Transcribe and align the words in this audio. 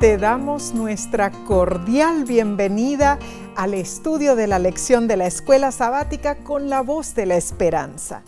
te 0.00 0.16
damos 0.16 0.74
nuestra 0.74 1.32
cordial 1.44 2.24
bienvenida 2.24 3.18
al 3.56 3.74
estudio 3.74 4.36
de 4.36 4.46
la 4.46 4.60
lección 4.60 5.08
de 5.08 5.16
la 5.16 5.26
escuela 5.26 5.72
sabática 5.72 6.36
con 6.36 6.70
la 6.70 6.82
voz 6.82 7.16
de 7.16 7.26
la 7.26 7.36
esperanza. 7.36 8.22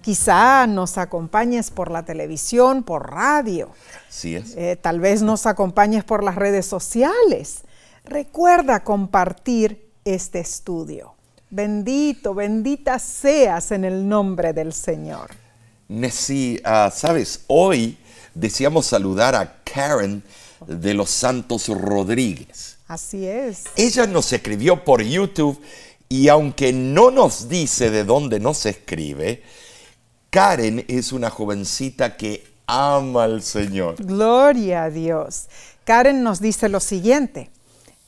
Quizá 0.00 0.68
nos 0.68 0.96
acompañes 0.96 1.72
por 1.72 1.90
la 1.90 2.04
televisión, 2.04 2.84
por 2.84 3.10
radio. 3.10 3.70
Sí 4.08 4.36
es. 4.36 4.54
Eh, 4.56 4.78
tal 4.80 5.00
vez 5.00 5.22
nos 5.22 5.46
acompañes 5.46 6.04
por 6.04 6.22
las 6.22 6.36
redes 6.36 6.66
sociales. 6.66 7.62
Recuerda 8.04 8.84
compartir 8.84 9.90
este 10.04 10.38
estudio. 10.38 11.14
Bendito, 11.50 12.32
bendita 12.32 13.00
seas 13.00 13.72
en 13.72 13.84
el 13.84 14.08
nombre 14.08 14.52
del 14.52 14.72
Señor. 14.72 15.30
Nessie, 15.88 16.60
ah, 16.64 16.92
sabes, 16.94 17.44
hoy 17.48 17.98
deseamos 18.34 18.86
saludar 18.86 19.34
a 19.34 19.56
Karen 19.64 20.22
de 20.66 20.94
los 20.94 21.10
Santos 21.10 21.68
Rodríguez. 21.68 22.78
Así 22.86 23.26
es. 23.26 23.64
Ella 23.76 24.06
nos 24.06 24.32
escribió 24.32 24.84
por 24.84 25.02
YouTube 25.02 25.60
y 26.08 26.28
aunque 26.28 26.72
no 26.72 27.10
nos 27.10 27.48
dice 27.48 27.90
de 27.90 28.04
dónde 28.04 28.40
nos 28.40 28.64
escribe, 28.66 29.42
Karen 30.30 30.84
es 30.88 31.12
una 31.12 31.30
jovencita 31.30 32.16
que 32.16 32.46
ama 32.66 33.24
al 33.24 33.42
Señor. 33.42 33.96
Gloria 33.98 34.84
a 34.84 34.90
Dios. 34.90 35.48
Karen 35.84 36.22
nos 36.22 36.40
dice 36.40 36.68
lo 36.68 36.80
siguiente. 36.80 37.50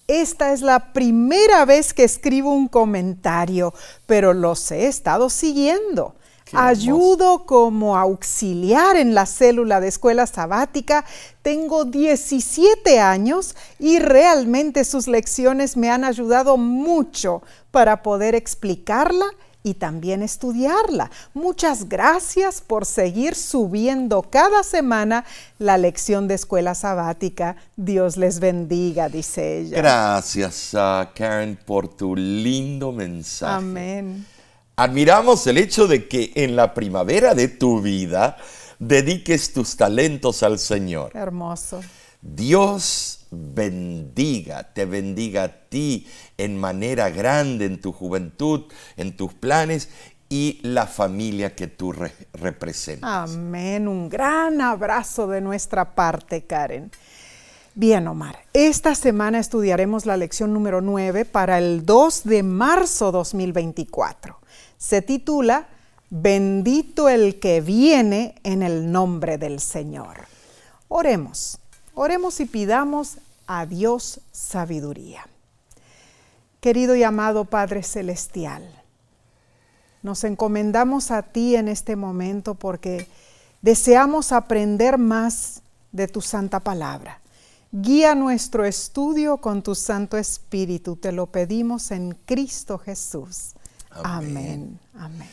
Esta 0.06 0.52
es 0.52 0.60
la 0.60 0.92
primera 0.92 1.64
vez 1.64 1.94
que 1.94 2.04
escribo 2.04 2.52
un 2.52 2.68
comentario, 2.68 3.72
pero 4.06 4.32
los 4.34 4.70
he 4.70 4.86
estado 4.86 5.30
siguiendo. 5.30 6.14
Ayudo 6.52 7.46
como 7.46 7.96
auxiliar 7.96 8.96
en 8.96 9.14
la 9.14 9.26
célula 9.26 9.80
de 9.80 9.88
escuela 9.88 10.26
sabática. 10.26 11.04
Tengo 11.42 11.84
17 11.84 13.00
años 13.00 13.54
y 13.78 13.98
realmente 13.98 14.84
sus 14.84 15.06
lecciones 15.06 15.76
me 15.76 15.90
han 15.90 16.04
ayudado 16.04 16.56
mucho 16.56 17.42
para 17.70 18.02
poder 18.02 18.34
explicarla 18.34 19.26
y 19.62 19.74
también 19.74 20.22
estudiarla. 20.22 21.10
Muchas 21.34 21.88
gracias 21.88 22.60
por 22.60 22.86
seguir 22.86 23.34
subiendo 23.34 24.22
cada 24.22 24.62
semana 24.62 25.24
la 25.58 25.76
lección 25.76 26.28
de 26.28 26.34
escuela 26.34 26.74
sabática. 26.74 27.56
Dios 27.76 28.16
les 28.16 28.40
bendiga, 28.40 29.08
dice 29.08 29.60
ella. 29.60 29.76
Gracias, 29.76 30.74
uh, 30.74 31.06
Karen, 31.14 31.58
por 31.66 31.88
tu 31.88 32.16
lindo 32.16 32.92
mensaje. 32.92 33.54
Amén. 33.54 34.26
Admiramos 34.80 35.46
el 35.46 35.58
hecho 35.58 35.86
de 35.86 36.08
que 36.08 36.32
en 36.36 36.56
la 36.56 36.72
primavera 36.72 37.34
de 37.34 37.48
tu 37.48 37.82
vida 37.82 38.38
dediques 38.78 39.52
tus 39.52 39.76
talentos 39.76 40.42
al 40.42 40.58
Señor. 40.58 41.14
Hermoso. 41.14 41.82
Dios 42.22 43.26
bendiga, 43.30 44.72
te 44.72 44.86
bendiga 44.86 45.42
a 45.42 45.48
ti 45.68 46.08
en 46.38 46.58
manera 46.58 47.10
grande 47.10 47.66
en 47.66 47.78
tu 47.78 47.92
juventud, 47.92 48.72
en 48.96 49.14
tus 49.18 49.34
planes 49.34 49.90
y 50.30 50.60
la 50.62 50.86
familia 50.86 51.54
que 51.54 51.66
tú 51.66 51.92
representas. 52.32 53.34
Amén. 53.34 53.86
Un 53.86 54.08
gran 54.08 54.62
abrazo 54.62 55.26
de 55.26 55.42
nuestra 55.42 55.94
parte, 55.94 56.44
Karen. 56.46 56.90
Bien, 57.74 58.08
Omar, 58.08 58.38
esta 58.54 58.94
semana 58.94 59.40
estudiaremos 59.40 60.06
la 60.06 60.16
lección 60.16 60.54
número 60.54 60.80
9 60.80 61.26
para 61.26 61.58
el 61.58 61.84
2 61.84 62.24
de 62.24 62.42
marzo 62.42 63.12
2024 63.12 64.40
se 64.80 65.02
titula 65.02 65.68
Bendito 66.08 67.08
el 67.08 67.38
que 67.38 67.60
viene 67.60 68.34
en 68.42 68.64
el 68.64 68.90
nombre 68.90 69.38
del 69.38 69.60
Señor. 69.60 70.16
Oremos, 70.88 71.60
oremos 71.94 72.40
y 72.40 72.46
pidamos 72.46 73.18
a 73.46 73.64
Dios 73.66 74.20
sabiduría. 74.32 75.24
Querido 76.60 76.96
y 76.96 77.04
amado 77.04 77.44
Padre 77.44 77.84
Celestial, 77.84 78.82
nos 80.02 80.24
encomendamos 80.24 81.12
a 81.12 81.22
ti 81.22 81.54
en 81.54 81.68
este 81.68 81.94
momento 81.94 82.56
porque 82.56 83.06
deseamos 83.62 84.32
aprender 84.32 84.98
más 84.98 85.62
de 85.92 86.08
tu 86.08 86.22
santa 86.22 86.58
palabra. 86.58 87.20
Guía 87.70 88.16
nuestro 88.16 88.64
estudio 88.64 89.36
con 89.36 89.62
tu 89.62 89.76
Santo 89.76 90.16
Espíritu, 90.16 90.96
te 90.96 91.12
lo 91.12 91.26
pedimos 91.26 91.92
en 91.92 92.18
Cristo 92.26 92.78
Jesús. 92.78 93.52
Amén. 93.90 94.78
Amén. 94.94 95.28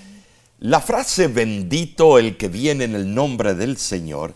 La 0.59 0.81
frase 0.81 1.27
bendito 1.27 2.17
el 2.17 2.35
que 2.35 2.47
viene 2.47 2.85
en 2.85 2.95
el 2.95 3.13
nombre 3.13 3.53
del 3.53 3.77
Señor 3.77 4.33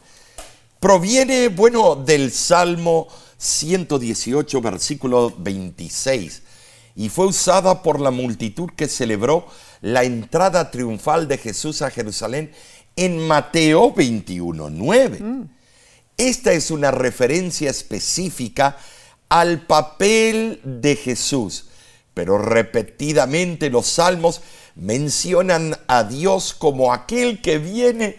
proviene, 0.79 1.47
bueno, 1.47 1.95
del 1.95 2.31
Salmo 2.31 3.07
118, 3.37 4.61
versículo 4.61 5.33
26, 5.35 6.43
y 6.95 7.09
fue 7.09 7.25
usada 7.25 7.81
por 7.81 7.99
la 7.99 8.11
multitud 8.11 8.69
que 8.75 8.87
celebró 8.87 9.47
la 9.81 10.03
entrada 10.03 10.69
triunfal 10.69 11.27
de 11.27 11.39
Jesús 11.39 11.81
a 11.81 11.89
Jerusalén 11.89 12.51
en 12.95 13.17
Mateo 13.27 13.91
21, 13.91 14.69
9. 14.69 15.19
Mm. 15.19 15.49
Esta 16.17 16.53
es 16.53 16.69
una 16.69 16.91
referencia 16.91 17.71
específica 17.71 18.77
al 19.27 19.61
papel 19.65 20.59
de 20.63 20.95
Jesús 20.95 21.70
pero 22.13 22.37
repetidamente 22.37 23.69
los 23.69 23.87
salmos 23.87 24.41
mencionan 24.75 25.77
a 25.87 26.03
Dios 26.03 26.53
como 26.53 26.93
aquel 26.93 27.41
que 27.41 27.57
viene 27.57 28.17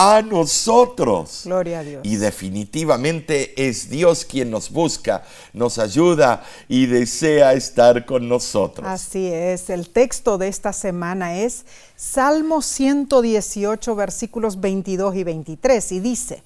a 0.00 0.22
nosotros. 0.22 1.42
Gloria 1.44 1.80
a 1.80 1.82
Dios. 1.82 2.02
Y 2.04 2.16
definitivamente 2.16 3.68
es 3.68 3.90
Dios 3.90 4.24
quien 4.24 4.48
nos 4.48 4.70
busca, 4.70 5.24
nos 5.52 5.80
ayuda 5.80 6.44
y 6.68 6.86
desea 6.86 7.52
estar 7.54 8.06
con 8.06 8.28
nosotros. 8.28 8.86
Así 8.86 9.26
es. 9.26 9.70
El 9.70 9.90
texto 9.90 10.38
de 10.38 10.46
esta 10.46 10.72
semana 10.72 11.38
es 11.40 11.64
Salmo 11.96 12.62
118, 12.62 13.96
versículos 13.96 14.60
22 14.60 15.16
y 15.16 15.24
23, 15.24 15.92
y 15.92 15.98
dice, 15.98 16.42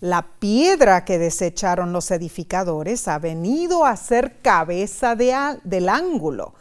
la 0.00 0.26
piedra 0.38 1.04
que 1.04 1.18
desecharon 1.18 1.92
los 1.92 2.10
edificadores 2.10 3.06
ha 3.08 3.18
venido 3.18 3.84
a 3.84 3.96
ser 3.96 4.40
cabeza 4.40 5.14
del 5.14 5.88
ángulo. 5.88 6.54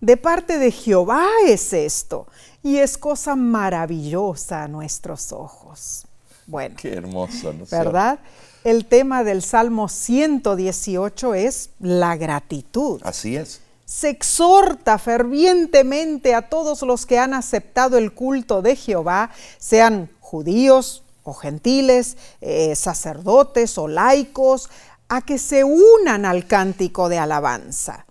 De 0.00 0.16
parte 0.16 0.58
de 0.58 0.70
Jehová 0.70 1.26
es 1.46 1.72
esto, 1.72 2.26
y 2.62 2.78
es 2.78 2.98
cosa 2.98 3.34
maravillosa 3.34 4.64
a 4.64 4.68
nuestros 4.68 5.32
ojos. 5.32 6.06
Bueno, 6.46 6.76
qué 6.78 6.94
hermoso, 6.94 7.52
¿no? 7.52 7.64
¿verdad? 7.70 8.18
El 8.64 8.86
tema 8.86 9.24
del 9.24 9.42
Salmo 9.42 9.88
118 9.88 11.34
es 11.34 11.70
la 11.80 12.16
gratitud. 12.16 13.00
Así 13.04 13.36
es. 13.36 13.60
Se 13.84 14.08
exhorta 14.08 14.98
fervientemente 14.98 16.34
a 16.34 16.48
todos 16.48 16.82
los 16.82 17.06
que 17.06 17.18
han 17.18 17.34
aceptado 17.34 17.98
el 17.98 18.12
culto 18.12 18.62
de 18.62 18.76
Jehová, 18.76 19.30
sean 19.58 20.10
judíos, 20.20 21.02
o 21.24 21.34
gentiles, 21.34 22.16
eh, 22.40 22.74
sacerdotes 22.74 23.78
o 23.78 23.88
laicos, 23.88 24.70
a 25.08 25.20
que 25.22 25.38
se 25.38 25.64
unan 25.64 26.24
al 26.24 26.46
cántico 26.46 27.08
de 27.08 27.18
alabanza. 27.18 28.06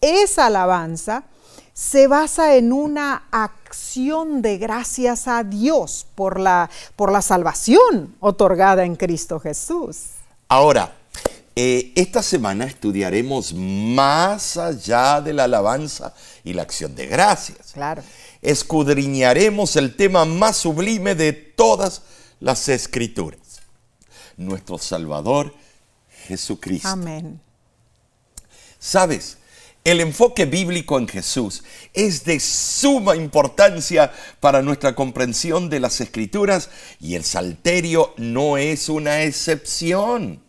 Esa 0.00 0.46
alabanza 0.46 1.24
se 1.72 2.06
basa 2.06 2.54
en 2.54 2.72
una 2.72 3.24
acción 3.32 4.40
de 4.40 4.58
gracias 4.58 5.26
a 5.26 5.42
Dios 5.42 6.06
por 6.14 6.38
la, 6.38 6.70
por 6.94 7.10
la 7.10 7.22
salvación 7.22 8.14
otorgada 8.20 8.84
en 8.84 8.94
Cristo 8.94 9.40
Jesús. 9.40 9.96
Ahora, 10.48 10.94
eh, 11.56 11.92
esta 11.96 12.22
semana 12.22 12.64
estudiaremos 12.64 13.54
más 13.54 14.56
allá 14.56 15.20
de 15.20 15.32
la 15.32 15.44
alabanza 15.44 16.14
y 16.44 16.52
la 16.52 16.62
acción 16.62 16.94
de 16.94 17.06
gracias. 17.06 17.72
Claro. 17.72 18.02
Escudriñaremos 18.42 19.76
el 19.76 19.96
tema 19.96 20.24
más 20.24 20.56
sublime 20.56 21.14
de 21.14 21.32
todas 21.32 22.02
las 22.40 22.68
escrituras. 22.68 23.60
Nuestro 24.36 24.78
Salvador 24.78 25.54
Jesucristo. 26.26 26.88
Amén. 26.88 27.40
Sabes, 28.78 29.38
el 29.84 30.00
enfoque 30.00 30.46
bíblico 30.46 30.98
en 30.98 31.06
Jesús 31.06 31.62
es 31.92 32.24
de 32.24 32.40
suma 32.40 33.16
importancia 33.16 34.10
para 34.40 34.62
nuestra 34.62 34.94
comprensión 34.94 35.68
de 35.68 35.78
las 35.78 36.00
escrituras 36.00 36.70
y 37.00 37.16
el 37.16 37.24
salterio 37.24 38.14
no 38.16 38.56
es 38.56 38.88
una 38.88 39.22
excepción. 39.22 40.42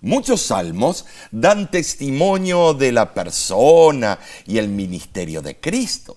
Muchos 0.00 0.40
salmos 0.42 1.04
dan 1.30 1.70
testimonio 1.70 2.74
de 2.74 2.92
la 2.92 3.12
persona 3.12 4.18
y 4.46 4.58
el 4.58 4.68
ministerio 4.68 5.42
de 5.42 5.60
Cristo. 5.60 6.16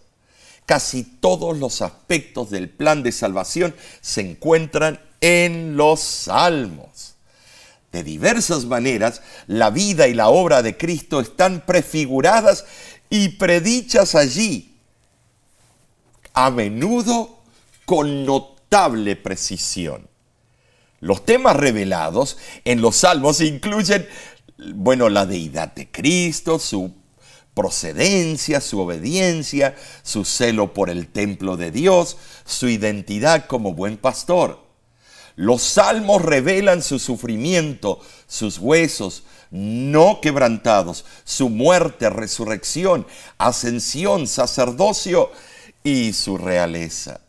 Casi 0.67 1.03
todos 1.05 1.57
los 1.57 1.81
aspectos 1.81 2.49
del 2.49 2.69
plan 2.69 3.01
de 3.01 3.13
salvación 3.13 3.73
se 4.01 4.19
encuentran 4.19 4.99
en 5.21 5.77
los 5.77 6.01
salmos. 6.01 7.15
De 7.93 8.03
diversas 8.03 8.65
maneras, 8.65 9.21
la 9.47 9.69
vida 9.69 10.09
y 10.09 10.13
la 10.13 10.27
obra 10.27 10.61
de 10.61 10.75
Cristo 10.75 11.21
están 11.21 11.65
prefiguradas 11.65 12.65
y 13.09 13.29
predichas 13.29 14.13
allí, 14.13 14.77
a 16.33 16.51
menudo 16.51 17.39
con 17.85 18.25
notable 18.25 19.15
precisión. 19.15 20.09
Los 20.99 21.23
temas 21.23 21.55
revelados 21.55 22.37
en 22.65 22.81
los 22.81 22.97
salmos 22.97 23.39
incluyen, 23.39 24.05
bueno, 24.75 25.07
la 25.07 25.25
deidad 25.25 25.73
de 25.73 25.89
Cristo, 25.89 26.59
su 26.59 26.93
procedencia, 27.57 28.61
su 28.61 28.79
obediencia, 28.79 29.75
su 30.03 30.25
celo 30.25 30.75
por 30.75 30.91
el 30.91 31.07
templo 31.07 31.57
de 31.57 31.71
Dios, 31.71 32.17
su 32.45 32.69
identidad 32.69 33.47
como 33.47 33.73
buen 33.73 33.97
pastor. 33.97 34.63
Los 35.35 35.63
salmos 35.63 36.21
revelan 36.21 36.83
su 36.83 36.99
sufrimiento, 36.99 37.99
sus 38.27 38.59
huesos 38.59 39.23
no 39.49 40.21
quebrantados, 40.21 41.03
su 41.23 41.49
muerte, 41.49 42.11
resurrección, 42.11 43.07
ascensión, 43.39 44.27
sacerdocio 44.27 45.31
y 45.83 46.13
su 46.13 46.37
realeza. 46.37 47.21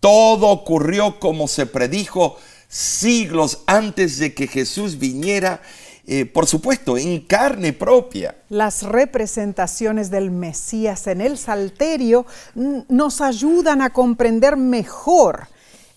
Todo 0.00 0.48
ocurrió 0.48 1.20
como 1.20 1.46
se 1.46 1.66
predijo 1.66 2.38
siglos 2.68 3.58
antes 3.66 4.18
de 4.18 4.32
que 4.32 4.46
Jesús 4.46 4.98
viniera 4.98 5.60
eh, 6.08 6.24
por 6.24 6.46
supuesto, 6.46 6.96
en 6.96 7.20
carne 7.22 7.72
propia. 7.72 8.36
Las 8.48 8.84
representaciones 8.84 10.08
del 10.08 10.30
Mesías 10.30 11.08
en 11.08 11.20
el 11.20 11.36
Salterio 11.36 12.26
nos 12.54 13.20
ayudan 13.20 13.82
a 13.82 13.90
comprender 13.90 14.56
mejor 14.56 15.48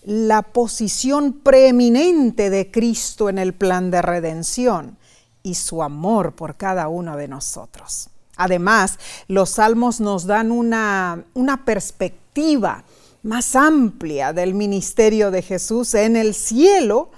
la 0.04 0.42
posición 0.42 1.32
preeminente 1.32 2.50
de 2.50 2.72
Cristo 2.72 3.28
en 3.28 3.38
el 3.38 3.52
plan 3.52 3.92
de 3.92 4.02
redención 4.02 4.98
y 5.44 5.54
su 5.54 5.80
amor 5.80 6.34
por 6.34 6.56
cada 6.56 6.88
uno 6.88 7.16
de 7.16 7.28
nosotros. 7.28 8.08
Además, 8.36 8.98
los 9.28 9.50
salmos 9.50 10.00
nos 10.00 10.26
dan 10.26 10.50
una, 10.50 11.24
una 11.34 11.64
perspectiva 11.64 12.82
más 13.22 13.54
amplia 13.54 14.32
del 14.32 14.54
ministerio 14.54 15.30
de 15.30 15.42
Jesús 15.42 15.94
en 15.94 16.16
el 16.16 16.34
cielo 16.34 17.12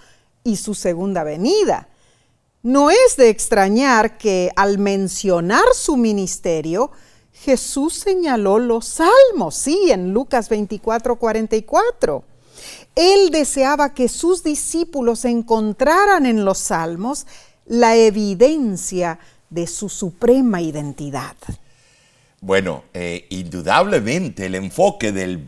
y 0.44 0.56
su 0.56 0.74
segunda 0.74 1.24
venida 1.24 1.88
no 2.62 2.90
es 2.90 3.16
de 3.16 3.28
extrañar 3.28 4.18
que 4.18 4.50
al 4.56 4.78
mencionar 4.78 5.64
su 5.74 5.96
ministerio, 5.96 6.90
Jesús 7.32 7.94
señaló 7.94 8.58
los 8.58 8.86
salmos, 8.86 9.56
sí, 9.56 9.90
en 9.90 10.12
Lucas 10.12 10.48
24, 10.48 11.16
44. 11.16 12.24
Él 12.94 13.30
deseaba 13.30 13.94
que 13.94 14.08
sus 14.08 14.44
discípulos 14.44 15.24
encontraran 15.24 16.26
en 16.26 16.44
los 16.44 16.58
salmos 16.58 17.26
la 17.66 17.96
evidencia 17.96 19.18
de 19.50 19.66
su 19.66 19.88
suprema 19.88 20.60
identidad. 20.60 21.36
Bueno, 22.40 22.84
eh, 22.92 23.26
indudablemente 23.30 24.46
el 24.46 24.54
enfoque 24.54 25.12
del, 25.12 25.46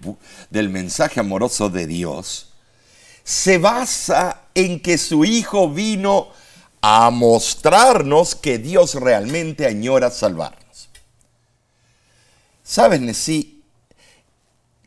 del 0.50 0.68
mensaje 0.68 1.20
amoroso 1.20 1.68
de 1.68 1.86
Dios 1.86 2.50
se 3.24 3.58
basa 3.58 4.42
en 4.54 4.80
que 4.80 4.98
su 4.98 5.24
Hijo 5.24 5.68
vino 5.70 6.28
a 6.86 7.08
mostrarnos 7.08 8.34
que 8.34 8.58
Dios 8.58 8.92
realmente 8.96 9.64
añora 9.64 10.10
salvarnos. 10.10 10.90
¿Sabes, 12.62 13.00
Nesí? 13.00 13.62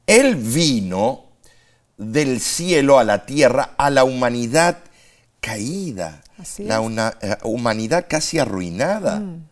Él 0.06 0.36
vino 0.36 1.26
del 1.98 2.40
cielo 2.40 3.00
a 3.00 3.04
la 3.04 3.26
tierra 3.26 3.74
a 3.80 3.90
la 3.90 4.04
humanidad 4.04 4.78
caída, 5.42 6.22
la 6.60 7.16
eh, 7.20 7.36
humanidad 7.42 8.06
casi 8.08 8.38
arruinada. 8.38 9.22
Mm. 9.22 9.48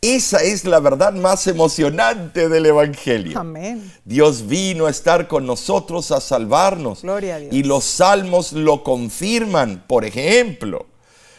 Esa 0.00 0.42
es 0.42 0.64
la 0.64 0.80
verdad 0.80 1.12
más 1.12 1.46
emocionante 1.46 2.48
del 2.48 2.66
Evangelio. 2.66 3.38
Amén. 3.38 3.92
Dios 4.04 4.48
vino 4.48 4.86
a 4.86 4.90
estar 4.90 5.28
con 5.28 5.46
nosotros 5.46 6.10
a 6.10 6.20
salvarnos. 6.20 7.02
Gloria 7.02 7.36
a 7.36 7.38
Dios. 7.38 7.54
Y 7.54 7.62
los 7.62 7.84
salmos 7.84 8.52
lo 8.52 8.82
confirman. 8.82 9.84
Por 9.86 10.04
ejemplo, 10.04 10.88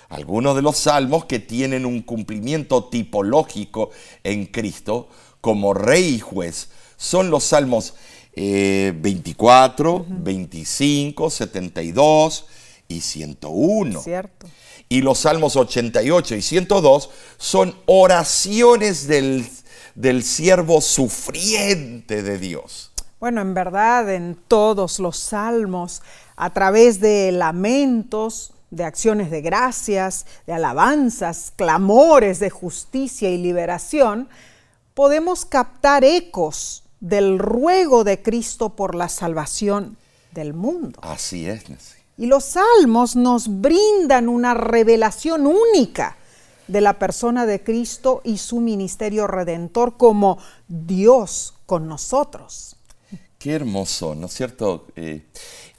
algunos 0.10 0.56
de 0.56 0.62
los 0.62 0.78
salmos 0.78 1.26
que 1.26 1.40
tienen 1.40 1.86
un 1.86 2.02
cumplimiento 2.02 2.86
tipológico 2.86 3.90
en 4.24 4.46
Cristo 4.46 5.10
como 5.42 5.74
rey 5.74 6.16
y 6.16 6.20
juez 6.20 6.70
son 6.98 7.30
los 7.30 7.44
salmos 7.44 7.94
24, 8.36 10.06
25, 10.10 11.30
72 11.30 12.46
y 12.88 13.02
101. 13.02 14.02
Cierto. 14.02 14.48
Y 14.90 15.02
los 15.02 15.20
salmos 15.20 15.56
88 15.56 16.36
y 16.36 16.42
102 16.42 17.10
son 17.38 17.76
oraciones 17.86 19.08
del, 19.08 19.48
del 19.96 20.24
siervo 20.24 20.82
sufriente 20.82 22.22
de 22.22 22.38
Dios. 22.38 22.92
Bueno, 23.20 23.42
en 23.42 23.54
verdad, 23.54 24.14
en 24.14 24.38
todos 24.48 25.00
los 25.00 25.18
salmos, 25.18 26.02
a 26.36 26.52
través 26.54 27.00
de 27.00 27.32
lamentos, 27.32 28.52
de 28.72 28.84
acciones 28.84 29.32
de 29.32 29.42
gracias, 29.42 30.26
de 30.48 30.54
alabanzas, 30.54 31.54
clamores 31.56 32.40
de 32.40 32.50
justicia 32.50 33.30
y 33.30 33.38
liberación, 33.38 34.30
podemos 34.94 35.46
captar 35.46 36.04
ecos 36.04 36.84
del 37.00 37.40
ruego 37.40 38.04
de 38.04 38.22
Cristo 38.22 38.76
por 38.76 38.96
la 38.96 39.10
salvación 39.10 39.98
del 40.32 40.54
mundo. 40.54 41.00
Así 41.02 41.48
es. 41.48 41.64
Y 42.18 42.28
los 42.28 42.46
salmos 42.46 43.16
nos 43.16 43.62
brindan 43.62 44.30
una 44.30 44.54
revelación 44.54 45.46
única 45.46 46.18
de 46.68 46.82
la 46.82 46.98
persona 46.98 47.46
de 47.46 47.64
Cristo 47.64 48.22
y 48.24 48.38
su 48.38 48.60
ministerio 48.60 49.28
redentor 49.28 49.98
como 49.98 50.38
Dios 50.68 51.54
con 51.66 51.88
nosotros. 51.88 52.78
Qué 53.38 53.54
hermoso, 53.54 54.16
¿no 54.16 54.26
es 54.26 54.34
cierto? 54.34 54.88
Eh, 54.96 55.26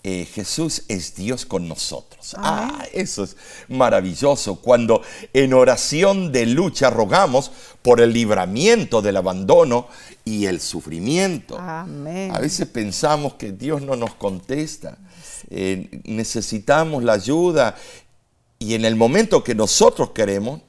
eh, 0.08 0.24
Jesús 0.24 0.84
es 0.86 1.16
Dios 1.16 1.44
con 1.44 1.66
nosotros. 1.66 2.36
Ah, 2.38 2.86
eso 2.92 3.24
es 3.24 3.36
maravilloso. 3.66 4.60
Cuando 4.60 5.02
en 5.32 5.52
oración 5.52 6.30
de 6.30 6.46
lucha 6.46 6.90
rogamos 6.90 7.50
por 7.82 8.00
el 8.00 8.12
libramiento 8.12 9.02
del 9.02 9.16
abandono 9.16 9.88
y 10.24 10.46
el 10.46 10.60
sufrimiento. 10.60 11.58
Amén. 11.58 12.30
A 12.32 12.38
veces 12.38 12.68
pensamos 12.68 13.34
que 13.34 13.50
Dios 13.50 13.82
no 13.82 13.96
nos 13.96 14.14
contesta. 14.14 14.96
Eh, 15.50 16.00
necesitamos 16.04 17.02
la 17.02 17.14
ayuda 17.14 17.74
y 18.60 18.74
en 18.74 18.84
el 18.84 18.94
momento 18.94 19.42
que 19.42 19.56
nosotros 19.56 20.12
queremos, 20.12 20.60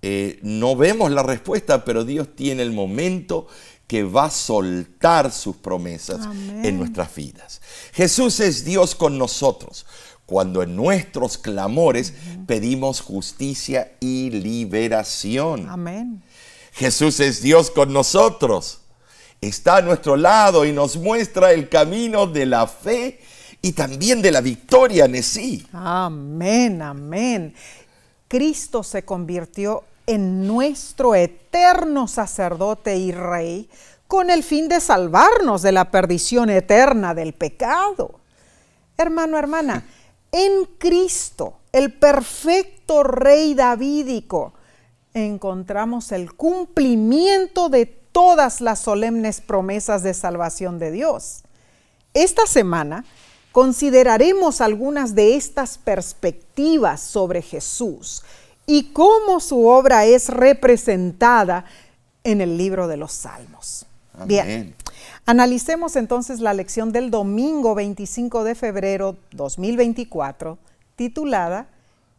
eh, 0.00 0.38
no 0.42 0.76
vemos 0.76 1.10
la 1.10 1.24
respuesta, 1.24 1.84
pero 1.84 2.04
Dios 2.04 2.36
tiene 2.36 2.62
el 2.62 2.70
momento 2.70 3.48
que 3.90 4.04
va 4.04 4.26
a 4.26 4.30
soltar 4.30 5.32
sus 5.32 5.56
promesas 5.56 6.20
en 6.62 6.78
nuestras 6.78 7.12
vidas. 7.12 7.60
Jesús 7.92 8.38
es 8.38 8.64
Dios 8.64 8.94
con 8.94 9.18
nosotros 9.18 9.84
cuando 10.26 10.62
en 10.62 10.76
nuestros 10.76 11.36
clamores 11.36 12.12
pedimos 12.46 13.00
justicia 13.00 13.90
y 13.98 14.30
liberación. 14.30 15.68
Amén. 15.68 16.22
Jesús 16.72 17.18
es 17.18 17.42
Dios 17.42 17.72
con 17.72 17.92
nosotros. 17.92 18.82
Está 19.40 19.78
a 19.78 19.82
nuestro 19.82 20.16
lado 20.16 20.64
y 20.64 20.70
nos 20.70 20.96
muestra 20.96 21.50
el 21.50 21.68
camino 21.68 22.28
de 22.28 22.46
la 22.46 22.68
fe 22.68 23.18
y 23.60 23.72
también 23.72 24.22
de 24.22 24.30
la 24.30 24.40
victoria 24.40 25.06
en 25.06 25.20
sí. 25.20 25.66
Amén, 25.72 26.80
amén. 26.80 27.56
Cristo 28.28 28.84
se 28.84 29.04
convirtió 29.04 29.82
en 30.10 30.44
nuestro 30.44 31.14
eterno 31.14 32.08
sacerdote 32.08 32.96
y 32.96 33.12
rey 33.12 33.70
con 34.08 34.28
el 34.28 34.42
fin 34.42 34.68
de 34.68 34.80
salvarnos 34.80 35.62
de 35.62 35.70
la 35.70 35.92
perdición 35.92 36.50
eterna 36.50 37.14
del 37.14 37.32
pecado. 37.32 38.18
Hermano, 38.96 39.38
hermana, 39.38 39.84
en 40.32 40.64
Cristo, 40.78 41.58
el 41.70 41.92
perfecto 41.92 43.04
rey 43.04 43.54
davídico, 43.54 44.52
encontramos 45.14 46.10
el 46.10 46.34
cumplimiento 46.34 47.68
de 47.68 47.86
todas 47.86 48.60
las 48.60 48.80
solemnes 48.80 49.40
promesas 49.40 50.02
de 50.02 50.14
salvación 50.14 50.80
de 50.80 50.90
Dios. 50.90 51.44
Esta 52.14 52.46
semana 52.46 53.04
consideraremos 53.52 54.60
algunas 54.60 55.14
de 55.14 55.36
estas 55.36 55.78
perspectivas 55.78 57.00
sobre 57.00 57.42
Jesús 57.42 58.24
y 58.66 58.92
cómo 58.92 59.40
su 59.40 59.66
obra 59.66 60.04
es 60.04 60.28
representada 60.28 61.64
en 62.24 62.40
el 62.40 62.56
libro 62.56 62.88
de 62.88 62.96
los 62.96 63.12
Salmos. 63.12 63.86
Bien, 64.26 64.74
analicemos 65.24 65.96
entonces 65.96 66.40
la 66.40 66.52
lección 66.52 66.92
del 66.92 67.10
domingo 67.10 67.74
25 67.74 68.44
de 68.44 68.54
febrero 68.54 69.16
2024, 69.32 70.58
titulada 70.96 71.68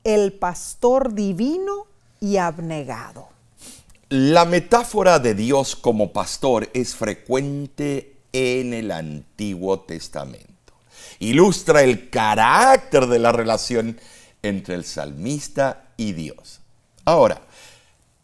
El 0.03 0.33
pastor 0.33 1.13
divino 1.13 1.85
y 2.19 2.37
abnegado. 2.37 3.29
La 4.09 4.45
metáfora 4.45 5.19
de 5.19 5.35
Dios 5.35 5.75
como 5.75 6.11
pastor 6.11 6.69
es 6.73 6.95
frecuente 6.95 8.17
en 8.33 8.73
el 8.73 8.91
Antiguo 8.91 9.79
Testamento. 9.81 10.73
Ilustra 11.19 11.83
el 11.83 12.09
carácter 12.09 13.07
de 13.07 13.19
la 13.19 13.31
relación 13.31 13.99
entre 14.43 14.75
el 14.75 14.85
salmista 14.85 15.89
y 15.97 16.13
Dios. 16.13 16.61
Ahora, 17.05 17.41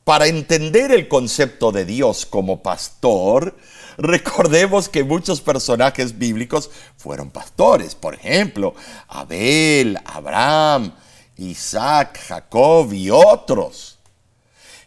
Para 0.08 0.28
entender 0.28 0.94
el 0.94 1.10
concepto 1.10 1.74
de 1.74 1.84
Dios 1.84 2.26
como 2.26 2.64
pastor, 2.64 3.58
recordemos 3.98 4.88
que 4.88 5.04
muchos 5.04 5.42
personajes 5.42 6.18
bíblicos 6.18 6.70
fueron 6.96 7.30
pastores. 7.30 7.94
Por 7.94 8.16
ejemplo, 8.16 8.74
Abel, 9.10 10.00
Abraham, 10.06 10.94
Isaac, 11.36 12.22
Jacob 12.26 12.94
y 12.94 13.10
otros. 13.10 13.98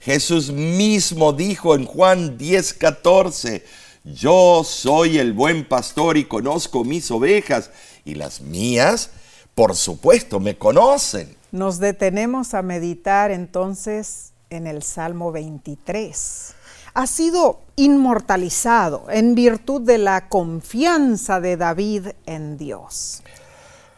Jesús 0.00 0.50
mismo 0.50 1.34
dijo 1.34 1.74
en 1.74 1.84
Juan 1.84 2.38
10:14, 2.38 3.62
yo 4.04 4.62
soy 4.64 5.18
el 5.18 5.34
buen 5.34 5.68
pastor 5.68 6.16
y 6.16 6.24
conozco 6.24 6.82
mis 6.82 7.10
ovejas 7.10 7.70
y 8.06 8.14
las 8.14 8.40
mías, 8.40 9.10
por 9.54 9.76
supuesto, 9.76 10.40
me 10.40 10.56
conocen. 10.56 11.36
Nos 11.52 11.78
detenemos 11.78 12.54
a 12.54 12.62
meditar 12.62 13.30
entonces 13.30 14.32
en 14.50 14.66
el 14.66 14.82
Salmo 14.82 15.32
23. 15.32 16.54
Ha 16.94 17.06
sido 17.06 17.60
inmortalizado 17.76 19.06
en 19.10 19.34
virtud 19.34 19.82
de 19.82 19.98
la 19.98 20.28
confianza 20.28 21.40
de 21.40 21.56
David 21.56 22.08
en 22.26 22.56
Dios. 22.56 23.22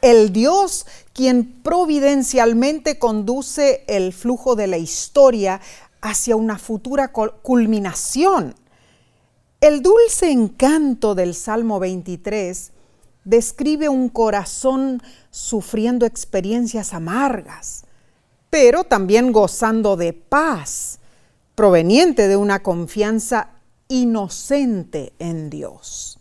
El 0.02 0.32
Dios 0.32 0.86
quien 1.12 1.62
providencialmente 1.62 2.98
conduce 2.98 3.84
el 3.86 4.12
flujo 4.12 4.56
de 4.56 4.66
la 4.66 4.78
historia 4.78 5.60
hacia 6.00 6.36
una 6.36 6.58
futura 6.58 7.12
culminación. 7.12 8.54
El 9.60 9.80
dulce 9.80 10.30
encanto 10.30 11.14
del 11.14 11.34
Salmo 11.34 11.78
23 11.78 12.71
describe 13.24 13.88
un 13.88 14.08
corazón 14.08 15.02
sufriendo 15.30 16.06
experiencias 16.06 16.92
amargas, 16.92 17.84
pero 18.50 18.84
también 18.84 19.32
gozando 19.32 19.96
de 19.96 20.12
paz, 20.12 20.98
proveniente 21.54 22.28
de 22.28 22.36
una 22.36 22.62
confianza 22.62 23.50
inocente 23.88 25.12
en 25.18 25.50
Dios. 25.50 26.18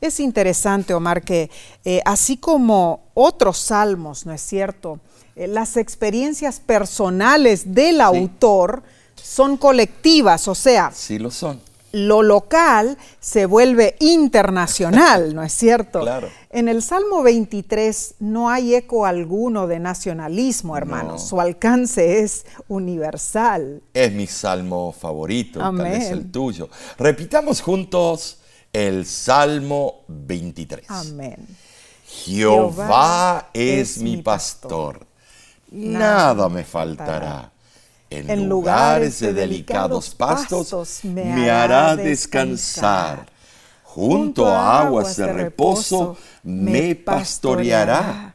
Es 0.00 0.20
interesante, 0.20 0.94
Omar, 0.94 1.22
que 1.22 1.50
eh, 1.84 2.00
así 2.04 2.36
como 2.36 3.10
otros 3.14 3.58
salmos, 3.58 4.26
¿no 4.26 4.32
es 4.32 4.40
cierto? 4.40 5.00
Eh, 5.34 5.48
las 5.48 5.76
experiencias 5.76 6.60
personales 6.60 7.74
del 7.74 8.00
autor 8.00 8.82
son 9.16 9.56
colectivas, 9.56 10.46
o 10.46 10.54
sea, 10.54 10.92
sí 10.94 11.18
lo 11.18 11.30
son 11.30 11.67
lo 12.06 12.22
local 12.22 12.96
se 13.20 13.46
vuelve 13.46 13.96
internacional, 14.00 15.34
¿no 15.34 15.42
es 15.42 15.52
cierto? 15.52 16.00
Claro. 16.00 16.28
En 16.50 16.68
el 16.68 16.82
Salmo 16.82 17.22
23 17.22 18.14
no 18.20 18.48
hay 18.48 18.74
eco 18.74 19.04
alguno 19.04 19.66
de 19.66 19.78
nacionalismo, 19.78 20.76
hermano. 20.76 21.18
Su 21.18 21.40
alcance 21.40 22.20
es 22.20 22.46
universal. 22.68 23.82
Es 23.92 24.12
mi 24.12 24.26
salmo 24.26 24.92
favorito, 24.92 25.60
tal 25.60 25.76
vez 25.76 26.10
el 26.10 26.30
tuyo. 26.30 26.68
Repitamos 26.98 27.60
juntos 27.60 28.38
el 28.72 29.04
Salmo 29.04 30.04
23. 30.08 30.86
Amén. 30.88 31.46
Jehová, 32.06 33.50
es, 33.52 33.98
mi 33.98 34.18
pastor. 34.18 35.06
Nada, 35.70 36.48
me 36.48 36.64
faltará. 36.64 37.52
En, 38.10 38.48
lugares 38.48 39.20
de 39.20 39.34
delicados 39.34 40.14
pastos 40.14 41.04
me 41.04 41.50
hará 41.50 41.94
descansar. 41.94 43.26
Junto 43.82 44.46
a 44.46 44.80
aguas 44.80 45.16
de 45.16 45.26
reposo 45.26 46.16
me 46.42 46.94
pastoreará. 46.94 48.32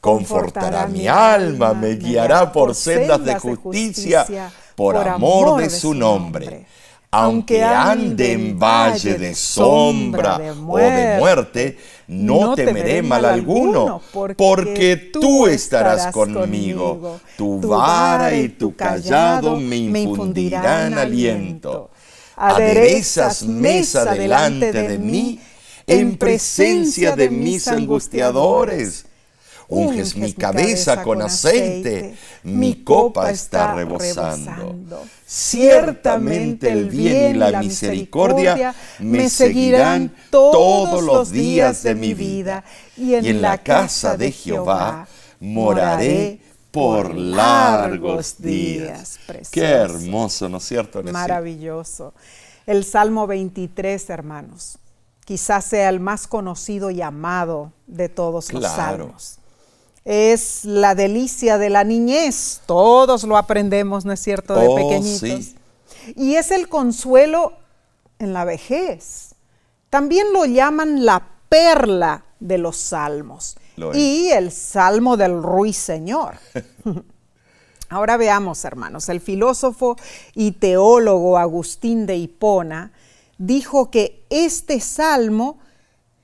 Confortará 0.00 0.86
mi 0.86 1.06
alma, 1.06 1.72
me 1.74 1.94
guiará 1.94 2.52
por 2.52 2.74
sendas 2.74 3.24
de 3.24 3.38
justicia, 3.38 4.52
por 4.74 4.96
amor 4.96 5.60
de 5.62 5.70
su 5.70 5.94
nombre. 5.94 6.66
Aunque 7.10 7.62
ande 7.62 8.32
en 8.32 8.58
valle 8.58 9.14
de 9.14 9.34
sombra 9.36 10.36
o 10.66 10.76
de 10.76 11.16
muerte, 11.18 11.78
no 12.08 12.54
temeré 12.54 13.02
mal 13.02 13.24
alguno, 13.24 14.00
porque 14.36 15.10
tú 15.12 15.46
estarás 15.46 16.08
conmigo. 16.08 17.20
Tu 17.36 17.60
vara 17.60 18.34
y 18.34 18.48
tu 18.50 18.74
callado 18.74 19.56
me 19.56 19.76
infundirán 19.76 20.94
aliento. 20.94 21.90
Aderezas 22.36 23.44
mesa 23.44 24.04
delante 24.12 24.72
de 24.72 24.98
mí 24.98 25.40
en 25.86 26.16
presencia 26.16 27.14
de 27.14 27.30
mis 27.30 27.68
angustiadores 27.68 29.06
unges 29.68 30.16
mi 30.16 30.32
cabeza 30.32 31.02
con 31.02 31.22
aceite, 31.22 32.14
mi 32.42 32.82
copa 32.82 33.30
está 33.30 33.74
rebosando. 33.74 34.76
Ciertamente 35.26 36.70
el 36.70 36.88
bien 36.88 37.36
y 37.36 37.38
la 37.38 37.60
misericordia 37.60 38.74
me 39.00 39.28
seguirán 39.28 40.14
todos 40.30 41.02
los 41.02 41.30
días 41.30 41.82
de 41.82 41.94
mi 41.94 42.14
vida, 42.14 42.64
y 42.96 43.14
en 43.14 43.42
la 43.42 43.58
casa 43.58 44.16
de 44.16 44.30
Jehová 44.32 45.08
moraré 45.40 46.40
por 46.70 47.14
largos 47.14 48.36
días. 48.38 49.18
Qué 49.50 49.64
hermoso, 49.64 50.48
¿no 50.48 50.58
es 50.58 50.64
cierto? 50.64 51.02
Maravilloso. 51.02 52.14
El 52.66 52.84
Salmo 52.84 53.26
23, 53.26 54.10
hermanos, 54.10 54.78
quizás 55.24 55.64
sea 55.66 55.88
el 55.88 56.00
más 56.00 56.26
conocido 56.26 56.90
y 56.90 57.02
amado 57.02 57.72
de 57.86 58.08
todos 58.08 58.52
los 58.52 58.64
salmos 58.64 59.38
es 60.04 60.64
la 60.64 60.94
delicia 60.94 61.58
de 61.58 61.70
la 61.70 61.84
niñez. 61.84 62.60
Todos 62.66 63.24
lo 63.24 63.36
aprendemos, 63.36 64.04
¿no 64.04 64.12
es 64.12 64.20
cierto?, 64.20 64.54
de 64.54 64.68
oh, 64.68 64.74
pequeñitos. 64.74 65.54
Y 66.16 66.34
es 66.34 66.50
el 66.50 66.68
consuelo 66.68 67.54
en 68.18 68.32
la 68.32 68.44
vejez. 68.44 69.34
También 69.90 70.32
lo 70.32 70.44
llaman 70.44 71.04
la 71.04 71.26
perla 71.48 72.24
de 72.40 72.58
los 72.58 72.76
salmos 72.76 73.56
y 73.94 74.28
el 74.28 74.52
salmo 74.52 75.16
del 75.16 75.42
ruiseñor. 75.42 76.34
Ahora 77.88 78.16
veamos, 78.16 78.64
hermanos, 78.64 79.08
el 79.08 79.20
filósofo 79.20 79.96
y 80.34 80.52
teólogo 80.52 81.38
Agustín 81.38 82.06
de 82.06 82.16
Hipona 82.16 82.92
dijo 83.38 83.90
que 83.90 84.24
este 84.30 84.80
salmo 84.80 85.58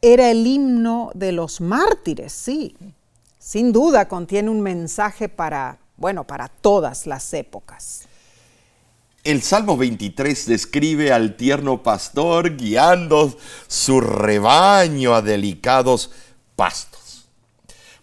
era 0.03 0.31
el 0.31 0.47
himno 0.47 1.11
de 1.15 1.33
los 1.33 1.61
mártires, 1.61 2.33
sí, 2.33 2.77
sin 3.51 3.73
duda 3.73 4.07
contiene 4.07 4.49
un 4.49 4.61
mensaje 4.61 5.29
para, 5.29 5.81
bueno, 5.97 6.25
para 6.25 6.47
todas 6.47 7.09
las 7.09 7.35
épocas. 7.35 8.03
El 9.25 9.43
Salmo 9.43 9.77
23 9.77 10.47
describe 10.47 11.13
al 11.13 11.37
tierno 11.37 11.83
pastor 11.83 12.57
guiando 12.57 13.37
su 13.67 14.01
rebaño 14.01 15.17
a 15.17 15.23
delicados 15.23 16.13
pastos, 16.55 17.27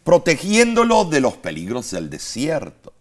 protegiéndolo 0.03 1.05
de 1.05 1.21
los 1.21 1.37
peligros 1.37 1.91
del 1.91 2.09
desierto. 2.09 2.91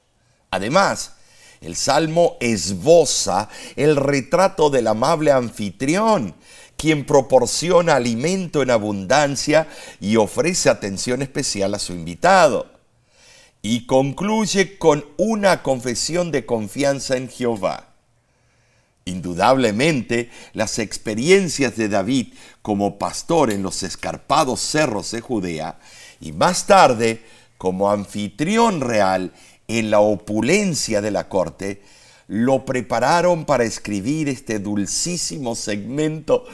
Además, 0.52 1.14
el 1.60 1.74
Salmo 1.74 2.36
esboza 2.38 3.48
el 3.74 3.96
retrato 3.96 4.70
del 4.70 4.86
amable 4.86 5.32
anfitrión 5.32 6.36
quien 6.76 7.04
proporciona 7.04 7.96
alimento 7.96 8.62
en 8.62 8.70
abundancia 8.70 9.66
y 10.00 10.16
ofrece 10.16 10.68
atención 10.68 11.22
especial 11.22 11.74
a 11.74 11.78
su 11.78 11.92
invitado. 11.92 12.70
Y 13.62 13.86
concluye 13.86 14.78
con 14.78 15.04
una 15.16 15.62
confesión 15.62 16.30
de 16.30 16.46
confianza 16.46 17.16
en 17.16 17.28
Jehová. 17.28 17.88
Indudablemente, 19.04 20.30
las 20.52 20.78
experiencias 20.78 21.76
de 21.76 21.88
David 21.88 22.34
como 22.62 22.98
pastor 22.98 23.50
en 23.50 23.62
los 23.62 23.82
escarpados 23.82 24.60
cerros 24.60 25.12
de 25.12 25.20
Judea 25.20 25.78
y 26.20 26.32
más 26.32 26.66
tarde 26.66 27.22
como 27.56 27.90
anfitrión 27.90 28.80
real 28.80 29.32
en 29.68 29.90
la 29.90 30.00
opulencia 30.00 31.00
de 31.00 31.10
la 31.10 31.28
corte 31.28 31.82
lo 32.28 32.64
prepararon 32.64 33.44
para 33.44 33.64
escribir 33.64 34.28
este 34.28 34.58
dulcísimo 34.58 35.54
segmento, 35.54 36.44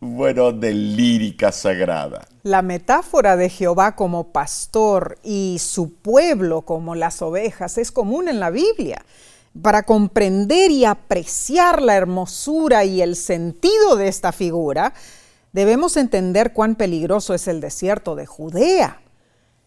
bueno, 0.00 0.52
de 0.52 0.74
lírica 0.74 1.52
sagrada. 1.52 2.26
La 2.42 2.62
metáfora 2.62 3.36
de 3.36 3.48
Jehová 3.48 3.94
como 3.94 4.32
pastor 4.32 5.18
y 5.22 5.58
su 5.60 5.94
pueblo 5.94 6.62
como 6.62 6.96
las 6.96 7.22
ovejas 7.22 7.78
es 7.78 7.92
común 7.92 8.28
en 8.28 8.40
la 8.40 8.50
Biblia. 8.50 9.04
Para 9.60 9.84
comprender 9.84 10.70
y 10.70 10.86
apreciar 10.86 11.82
la 11.82 11.94
hermosura 11.94 12.84
y 12.84 13.00
el 13.00 13.14
sentido 13.14 13.96
de 13.96 14.08
esta 14.08 14.32
figura, 14.32 14.92
debemos 15.52 15.96
entender 15.96 16.52
cuán 16.52 16.74
peligroso 16.74 17.34
es 17.34 17.46
el 17.46 17.60
desierto 17.60 18.16
de 18.16 18.26
Judea. 18.26 19.02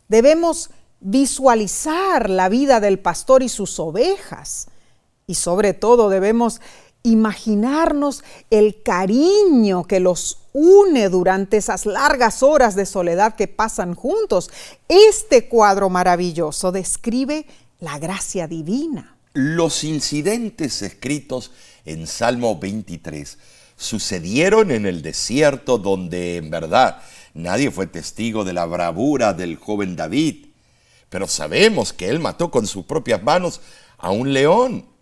Debemos 0.10 0.72
visualizar 1.00 2.30
la 2.30 2.50
vida 2.50 2.80
del 2.82 3.00
pastor 3.00 3.42
y 3.42 3.48
sus 3.48 3.80
ovejas 3.80 4.68
y 5.28 5.36
sobre 5.36 5.74
todo 5.74 6.10
debemos 6.10 6.62
imaginarnos 7.04 8.24
el 8.50 8.82
cariño 8.82 9.86
que 9.86 10.00
los 10.00 10.40
une 10.54 11.10
durante 11.10 11.58
esas 11.58 11.86
largas 11.86 12.42
horas 12.42 12.76
de 12.76 12.86
soledad 12.86 13.36
que 13.36 13.48
pasan 13.48 13.94
juntos. 13.94 14.50
Este 14.88 15.48
cuadro 15.48 15.90
maravilloso 15.90 16.72
describe 16.72 17.46
la 17.80 18.00
gracia 18.00 18.48
divina. 18.48 19.18
Los 19.34 19.84
incidentes 19.84 20.82
escritos 20.82 21.52
en 21.86 22.08
Salmo 22.08 22.58
23 22.58 23.38
sucedieron 23.76 24.72
en 24.72 24.86
el 24.86 25.02
desierto 25.02 25.78
donde 25.78 26.38
en 26.38 26.50
verdad 26.50 27.02
nadie 27.34 27.70
fue 27.70 27.86
testigo 27.86 28.46
de 28.46 28.54
la 28.54 28.66
bravura 28.66 29.34
del 29.34 29.58
joven 29.58 29.96
David, 29.96 30.48
pero 31.10 31.28
sabemos 31.28 31.94
que 31.94 32.08
él 32.08 32.20
mató 32.20 32.50
con 32.50 32.66
sus 32.66 32.86
propias 32.86 33.22
manos 33.22 33.62
a 33.98 34.12
un 34.12 34.34
león. 34.34 34.95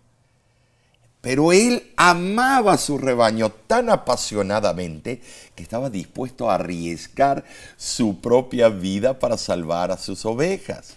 Pero 1.24 1.52
él 1.52 1.90
amaba 1.96 2.76
su 2.76 2.98
rebaño 2.98 3.48
tan 3.48 3.88
apasionadamente 3.88 5.22
que 5.54 5.62
estaba 5.62 5.88
dispuesto 5.88 6.50
a 6.50 6.56
arriesgar 6.56 7.46
su 7.78 8.20
propia 8.20 8.68
vida 8.68 9.18
para 9.18 9.38
salvar 9.38 9.90
a 9.90 9.96
sus 9.96 10.26
ovejas. 10.26 10.96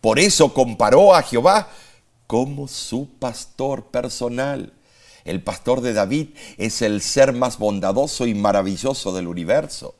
Por 0.00 0.20
eso 0.20 0.54
comparó 0.54 1.16
a 1.16 1.22
Jehová 1.22 1.68
como 2.28 2.68
su 2.68 3.08
pastor 3.18 3.86
personal. 3.86 4.72
El 5.24 5.42
pastor 5.42 5.80
de 5.80 5.94
David 5.94 6.28
es 6.56 6.80
el 6.80 7.02
ser 7.02 7.32
más 7.32 7.58
bondadoso 7.58 8.24
y 8.24 8.36
maravilloso 8.36 9.12
del 9.12 9.26
universo. 9.26 9.96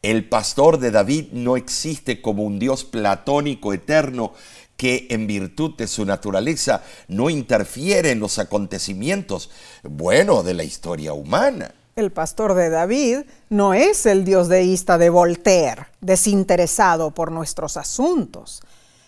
El 0.00 0.30
pastor 0.30 0.78
de 0.78 0.90
David 0.90 1.26
no 1.32 1.58
existe 1.58 2.22
como 2.22 2.44
un 2.44 2.58
Dios 2.58 2.84
platónico 2.84 3.74
eterno 3.74 4.32
que 4.76 5.06
en 5.10 5.26
virtud 5.26 5.74
de 5.76 5.86
su 5.86 6.04
naturaleza 6.04 6.82
no 7.08 7.30
interfiere 7.30 8.10
en 8.10 8.20
los 8.20 8.38
acontecimientos, 8.38 9.50
bueno, 9.82 10.42
de 10.42 10.54
la 10.54 10.64
historia 10.64 11.12
humana. 11.12 11.74
El 11.96 12.12
pastor 12.12 12.54
de 12.54 12.68
David 12.68 13.20
no 13.48 13.72
es 13.72 14.04
el 14.04 14.24
Dios 14.24 14.48
deísta 14.48 14.98
de 14.98 15.08
Voltaire, 15.08 15.86
desinteresado 16.02 17.12
por 17.12 17.32
nuestros 17.32 17.78
asuntos. 17.78 18.60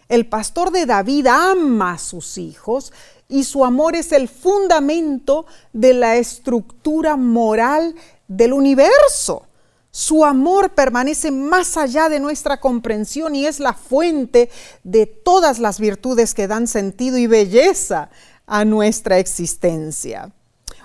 El 0.09 0.27
pastor 0.27 0.71
de 0.71 0.87
David 0.87 1.27
ama 1.27 1.93
a 1.93 1.99
sus 1.99 2.39
hijos 2.39 2.95
y 3.29 3.45
su 3.45 3.67
amor 3.67 3.95
es 3.95 4.13
el 4.13 4.27
fundamento 4.27 5.45
de 5.75 5.93
la 5.93 6.17
estructura 6.17 7.17
moral 7.17 7.95
del 8.27 8.55
universo. 8.55 9.48
Su 9.99 10.25
amor 10.25 10.77
permanece 10.77 11.33
más 11.33 11.77
allá 11.77 12.09
de 12.09 12.21
nuestra 12.21 12.61
comprensión 12.61 13.35
y 13.35 13.47
es 13.47 13.59
la 13.59 13.73
fuente 13.73 14.49
de 14.85 15.07
todas 15.07 15.59
las 15.59 15.81
virtudes 15.81 16.35
que 16.35 16.47
dan 16.47 16.69
sentido 16.69 17.19
y 17.19 17.27
belleza 17.27 18.09
a 18.47 18.65
nuestra 18.65 19.19
existencia. 19.19 20.31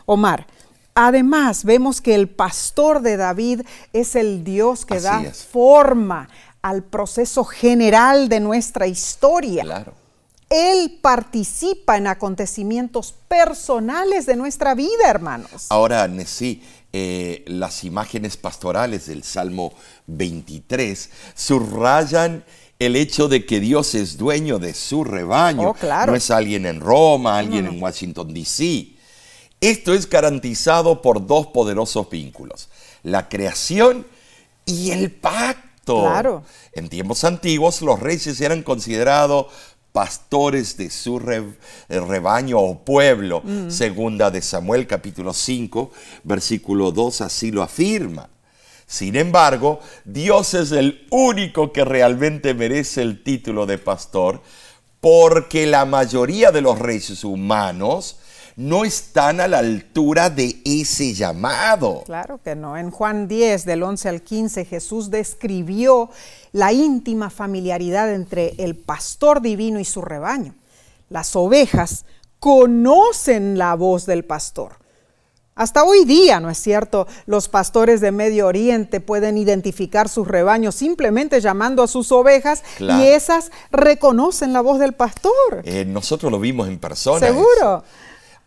Omar, 0.08 0.48
además 0.96 1.64
vemos 1.64 2.02
que 2.02 2.16
el 2.16 2.28
pastor 2.28 3.04
de 3.04 3.18
David 3.18 3.62
es 3.94 4.16
el 4.16 4.44
Dios 4.44 4.84
que 4.84 5.00
da 5.00 5.22
forma 5.32 6.28
al 6.64 6.82
proceso 6.84 7.44
general 7.44 8.30
de 8.30 8.40
nuestra 8.40 8.88
historia. 8.88 9.62
Claro. 9.62 9.94
Él 10.50 11.00
participa 11.04 11.98
en 11.98 12.08
acontecimientos 12.08 13.14
personales 13.28 14.26
de 14.26 14.36
nuestra 14.36 14.74
vida, 14.74 15.08
hermanos. 15.08 15.68
Ahora, 15.70 16.08
Nesí, 16.08 16.64
eh, 16.96 17.44
las 17.48 17.84
imágenes 17.84 18.38
pastorales 18.38 19.08
del 19.08 19.24
Salmo 19.24 19.74
23 20.06 21.10
subrayan 21.34 22.46
el 22.78 22.96
hecho 22.96 23.28
de 23.28 23.48
que 23.48 23.60
Dios 23.60 23.96
es 23.96 24.18
dueño 24.18 24.60
de 24.60 24.76
su 24.76 25.04
rebaño. 25.04 25.70
Oh, 25.70 25.74
claro. 25.74 26.12
No 26.12 26.18
es 26.18 26.30
alguien 26.30 26.68
en 26.68 26.80
Roma, 26.80 27.40
alguien 27.40 27.66
en 27.66 27.82
Washington, 27.82 28.32
D.C. 28.32 28.90
Esto 29.60 29.94
es 29.94 30.08
garantizado 30.08 31.02
por 31.02 31.26
dos 31.26 31.48
poderosos 31.48 32.10
vínculos, 32.10 32.70
la 33.02 33.28
creación 33.28 34.06
y 34.66 34.92
el 34.92 35.12
pacto. 35.12 36.02
Claro. 36.02 36.44
En 36.74 36.90
tiempos 36.90 37.24
antiguos 37.24 37.82
los 37.82 38.00
reyes 38.00 38.40
eran 38.40 38.62
considerados 38.62 39.48
pastores 39.94 40.76
de 40.76 40.90
su 40.90 41.20
rebaño 41.20 42.60
o 42.60 42.84
pueblo. 42.84 43.42
Mm. 43.46 43.70
Segunda 43.70 44.30
de 44.30 44.42
Samuel 44.42 44.88
capítulo 44.88 45.34
5, 45.34 45.92
versículo 46.24 46.92
2 46.92 47.22
así 47.22 47.52
lo 47.52 47.64
afirma. 47.64 48.30
Sin 48.86 49.16
embargo, 49.16 49.80
Dios 50.04 50.56
es 50.56 50.72
el 50.72 51.08
único 51.10 51.72
que 51.72 51.86
realmente 51.86 52.54
merece 52.54 53.02
el 53.02 53.24
título 53.24 53.66
de 53.66 53.78
pastor 53.78 54.42
porque 55.00 55.68
la 55.68 55.86
mayoría 55.86 56.52
de 56.52 56.62
los 56.62 56.80
reyes 56.80 57.24
humanos 57.24 58.18
no 58.56 58.86
están 58.86 59.40
a 59.40 59.48
la 59.48 59.60
altura 59.60 60.30
de 60.30 60.62
ese 60.66 61.14
llamado. 61.14 62.04
Claro 62.06 62.40
que 62.44 62.56
no. 62.56 62.78
En 62.78 62.92
Juan 62.92 63.28
10, 63.28 63.66
del 63.66 63.84
11 63.84 64.10
al 64.10 64.22
15, 64.22 64.66
Jesús 64.66 65.10
describió 65.10 66.10
la 66.52 66.72
íntima 66.72 67.30
familiaridad 67.30 68.14
entre 68.14 68.54
el 68.58 68.76
pastor 68.76 69.42
divino 69.42 69.80
y 69.80 69.86
su 69.86 70.02
rebaño. 70.02 70.56
Las 71.10 71.36
ovejas 71.36 72.06
conocen 72.40 73.58
la 73.58 73.74
voz 73.76 74.06
del 74.06 74.26
pastor. 74.26 74.84
Hasta 75.56 75.84
hoy 75.84 76.04
día, 76.06 76.40
¿no 76.40 76.50
es 76.50 76.58
cierto? 76.58 77.08
Los 77.28 77.48
pastores 77.48 78.02
de 78.02 78.12
Medio 78.12 78.48
Oriente 78.48 79.00
pueden 79.00 79.38
identificar 79.38 80.10
sus 80.10 80.28
rebaños 80.28 80.74
simplemente 80.74 81.40
llamando 81.42 81.84
a 81.84 81.88
sus 81.88 82.12
ovejas 82.12 82.64
y 82.80 83.04
esas 83.04 83.52
reconocen 83.72 84.52
la 84.52 84.62
voz 84.62 84.80
del 84.80 84.94
pastor. 84.94 85.62
Eh, 85.64 85.86
nosotros 85.86 86.32
lo 86.32 86.40
vimos 86.40 86.68
en 86.68 86.80
persona. 86.80 87.28
Seguro. 87.28 87.84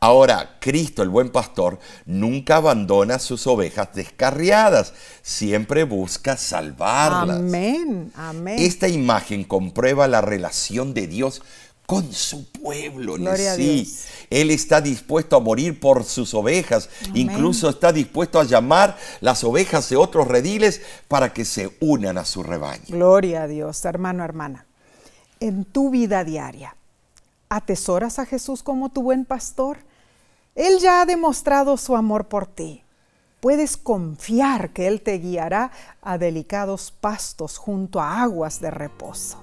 Ahora, 0.07 0.59
Cristo, 0.61 1.03
el 1.03 1.09
buen 1.09 1.31
pastor, 1.31 1.81
nunca 2.05 2.59
abandona 2.59 3.19
sus 3.19 3.45
ovejas 3.49 3.89
descarriadas, 3.93 4.93
siempre 5.21 5.83
busca 5.83 6.37
salvarlas. 6.37 7.39
Amén, 7.39 8.13
amén. 8.15 8.55
Esta 8.57 8.87
imagen 8.87 9.43
comprueba 9.43 10.07
la 10.07 10.21
relación 10.21 10.95
de 10.95 11.09
Dios 11.09 11.43
con 11.87 12.13
su 12.13 12.49
pueblo. 12.53 13.15
Gloria 13.15 13.55
a 13.55 13.57
Dios. 13.57 14.05
Él 14.31 14.53
está 14.53 14.81
dispuesto 14.81 15.35
a 15.35 15.41
morir 15.41 15.81
por 15.81 16.05
sus 16.05 16.35
ovejas, 16.35 16.89
incluso 17.13 17.69
está 17.69 17.93
dispuesto 17.93 18.39
a 18.39 18.45
llamar 18.45 18.97
las 19.21 19.43
ovejas 19.43 19.89
de 19.89 19.97
otros 19.97 20.29
rediles 20.29 20.83
para 21.09 21.33
que 21.33 21.45
se 21.45 21.77
unan 21.81 22.17
a 22.17 22.25
su 22.25 22.45
rebaño. 22.45 22.85
Gloria 22.91 23.43
a 23.43 23.49
Dios, 23.49 23.85
hermano, 23.85 24.23
hermana. 24.23 24.67
En 25.41 25.65
tu 25.65 25.91
vida 25.91 26.23
diaria, 26.23 26.77
¿atesoras 27.49 28.21
a 28.21 28.27
Jesús 28.27 28.63
como 28.63 28.91
tu 28.91 29.03
buen 29.03 29.25
pastor? 29.25 29.79
Él 30.57 30.79
ya 30.81 31.03
ha 31.03 31.07
demostrado 31.07 31.77
su 31.77 31.95
amor 31.95 32.27
por 32.27 32.47
ti. 32.47 32.83
Puedes 33.41 33.77
confiar 33.77 34.71
que 34.71 34.89
Él 34.89 35.03
te 35.03 35.19
guiará 35.19 35.71
a 36.03 36.17
delicados 36.17 36.91
pastos 36.91 37.59
junto 37.59 38.01
a 38.01 38.23
aguas 38.23 38.61
de 38.61 38.71
reposo. 38.71 39.39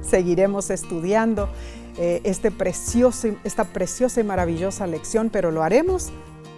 Seguiremos 0.00 0.70
estudiando 0.70 1.50
eh, 1.98 2.22
este 2.24 2.50
precioso, 2.50 3.36
esta 3.44 3.64
preciosa 3.64 4.22
y 4.22 4.24
maravillosa 4.24 4.86
lección, 4.86 5.28
pero 5.28 5.50
lo 5.50 5.62
haremos 5.62 6.10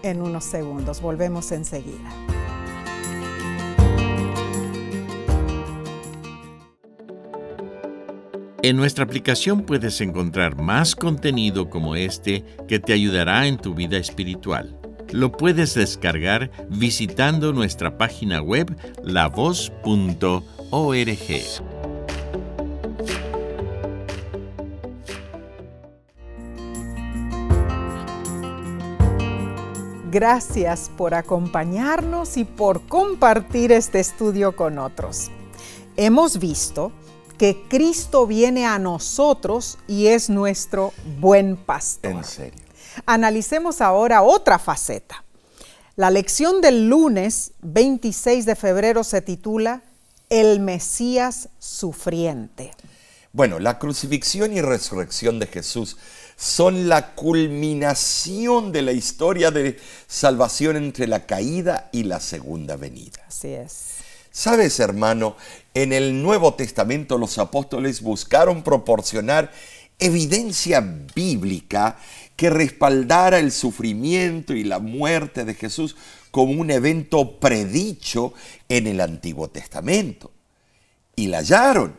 en 0.03 0.23
unos 0.23 0.45
segundos. 0.45 1.03
Volvemos 1.03 1.51
enseguida. 1.51 2.09
En 8.67 8.77
nuestra 8.77 9.05
aplicación 9.05 9.63
puedes 9.63 10.01
encontrar 10.01 10.61
más 10.61 10.97
contenido 10.97 11.71
como 11.71 11.95
este 11.95 12.45
que 12.67 12.81
te 12.81 12.93
ayudará 12.93 13.47
en 13.47 13.59
tu 13.59 13.77
vida 13.77 13.97
espiritual. 13.97 14.77
Lo 15.13 15.31
puedes 15.31 15.75
descargar 15.75 16.51
visitando 16.69 17.53
nuestra 17.53 17.97
página 17.97 18.43
web 18.43 18.77
lavoz.org. 19.05 20.43
Gracias 30.11 30.91
por 30.97 31.15
acompañarnos 31.15 32.37
y 32.37 32.43
por 32.43 32.85
compartir 32.89 33.71
este 33.71 34.01
estudio 34.01 34.57
con 34.57 34.81
otros. 34.81 35.31
Hemos 35.97 36.41
visto 36.41 36.91
que 37.39 37.65
Cristo 37.69 38.27
viene 38.27 38.67
a 38.67 38.79
nosotros 38.79 39.79
y 39.87 40.07
es 40.07 40.31
nuestro 40.31 40.93
buen 41.21 41.57
pastor. 41.57 42.13
En 42.13 42.25
serio. 42.25 42.61
Analicemos 43.05 43.81
ahora 43.81 44.23
otra 44.23 44.59
faceta. 44.59 45.25
La 45.97 46.11
lección 46.11 46.61
del 46.61 46.89
lunes 46.89 47.53
26 47.63 48.47
de 48.47 48.57
febrero 48.57 49.05
se 49.05 49.23
titula 49.23 49.83
El 50.29 50.61
Mesías 50.61 51.49
sufriente. 51.59 52.73
Bueno, 53.33 53.59
la 53.59 53.79
crucifixión 53.79 54.53
y 54.55 54.63
resurrección 54.63 55.39
de 55.39 55.47
Jesús 55.47 55.99
son 56.37 56.89
la 56.89 57.15
culminación 57.15 58.73
de 58.73 58.83
la 58.83 58.93
historia 58.93 59.51
de 59.51 59.79
salvación 60.07 60.77
entre 60.77 61.07
la 61.07 61.27
caída 61.27 61.89
y 61.93 62.05
la 62.05 62.21
segunda 62.21 62.77
venida. 62.77 63.23
Así 63.27 63.49
es. 63.49 63.96
Sabes, 64.37 64.81
hermano, 64.81 65.35
en 65.73 65.95
el 65.95 66.23
Nuevo 66.23 66.53
Testamento 66.53 67.17
los 67.17 67.39
apóstoles 67.39 68.03
buscaron 68.03 68.63
proporcionar 68.63 69.51
evidencia 69.99 70.87
bíblica 71.15 71.97
que 72.37 72.51
respaldara 72.51 73.39
el 73.39 73.51
sufrimiento 73.51 74.53
y 74.53 74.63
la 74.63 74.79
muerte 74.79 75.47
de 75.47 75.55
Jesús 75.55 75.97
como 76.31 76.61
un 76.61 76.71
evento 76.71 77.41
predicho 77.41 78.35
en 78.69 78.87
el 78.87 79.01
Antiguo 79.01 79.49
Testamento. 79.49 80.31
Y 81.17 81.29
la 81.29 81.39
hallaron. 81.39 81.97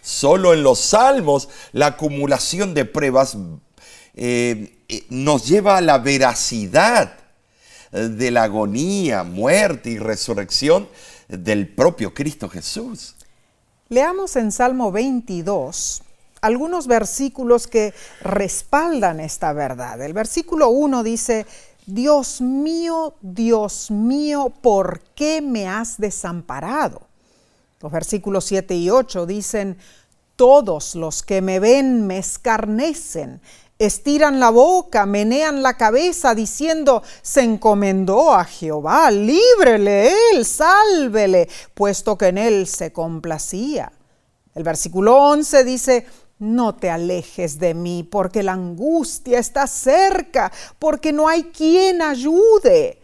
Solo 0.00 0.54
en 0.54 0.62
los 0.62 0.78
salmos 0.78 1.48
la 1.72 1.86
acumulación 1.86 2.72
de 2.74 2.84
pruebas 2.84 3.36
eh, 4.14 4.76
eh, 4.88 5.06
nos 5.08 5.48
lleva 5.48 5.78
a 5.78 5.80
la 5.80 5.98
veracidad 5.98 7.18
de 7.90 8.30
la 8.30 8.44
agonía, 8.44 9.24
muerte 9.24 9.90
y 9.90 9.98
resurrección 9.98 10.88
del 11.28 11.68
propio 11.68 12.14
Cristo 12.14 12.48
Jesús. 12.48 13.16
Leamos 13.88 14.36
en 14.36 14.52
Salmo 14.52 14.92
22 14.92 16.02
algunos 16.44 16.86
versículos 16.86 17.66
que 17.66 17.94
respaldan 18.20 19.18
esta 19.18 19.54
verdad. 19.54 20.02
El 20.02 20.12
versículo 20.12 20.68
1 20.68 21.02
dice, 21.02 21.46
Dios 21.86 22.42
mío, 22.42 23.14
Dios 23.22 23.90
mío, 23.90 24.52
¿por 24.60 25.00
qué 25.14 25.40
me 25.40 25.66
has 25.66 25.96
desamparado? 25.96 27.00
Los 27.80 27.90
versículos 27.90 28.44
7 28.44 28.76
y 28.76 28.90
8 28.90 29.24
dicen, 29.24 29.78
todos 30.36 30.94
los 30.94 31.22
que 31.22 31.40
me 31.40 31.60
ven 31.60 32.06
me 32.06 32.18
escarnecen, 32.18 33.40
estiran 33.78 34.38
la 34.40 34.50
boca, 34.50 35.06
menean 35.06 35.62
la 35.62 35.76
cabeza, 35.76 36.34
diciendo, 36.34 37.02
se 37.22 37.42
encomendó 37.42 38.34
a 38.34 38.44
Jehová, 38.44 39.10
líbrele 39.10 40.12
él, 40.32 40.44
sálvele, 40.44 41.48
puesto 41.74 42.16
que 42.16 42.28
en 42.28 42.38
él 42.38 42.66
se 42.66 42.92
complacía. 42.92 43.92
El 44.54 44.62
versículo 44.62 45.16
11 45.16 45.64
dice, 45.64 46.06
no 46.38 46.74
te 46.74 46.90
alejes 46.90 47.58
de 47.58 47.74
mí, 47.74 48.02
porque 48.08 48.42
la 48.42 48.52
angustia 48.52 49.38
está 49.38 49.66
cerca, 49.66 50.52
porque 50.78 51.12
no 51.12 51.28
hay 51.28 51.44
quien 51.44 52.02
ayude. 52.02 53.00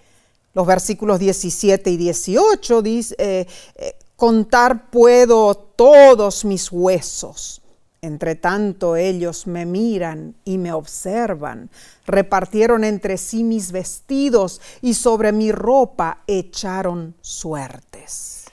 Los 0.52 0.66
versículos 0.66 1.18
17 1.18 1.90
y 1.90 1.96
18 1.96 2.82
dice, 2.82 3.14
eh, 3.18 3.46
eh, 3.76 3.94
contar 4.16 4.90
puedo 4.90 5.54
todos 5.54 6.44
mis 6.44 6.70
huesos. 6.70 7.59
Entre 8.02 8.34
tanto 8.34 8.96
ellos 8.96 9.46
me 9.46 9.66
miran 9.66 10.34
y 10.44 10.56
me 10.56 10.72
observan. 10.72 11.68
Repartieron 12.06 12.84
entre 12.84 13.18
sí 13.18 13.44
mis 13.44 13.72
vestidos 13.72 14.60
y 14.80 14.94
sobre 14.94 15.32
mi 15.32 15.52
ropa 15.52 16.22
echaron 16.26 17.14
suertes. 17.20 18.46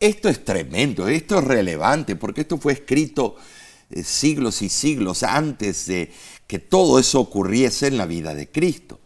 Esto 0.00 0.28
es 0.28 0.44
tremendo, 0.44 1.06
esto 1.08 1.38
es 1.38 1.44
relevante, 1.44 2.16
porque 2.16 2.42
esto 2.42 2.58
fue 2.58 2.72
escrito 2.72 3.36
eh, 3.90 4.02
siglos 4.02 4.60
y 4.60 4.68
siglos 4.68 5.22
antes 5.22 5.86
de 5.86 6.12
que 6.46 6.58
todo 6.58 6.98
eso 6.98 7.20
ocurriese 7.20 7.86
en 7.86 7.96
la 7.96 8.06
vida 8.06 8.34
de 8.34 8.50
Cristo. 8.50 8.98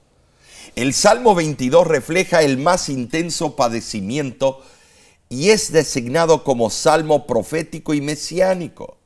El 0.76 0.94
Salmo 0.94 1.34
22 1.34 1.86
refleja 1.86 2.42
el 2.42 2.56
más 2.56 2.88
intenso 2.88 3.54
padecimiento 3.54 4.62
y 5.28 5.50
es 5.50 5.72
designado 5.72 6.42
como 6.42 6.70
salmo 6.70 7.26
profético 7.26 7.94
y 7.94 8.00
mesiánico. 8.00 8.97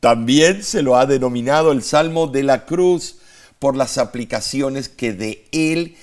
También 0.00 0.62
se 0.62 0.82
lo 0.82 0.96
ha 0.96 1.06
denominado 1.06 1.72
el 1.72 1.82
Salmo 1.82 2.28
de 2.28 2.44
la 2.44 2.66
Cruz 2.66 3.16
por 3.58 3.76
las 3.76 3.98
aplicaciones 3.98 4.88
que 4.88 5.12
de 5.12 5.46
él 5.50 5.96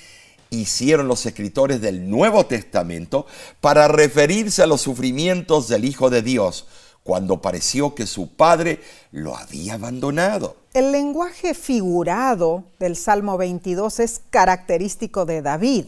hicieron 0.49 1.08
los 1.08 1.25
escritores 1.25 1.81
del 1.81 2.10
Nuevo 2.10 2.45
Testamento 2.45 3.25
para 3.62 3.88
referirse 3.88 4.63
a 4.63 4.67
los 4.67 4.81
sufrimientos 4.81 5.67
del 5.69 5.86
Hijo 5.86 6.10
de 6.10 6.21
Dios, 6.21 6.67
cuando 7.03 7.41
pareció 7.41 7.95
que 7.95 8.08
su 8.08 8.29
padre 8.36 8.81
lo 9.12 9.38
había 9.38 9.75
abandonado. 9.75 10.58
El 10.73 10.91
lenguaje 10.91 11.53
figurado 11.53 12.65
del 12.79 12.97
Salmo 12.97 13.38
22 13.38 13.99
es 14.01 14.21
característico 14.29 15.25
de 15.25 15.41
David 15.41 15.86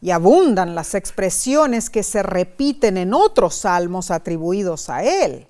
y 0.00 0.10
abundan 0.10 0.74
las 0.74 0.94
expresiones 0.94 1.90
que 1.90 2.02
se 2.02 2.22
repiten 2.22 2.96
en 2.96 3.14
otros 3.14 3.54
salmos 3.54 4.10
atribuidos 4.10 4.90
a 4.90 5.04
él. 5.04 5.46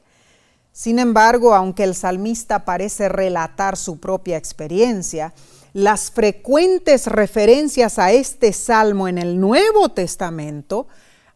Sin 0.76 0.98
embargo, 0.98 1.54
aunque 1.54 1.84
el 1.84 1.94
salmista 1.94 2.64
parece 2.64 3.08
relatar 3.08 3.76
su 3.76 4.00
propia 4.00 4.36
experiencia, 4.36 5.32
las 5.72 6.10
frecuentes 6.10 7.06
referencias 7.06 8.00
a 8.00 8.10
este 8.10 8.52
salmo 8.52 9.06
en 9.06 9.18
el 9.18 9.38
Nuevo 9.38 9.90
Testamento 9.90 10.88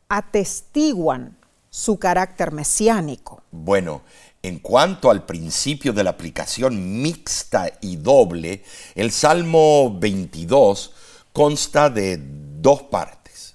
atestiguan 0.09 1.37
su 1.71 2.01
carácter 2.01 2.51
mesiánico. 2.51 3.41
Bueno, 3.53 4.03
en 4.43 4.59
cuanto 4.59 5.09
al 5.09 5.25
principio 5.25 5.93
de 5.93 6.03
la 6.03 6.11
aplicación 6.11 7.01
mixta 7.01 7.71
y 7.81 7.95
doble, 7.95 8.65
el 8.97 9.13
Salmo 9.13 9.97
22 10.01 10.93
consta 11.33 11.91
de 11.91 12.21
dos 12.21 12.83
partes. 12.83 13.55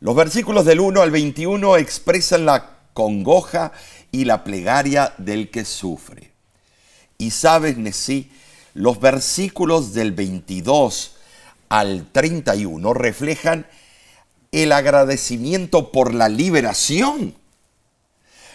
Los 0.00 0.16
versículos 0.16 0.64
del 0.64 0.80
1 0.80 1.02
al 1.02 1.12
21 1.12 1.76
expresan 1.76 2.46
la 2.46 2.76
congoja 2.96 3.72
y 4.16 4.24
la 4.24 4.44
plegaria 4.44 5.12
del 5.18 5.50
que 5.50 5.66
sufre. 5.66 6.32
Y 7.18 7.32
sabes, 7.32 7.76
Nesí, 7.76 8.32
los 8.72 8.98
versículos 8.98 9.92
del 9.92 10.12
22 10.12 11.16
al 11.68 12.06
31 12.12 12.94
reflejan 12.94 13.66
el 14.52 14.72
agradecimiento 14.72 15.92
por 15.92 16.14
la 16.14 16.30
liberación. 16.30 17.34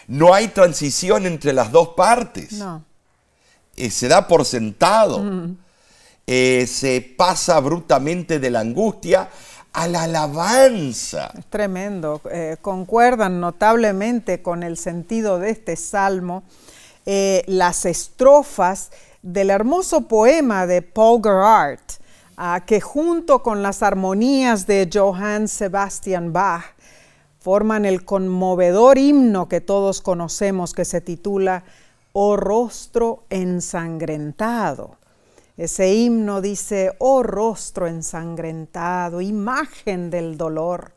No 0.08 0.34
hay 0.34 0.48
transición 0.48 1.26
entre 1.26 1.52
las 1.52 1.70
dos 1.70 1.90
partes. 1.90 2.54
No. 2.54 2.84
Eh, 3.76 3.88
se 3.90 4.08
da 4.08 4.26
por 4.26 4.44
sentado. 4.44 5.24
Eh, 6.26 6.66
se 6.66 7.00
pasa 7.16 7.60
brutalmente 7.60 8.40
de 8.40 8.50
la 8.50 8.60
angustia 8.60 9.30
a 9.72 9.88
la 9.88 10.04
alabanza. 10.04 11.32
Es 11.38 11.46
tremendo. 11.46 12.20
Eh, 12.30 12.56
concuerdan 12.60 13.40
notablemente 13.40 14.42
con 14.42 14.62
el 14.62 14.76
sentido 14.76 15.38
de 15.38 15.50
este 15.50 15.76
salmo 15.76 16.42
las 17.04 17.84
estrofas 17.84 18.92
del 19.22 19.50
hermoso 19.50 20.02
poema 20.02 20.68
de 20.68 20.82
Paul 20.82 21.20
Gerhardt, 21.20 22.00
que 22.64 22.80
junto 22.80 23.42
con 23.42 23.60
las 23.60 23.82
armonías 23.82 24.68
de 24.68 24.88
Johann 24.92 25.48
Sebastian 25.48 26.32
Bach 26.32 26.62
forman 27.42 27.84
el 27.84 28.04
conmovedor 28.04 28.98
himno 28.98 29.48
que 29.48 29.60
todos 29.60 30.00
conocemos 30.00 30.74
que 30.74 30.84
se 30.84 31.00
titula 31.00 31.64
Oh 32.12 32.36
rostro 32.36 33.24
ensangrentado. 33.30 34.96
Ese 35.56 35.92
himno 35.92 36.40
dice, 36.40 36.94
oh 36.98 37.22
rostro 37.22 37.86
ensangrentado, 37.86 39.20
imagen 39.20 40.10
del 40.10 40.36
dolor, 40.36 40.92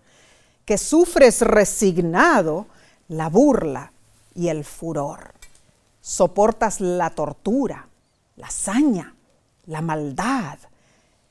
que 0.64 0.78
sufres 0.78 1.42
resignado 1.42 2.68
la 3.10 3.30
burla 3.30 3.92
y 4.34 4.48
el 4.48 4.64
furor. 4.64 5.34
Soportas 6.02 6.80
la 6.82 7.10
tortura, 7.10 7.88
la 8.38 8.48
hazaña, 8.48 9.16
la 9.66 9.82
maldad, 9.82 10.60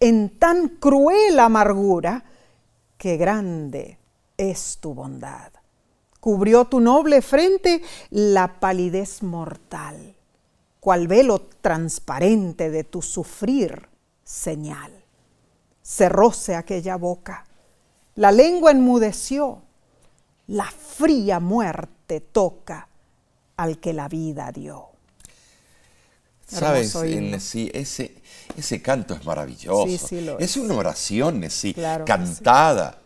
en 0.00 0.38
tan 0.38 0.68
cruel 0.68 1.38
amargura, 1.38 2.24
que 2.98 3.16
grande 3.16 3.98
es 4.37 4.78
tu 4.80 4.94
bondad. 4.94 5.52
Cubrió 6.20 6.64
tu 6.66 6.80
noble 6.80 7.22
frente 7.22 7.82
la 8.10 8.60
palidez 8.60 9.22
mortal, 9.22 10.14
cual 10.84 11.08
velo 11.08 11.48
transparente 11.62 12.70
de 12.70 12.84
tu 12.84 13.00
sufrir 13.00 13.88
señal. 14.22 14.92
Cerróse 15.82 16.54
aquella 16.54 16.96
boca, 16.96 17.46
la 18.16 18.30
lengua 18.30 18.70
enmudeció, 18.70 19.62
la 20.48 20.70
fría 20.70 21.40
muerte 21.40 22.20
toca 22.20 22.86
al 23.56 23.78
que 23.80 23.94
la 23.94 24.08
vida 24.08 24.52
dio. 24.52 24.90
Sabes, 26.46 26.94
sí, 27.38 27.70
ese, 27.72 28.16
ese 28.54 28.82
canto 28.82 29.14
es 29.14 29.24
maravilloso. 29.24 30.36
es. 30.38 30.56
una 30.58 30.74
oración, 30.74 31.50
sí, 31.50 31.74
cantada. 32.04 33.00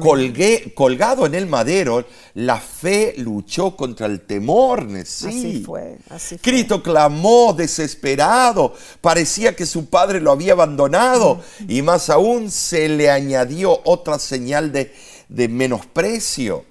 Colgué, 0.00 0.72
colgado 0.74 1.26
en 1.26 1.34
el 1.34 1.46
madero, 1.46 2.06
la 2.32 2.58
fe 2.58 3.14
luchó 3.18 3.76
contra 3.76 4.06
el 4.06 4.22
temor, 4.22 4.86
sí. 5.04 5.26
Así 5.28 5.62
fue, 5.64 5.98
así 6.08 6.38
Cristo 6.38 6.82
clamó 6.82 7.52
desesperado, 7.52 8.72
parecía 9.02 9.54
que 9.54 9.66
su 9.66 9.90
padre 9.90 10.20
lo 10.22 10.32
había 10.32 10.54
abandonado. 10.54 11.42
Mm. 11.60 11.70
y 11.70 11.82
más 11.82 12.08
aún 12.08 12.50
se 12.50 12.88
le 12.88 13.10
añadió 13.10 13.82
otra 13.84 14.18
señal 14.18 14.72
de, 14.72 14.94
de 15.28 15.48
menosprecio 15.48 16.64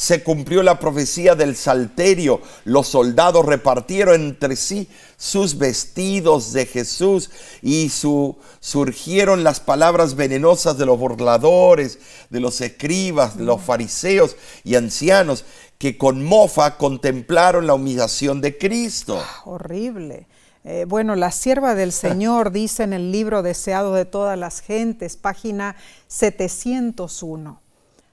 se 0.00 0.22
cumplió 0.22 0.62
la 0.62 0.78
profecía 0.78 1.34
del 1.34 1.54
salterio. 1.54 2.40
Los 2.64 2.88
soldados 2.88 3.44
repartieron 3.44 4.14
entre 4.14 4.56
sí 4.56 4.88
sus 5.18 5.58
vestidos 5.58 6.54
de 6.54 6.64
Jesús 6.64 7.28
y 7.60 7.90
su, 7.90 8.38
surgieron 8.60 9.44
las 9.44 9.60
palabras 9.60 10.16
venenosas 10.16 10.78
de 10.78 10.86
los 10.86 10.98
burladores, 10.98 11.98
de 12.30 12.40
los 12.40 12.62
escribas, 12.62 13.36
de 13.36 13.44
los 13.44 13.60
fariseos 13.60 14.36
y 14.64 14.76
ancianos 14.76 15.44
que 15.76 15.98
con 15.98 16.24
mofa 16.24 16.78
contemplaron 16.78 17.66
la 17.66 17.74
humillación 17.74 18.40
de 18.40 18.56
Cristo. 18.56 19.22
Ah, 19.22 19.42
horrible. 19.44 20.26
Eh, 20.64 20.86
bueno, 20.88 21.14
la 21.14 21.30
sierva 21.30 21.74
del 21.74 21.92
Señor 22.08 22.52
dice 22.52 22.84
en 22.84 22.94
el 22.94 23.12
libro 23.12 23.42
Deseado 23.42 23.92
de 23.92 24.06
todas 24.06 24.38
las 24.38 24.60
gentes, 24.60 25.18
página 25.18 25.76
701 26.08 27.60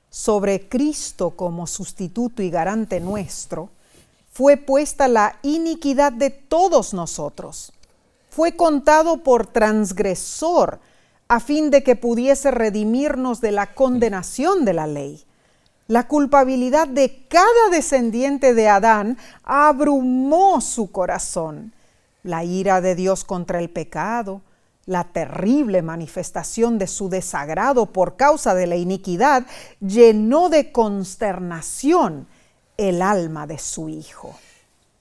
sobre 0.09 0.67
Cristo 0.67 1.31
como 1.31 1.67
sustituto 1.67 2.41
y 2.41 2.49
garante 2.49 2.99
nuestro, 2.99 3.69
fue 4.31 4.57
puesta 4.57 5.07
la 5.07 5.39
iniquidad 5.41 6.11
de 6.11 6.29
todos 6.29 6.93
nosotros. 6.93 7.73
fue 8.29 8.55
contado 8.55 9.23
por 9.23 9.47
transgresor 9.47 10.79
a 11.27 11.39
fin 11.39 11.71
de 11.71 11.81
que 11.81 11.95
pudiese 11.95 12.51
redimirnos 12.51 13.41
de 13.41 13.51
la 13.51 13.73
condenación 13.73 14.63
de 14.63 14.73
la 14.73 14.85
ley. 14.85 15.25
La 15.87 16.07
culpabilidad 16.07 16.87
de 16.87 17.25
cada 17.29 17.69
descendiente 17.71 18.53
de 18.53 18.67
Adán 18.69 19.17
abrumó 19.43 20.61
su 20.61 20.91
corazón. 20.91 21.73
La 22.23 22.43
ira 22.43 22.79
de 22.81 22.93
Dios 22.93 23.23
contra 23.23 23.59
el 23.59 23.69
pecado, 23.69 24.41
la 24.87 25.03
terrible 25.03 25.83
manifestación 25.83 26.79
de 26.79 26.87
su 26.87 27.09
desagrado 27.09 27.87
por 27.87 28.15
causa 28.15 28.55
de 28.55 28.65
la 28.65 28.77
iniquidad 28.77 29.45
llenó 29.79 30.49
de 30.49 30.71
consternación 30.71 32.27
el 32.77 33.01
alma 33.03 33.45
de 33.45 33.59
su 33.59 33.89
Hijo. 33.89 34.35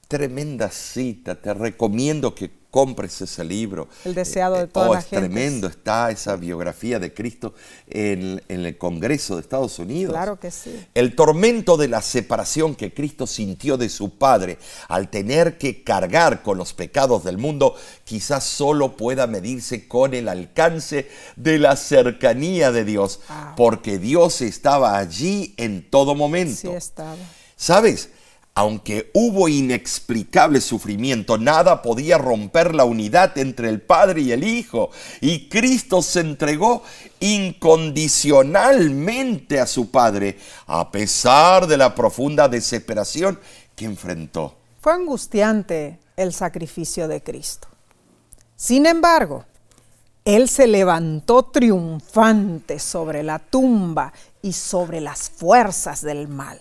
Tremenda 0.09 0.71
cita, 0.71 1.41
te 1.41 1.55
recomiendo 1.55 2.35
que 2.35 2.49
compres 2.77 3.23
ese 3.23 3.43
libro. 3.43 3.89
El 4.05 4.15
deseado 4.15 4.57
de 4.57 4.65
Eh, 4.65 4.67
todas 4.67 4.91
oh, 4.91 4.95
las 4.95 5.05
es 5.05 5.09
gentes. 5.11 5.31
tremendo, 5.31 5.67
está 5.67 6.11
esa 6.11 6.37
biografía 6.37 6.99
de 6.99 7.15
Cristo 7.15 7.55
en, 7.89 8.43
en 8.49 8.67
el 8.67 8.77
Congreso 8.77 9.37
de 9.37 9.41
Estados 9.41 9.79
Unidos. 9.79 10.13
Claro 10.13 10.39
que 10.39 10.51
sí. 10.51 10.79
El 10.93 11.15
tormento 11.17 11.79
de 11.79 11.89
la 11.89 12.03
separación 12.03 12.75
que 12.75 12.93
Cristo 12.93 13.27
sintió 13.27 13.79
de 13.79 13.89
su 13.89 14.19
Padre 14.19 14.59
al 14.89 15.09
tener 15.09 15.57
que 15.57 15.83
cargar 15.85 16.43
con 16.43 16.59
los 16.59 16.75
pecados 16.75 17.25
del 17.25 17.39
mundo 17.39 17.75
quizás 18.05 18.45
solo 18.45 18.95
pueda 18.95 19.27
medirse 19.27 19.89
con 19.89 20.13
el 20.13 20.29
alcance 20.29 21.09
de 21.37 21.59
la 21.59 21.77
cercanía 21.77 22.73
de 22.73 22.85
Dios, 22.85 23.21
Wow. 23.29 23.55
porque 23.57 23.99
Dios 23.99 24.43
estaba 24.43 24.99
allí 24.99 25.55
en 25.57 25.89
todo 25.89 26.15
momento. 26.15 26.55
Sí 26.61 26.69
estaba. 26.69 27.17
¿Sabes? 27.57 28.11
Aunque 28.59 29.11
hubo 29.13 29.49
inexplicable 29.49 30.63
sufrimiento, 30.63 31.37
nada 31.37 31.83
podía 31.83 32.17
romper 32.17 32.75
la 32.75 32.85
unidad 32.85 33.37
entre 33.37 33.69
el 33.69 33.83
Padre 33.83 34.23
y 34.23 34.33
el 34.33 34.45
Hijo. 34.45 34.89
Y 35.21 35.51
Cristo 35.51 36.01
se 36.01 36.21
entregó 36.21 36.83
incondicionalmente 37.21 39.61
a 39.61 39.67
su 39.67 39.91
Padre, 39.91 40.39
a 40.67 40.91
pesar 40.91 41.67
de 41.67 41.77
la 41.77 41.95
profunda 41.95 42.49
desesperación 42.49 43.39
que 43.75 43.85
enfrentó. 43.85 44.57
Fue 44.81 44.95
angustiante 44.95 45.99
el 46.17 46.33
sacrificio 46.33 47.09
de 47.09 47.23
Cristo. 47.23 47.69
Sin 48.57 48.87
embargo, 48.87 49.45
Él 50.25 50.49
se 50.49 50.67
levantó 50.67 51.43
triunfante 51.43 52.79
sobre 52.79 53.23
la 53.23 53.39
tumba 53.39 54.15
y 54.41 54.55
sobre 54.55 55.03
las 55.03 55.29
fuerzas 55.29 56.01
del 56.01 56.27
mal. 56.27 56.59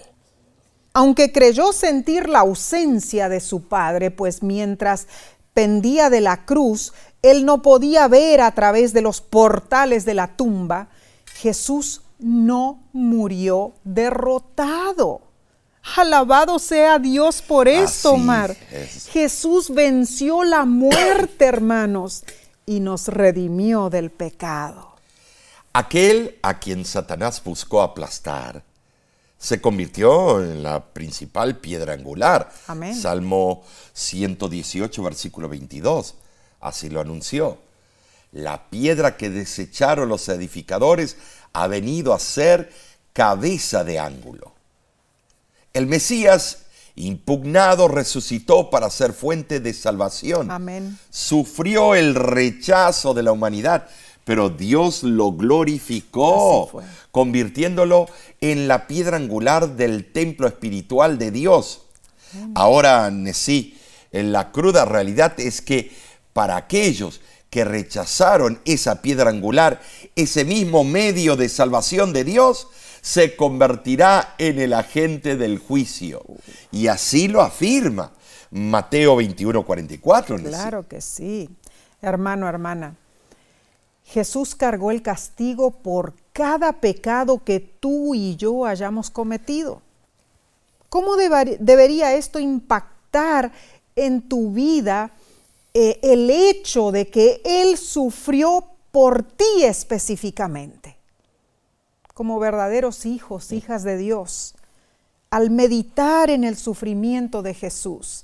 Aunque 0.97 1.34
creyó 1.34 1.73
sentir 1.73 2.29
la 2.29 2.39
ausencia 2.39 3.27
de 3.27 3.41
su 3.41 3.67
Padre, 3.67 4.12
pues 4.12 4.41
mientras 4.41 5.08
pendía 5.53 6.10
de 6.10 6.21
la 6.21 6.45
cruz, 6.45 6.93
Él 7.21 7.43
no 7.43 7.62
podía 7.62 8.08
ver 8.08 8.39
a 8.39 8.51
través 8.51 8.93
de 8.93 9.01
los 9.01 9.19
portales 9.19 10.05
de 10.05 10.13
la 10.13 10.38
tumba, 10.38 10.88
Jesús 11.34 12.01
no 12.17 12.81
murió 12.93 13.73
derrotado. 13.84 15.19
Alabado 15.97 16.60
sea 16.60 16.97
Dios 16.97 17.41
por 17.41 17.67
esto, 17.67 18.12
Así 18.13 18.21
Omar. 18.21 18.55
es. 18.71 19.10
Jesús 19.10 19.73
venció 19.73 20.45
la 20.45 20.63
muerte, 20.63 21.43
hermanos, 21.45 22.23
y 22.65 22.79
nos 22.79 23.10
redimió 23.10 23.89
del 23.89 24.12
pecado. 24.12 24.95
Aquel 25.73 26.39
a 26.41 26.58
quien 26.58 26.86
Satanás 26.86 27.43
buscó 27.43 27.81
aplastar 27.81 28.63
se 29.38 29.62
convirtió 29.62 30.41
en 30.43 30.63
la 30.63 30.86
principal 30.86 31.58
piedra 31.58 31.93
angular. 31.93 32.52
Amén. 32.67 32.95
Salmo 32.95 33.63
118, 33.93 35.04
versículo 35.04 35.50
22. 35.50 36.15
Así 36.62 36.89
lo 36.89 37.02
anunció. 37.02 37.60
La 38.32 38.69
piedra 38.69 39.17
que 39.17 39.30
desecharon 39.30 40.10
los 40.10 40.28
edificadores 40.30 41.17
ha 41.54 41.67
venido 41.67 42.13
a 42.13 42.19
ser 42.19 42.71
cabeza 43.13 43.84
de 43.84 44.00
ángulo. 44.00 44.54
El 45.74 45.88
Mesías, 45.88 46.60
impugnado, 46.95 47.88
resucitó 47.88 48.69
para 48.69 48.89
ser 48.89 49.13
fuente 49.13 49.60
de 49.60 49.74
salvación. 49.74 50.52
Amén. 50.52 50.98
Sufrió 51.10 51.95
el 51.95 52.15
rechazo 52.15 53.13
de 53.13 53.24
la 53.24 53.32
humanidad, 53.32 53.88
pero 54.25 54.49
Dios 54.49 55.03
lo 55.03 55.31
glorificó, 55.31 56.83
convirtiéndolo 57.11 58.07
en 58.41 58.67
la 58.67 58.88
piedra 58.88 59.17
angular 59.17 59.77
del 59.77 60.11
templo 60.11 60.47
espiritual 60.47 61.17
de 61.17 61.31
Dios. 61.31 61.83
Ahora, 62.55 63.09
sí, 63.33 63.77
la 64.11 64.51
cruda 64.51 64.83
realidad 64.83 65.39
es 65.39 65.61
que 65.61 65.91
para 66.33 66.57
aquellos 66.57 67.21
que 67.49 67.63
rechazaron 67.63 68.59
esa 68.65 69.01
piedra 69.01 69.29
angular, 69.29 69.81
ese 70.15 70.43
mismo 70.43 70.83
medio 70.83 71.38
de 71.38 71.47
salvación 71.47 72.11
de 72.11 72.25
Dios, 72.25 72.67
se 73.01 73.35
convertirá 73.35 74.33
en 74.39 74.59
el 74.59 74.73
agente 74.73 75.38
del 75.38 75.59
juicio. 75.59 76.23
Y 76.71 76.88
así 76.88 77.27
lo 77.27 77.41
afirma 77.41 78.11
Mateo 78.49 79.15
21, 79.17 79.63
44. 79.63 80.38
Nesí. 80.39 80.49
Claro 80.49 80.88
que 80.88 80.99
sí. 80.99 81.49
Hermano, 82.01 82.49
hermana, 82.49 82.95
Jesús 84.06 84.56
cargó 84.56 84.91
el 84.91 85.02
castigo 85.02 85.72
por 85.72 86.13
cada 86.32 86.74
pecado 86.74 87.44
que 87.44 87.60
tú 87.60 88.13
y 88.13 88.36
yo 88.36 88.65
hayamos 88.65 89.10
cometido. 89.10 89.82
¿Cómo 90.89 91.15
debería 91.18 92.13
esto 92.13 92.39
impactar 92.39 93.52
en 93.96 94.22
tu 94.22 94.52
vida 94.52 95.12
eh, 95.74 96.00
el 96.04 96.30
hecho 96.30 96.91
de 96.91 97.10
que 97.10 97.41
Él 97.44 97.78
sufrió 97.78 98.63
por 98.91 99.24
ti 99.24 99.63
específicamente? 99.63 100.96
Como 102.13 102.39
verdaderos 102.39 103.06
hijos, 103.06 103.52
hijas 103.52 103.84
de 103.84 103.98
Dios, 103.98 104.56
al 105.32 105.50
meditar 105.50 106.30
en 106.30 106.44
el 106.44 106.56
sufrimiento 106.56 107.41
de 107.41 107.54
Jesús, 107.54 108.24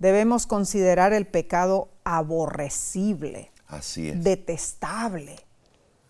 debemos 0.00 0.46
considerar 0.46 1.12
el 1.12 1.26
pecado 1.26 1.88
aborrecible, 2.04 3.52
Así 3.70 4.08
es. 4.08 4.22
detestable. 4.22 5.38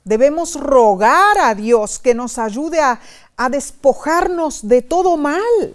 Debemos 0.04 0.58
rogar 0.58 1.38
a 1.38 1.54
Dios 1.54 1.98
que 1.98 2.14
nos 2.14 2.38
ayude 2.38 2.80
a, 2.80 3.00
a 3.36 3.48
despojarnos 3.48 4.66
de 4.66 4.82
todo 4.82 5.16
mal. 5.16 5.74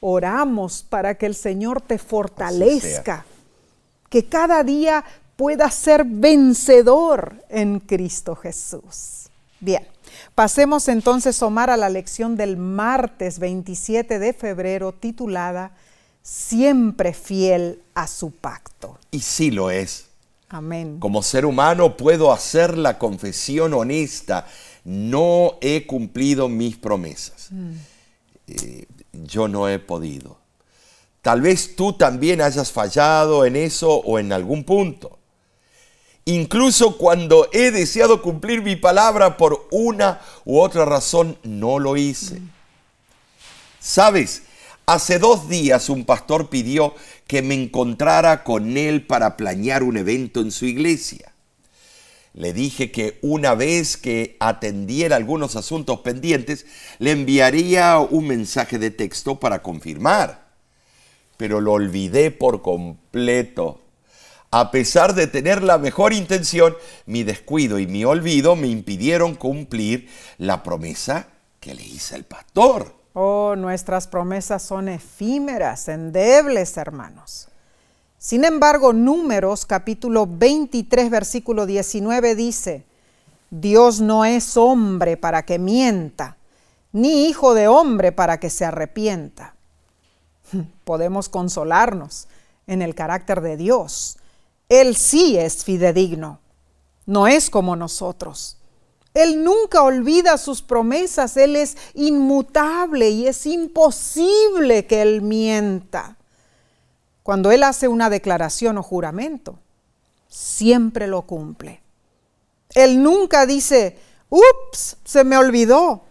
Oramos 0.00 0.82
para 0.82 1.16
que 1.16 1.26
el 1.26 1.34
Señor 1.34 1.80
te 1.80 1.98
fortalezca, 1.98 3.24
que 4.08 4.26
cada 4.26 4.62
día 4.62 5.04
puedas 5.36 5.74
ser 5.74 6.04
vencedor 6.04 7.34
en 7.48 7.80
Cristo 7.80 8.36
Jesús. 8.36 9.30
Bien, 9.58 9.86
pasemos 10.34 10.88
entonces, 10.88 11.42
Omar, 11.42 11.70
a 11.70 11.76
la 11.76 11.88
lección 11.88 12.36
del 12.36 12.56
martes 12.56 13.38
27 13.38 14.18
de 14.18 14.32
febrero 14.32 14.92
titulada 14.92 15.72
Siempre 16.22 17.14
fiel 17.14 17.80
a 17.94 18.06
su 18.06 18.30
pacto. 18.30 18.98
Y 19.10 19.20
sí 19.20 19.50
lo 19.50 19.70
es. 19.70 20.09
Amén. 20.50 20.98
Como 20.98 21.22
ser 21.22 21.46
humano 21.46 21.96
puedo 21.96 22.32
hacer 22.32 22.76
la 22.76 22.98
confesión 22.98 23.72
honesta. 23.72 24.46
No 24.84 25.58
he 25.60 25.86
cumplido 25.86 26.48
mis 26.48 26.76
promesas. 26.76 27.50
Eh, 28.48 28.86
yo 29.12 29.46
no 29.46 29.68
he 29.68 29.78
podido. 29.78 30.38
Tal 31.22 31.40
vez 31.40 31.76
tú 31.76 31.92
también 31.92 32.40
hayas 32.40 32.72
fallado 32.72 33.44
en 33.44 33.54
eso 33.54 33.90
o 33.90 34.18
en 34.18 34.32
algún 34.32 34.64
punto. 34.64 35.18
Incluso 36.24 36.96
cuando 36.98 37.48
he 37.52 37.70
deseado 37.70 38.20
cumplir 38.20 38.62
mi 38.62 38.74
palabra 38.74 39.36
por 39.36 39.68
una 39.70 40.20
u 40.44 40.58
otra 40.58 40.84
razón, 40.84 41.38
no 41.44 41.78
lo 41.78 41.96
hice. 41.96 42.40
Sabes, 43.78 44.42
hace 44.92 45.20
dos 45.20 45.48
días 45.48 45.88
un 45.88 46.04
pastor 46.04 46.50
pidió 46.50 46.94
que 47.28 47.42
me 47.42 47.54
encontrara 47.54 48.42
con 48.42 48.76
él 48.76 49.06
para 49.06 49.36
planear 49.36 49.84
un 49.84 49.96
evento 49.96 50.40
en 50.40 50.50
su 50.50 50.66
iglesia. 50.66 51.32
Le 52.34 52.52
dije 52.52 52.90
que 52.90 53.18
una 53.22 53.54
vez 53.54 53.96
que 53.96 54.36
atendiera 54.40 55.14
algunos 55.14 55.54
asuntos 55.54 56.00
pendientes, 56.00 56.66
le 56.98 57.12
enviaría 57.12 57.98
un 57.98 58.26
mensaje 58.26 58.78
de 58.78 58.90
texto 58.90 59.38
para 59.38 59.62
confirmar. 59.62 60.48
Pero 61.36 61.60
lo 61.60 61.72
olvidé 61.72 62.32
por 62.32 62.60
completo. 62.60 63.80
A 64.50 64.72
pesar 64.72 65.14
de 65.14 65.28
tener 65.28 65.62
la 65.62 65.78
mejor 65.78 66.12
intención, 66.12 66.76
mi 67.06 67.22
descuido 67.22 67.78
y 67.78 67.86
mi 67.86 68.04
olvido 68.04 68.56
me 68.56 68.66
impidieron 68.66 69.36
cumplir 69.36 70.08
la 70.38 70.64
promesa 70.64 71.28
que 71.60 71.74
le 71.74 71.84
hice 71.84 72.16
al 72.16 72.24
pastor. 72.24 72.99
Oh, 73.12 73.56
nuestras 73.56 74.06
promesas 74.06 74.62
son 74.62 74.88
efímeras, 74.88 75.88
endebles, 75.88 76.76
hermanos. 76.76 77.48
Sin 78.18 78.44
embargo, 78.44 78.92
Números 78.92 79.66
capítulo 79.66 80.28
23, 80.28 81.10
versículo 81.10 81.66
19 81.66 82.36
dice, 82.36 82.84
Dios 83.50 84.00
no 84.00 84.24
es 84.24 84.56
hombre 84.56 85.16
para 85.16 85.44
que 85.44 85.58
mienta, 85.58 86.36
ni 86.92 87.26
hijo 87.26 87.54
de 87.54 87.66
hombre 87.66 88.12
para 88.12 88.38
que 88.38 88.48
se 88.48 88.64
arrepienta. 88.64 89.54
Podemos 90.84 91.28
consolarnos 91.28 92.28
en 92.68 92.80
el 92.80 92.94
carácter 92.94 93.40
de 93.40 93.56
Dios. 93.56 94.18
Él 94.68 94.94
sí 94.94 95.36
es 95.36 95.64
fidedigno, 95.64 96.38
no 97.06 97.26
es 97.26 97.50
como 97.50 97.74
nosotros. 97.74 98.59
Él 99.14 99.42
nunca 99.42 99.82
olvida 99.82 100.38
sus 100.38 100.62
promesas, 100.62 101.36
Él 101.36 101.56
es 101.56 101.76
inmutable 101.94 103.10
y 103.10 103.26
es 103.26 103.44
imposible 103.46 104.86
que 104.86 105.02
Él 105.02 105.22
mienta. 105.22 106.16
Cuando 107.22 107.50
Él 107.50 107.64
hace 107.64 107.88
una 107.88 108.08
declaración 108.08 108.78
o 108.78 108.82
juramento, 108.82 109.58
siempre 110.28 111.06
lo 111.06 111.22
cumple. 111.22 111.80
Él 112.74 113.02
nunca 113.02 113.46
dice, 113.46 113.98
ups, 114.28 114.96
se 115.04 115.24
me 115.24 115.36
olvidó. 115.36 116.02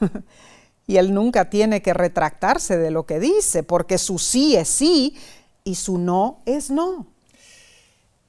y 0.86 0.96
Él 0.96 1.14
nunca 1.14 1.48
tiene 1.50 1.80
que 1.80 1.94
retractarse 1.94 2.76
de 2.76 2.90
lo 2.90 3.06
que 3.06 3.20
dice, 3.20 3.62
porque 3.62 3.98
su 3.98 4.18
sí 4.18 4.56
es 4.56 4.68
sí 4.68 5.16
y 5.62 5.76
su 5.76 5.98
no 5.98 6.40
es 6.44 6.70
no. 6.70 7.06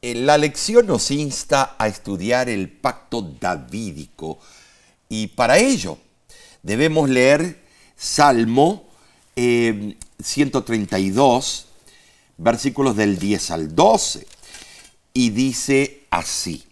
Eh, 0.01 0.15
la 0.15 0.37
lección 0.37 0.87
nos 0.87 1.11
insta 1.11 1.75
a 1.77 1.89
estudiar 1.89 2.47
el 2.47 2.69
pacto 2.69 3.21
davídico 3.21 4.39
y 5.09 5.27
para 5.27 5.57
ello 5.57 5.97
debemos 6.63 7.09
leer 7.09 7.61
Salmo 7.97 8.87
132, 9.35 11.59
eh, 11.59 11.65
versículos 12.37 12.95
del 12.95 13.19
10 13.19 13.51
al 13.51 13.75
12, 13.75 14.25
y 15.13 15.31
dice 15.31 16.03
así, 16.09 16.63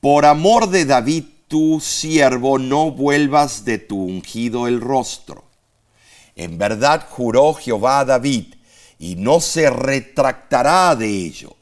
Por 0.00 0.24
amor 0.24 0.70
de 0.70 0.84
David 0.84 1.24
tu 1.48 1.80
siervo, 1.80 2.58
no 2.58 2.92
vuelvas 2.92 3.64
de 3.64 3.78
tu 3.78 4.00
ungido 4.02 4.68
el 4.68 4.80
rostro. 4.80 5.44
En 6.36 6.58
verdad 6.58 7.08
juró 7.08 7.54
Jehová 7.54 8.00
a 8.00 8.04
David, 8.04 8.55
y 8.98 9.16
no 9.16 9.40
se 9.40 9.70
retractará 9.70 10.94
de 10.96 11.08
ello. 11.08 11.56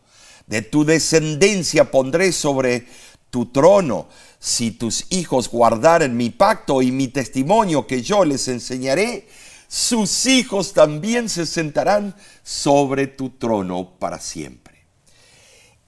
De 0.47 0.63
tu 0.63 0.85
descendencia 0.85 1.91
pondré 1.91 2.33
sobre 2.33 2.87
tu 3.31 3.47
trono, 3.47 4.09
si 4.39 4.71
tus 4.71 5.07
hijos 5.11 5.49
guardaren 5.49 6.17
mi 6.17 6.31
pacto 6.31 6.83
y 6.83 6.93
mi 6.93 7.09
testimonio 7.09 7.87
que 7.87 8.03
yo 8.03 8.25
les 8.25 8.47
enseñaré, 8.49 9.27
sus 9.69 10.27
hijos 10.27 10.73
también 10.73 11.29
se 11.29 11.47
sentarán 11.47 12.15
sobre 12.43 13.07
tu 13.07 13.31
trono 13.31 13.91
para 13.99 14.21
siempre. 14.21 14.85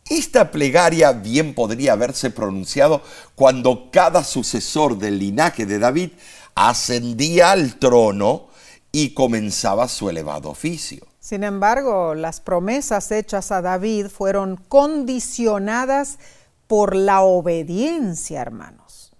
Esta 0.08 0.50
plegaria 0.50 1.12
bien 1.12 1.54
podría 1.54 1.92
haberse 1.92 2.30
pronunciado 2.30 3.02
cuando 3.34 3.90
cada 3.90 4.24
sucesor 4.24 4.98
del 4.98 5.18
linaje 5.18 5.66
de 5.66 5.78
David 5.78 6.10
ascendía 6.54 7.50
al 7.50 7.78
trono 7.78 8.48
y 8.92 9.10
comenzaba 9.10 9.88
su 9.88 10.08
elevado 10.08 10.48
oficio. 10.48 11.06
Sin 11.26 11.42
embargo, 11.42 12.14
las 12.14 12.40
promesas 12.40 13.10
hechas 13.10 13.50
a 13.50 13.60
David 13.60 14.06
fueron 14.06 14.54
condicionadas 14.68 16.20
por 16.68 16.94
la 16.94 17.22
obediencia, 17.22 18.40
hermanos. 18.40 19.10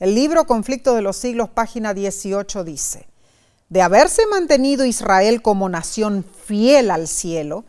El 0.00 0.16
libro 0.16 0.44
Conflicto 0.44 0.92
de 0.96 1.02
los 1.02 1.16
Siglos, 1.16 1.50
página 1.50 1.94
18, 1.94 2.64
dice, 2.64 3.06
de 3.68 3.80
haberse 3.80 4.26
mantenido 4.26 4.84
Israel 4.84 5.40
como 5.40 5.68
nación 5.68 6.24
fiel 6.46 6.90
al 6.90 7.06
cielo, 7.06 7.64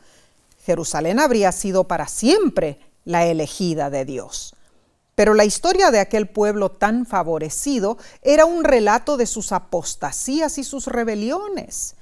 Jerusalén 0.66 1.20
habría 1.20 1.52
sido 1.52 1.84
para 1.84 2.08
siempre 2.08 2.80
la 3.06 3.28
elegida 3.28 3.92
de 3.92 4.06
Dios. 4.06 4.56
Pero 5.14 5.36
la 5.36 5.46
historia 5.46 5.92
de 5.92 6.00
aquel 6.00 6.28
pueblo 6.28 6.72
tan 6.72 7.06
favorecido 7.06 8.00
era 8.24 8.46
un 8.46 8.64
relato 8.64 9.18
de 9.18 9.28
sus 9.28 9.52
apostasías 9.52 10.58
y 10.58 10.64
sus 10.64 10.88
rebeliones 10.88 11.94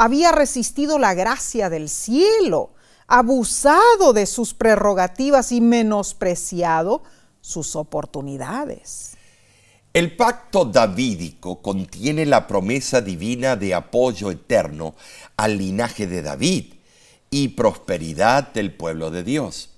había 0.00 0.32
resistido 0.32 0.98
la 0.98 1.12
gracia 1.12 1.68
del 1.68 1.90
cielo, 1.90 2.70
abusado 3.06 4.14
de 4.14 4.24
sus 4.24 4.54
prerrogativas 4.54 5.52
y 5.52 5.60
menospreciado 5.60 7.02
sus 7.42 7.76
oportunidades. 7.76 9.18
El 9.92 10.16
pacto 10.16 10.64
davídico 10.64 11.60
contiene 11.60 12.24
la 12.24 12.46
promesa 12.46 13.02
divina 13.02 13.56
de 13.56 13.74
apoyo 13.74 14.30
eterno 14.30 14.94
al 15.36 15.58
linaje 15.58 16.06
de 16.06 16.22
David 16.22 16.72
y 17.30 17.48
prosperidad 17.48 18.54
del 18.54 18.72
pueblo 18.72 19.10
de 19.10 19.22
Dios. 19.22 19.68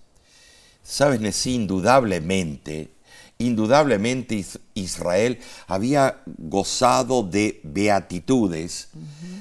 Sabes, 0.85 1.47
indudablemente 1.49 2.93
indudablemente 3.43 4.45
Israel 4.75 5.39
había 5.67 6.23
gozado 6.27 7.23
de 7.23 7.61
beatitudes 7.63 8.89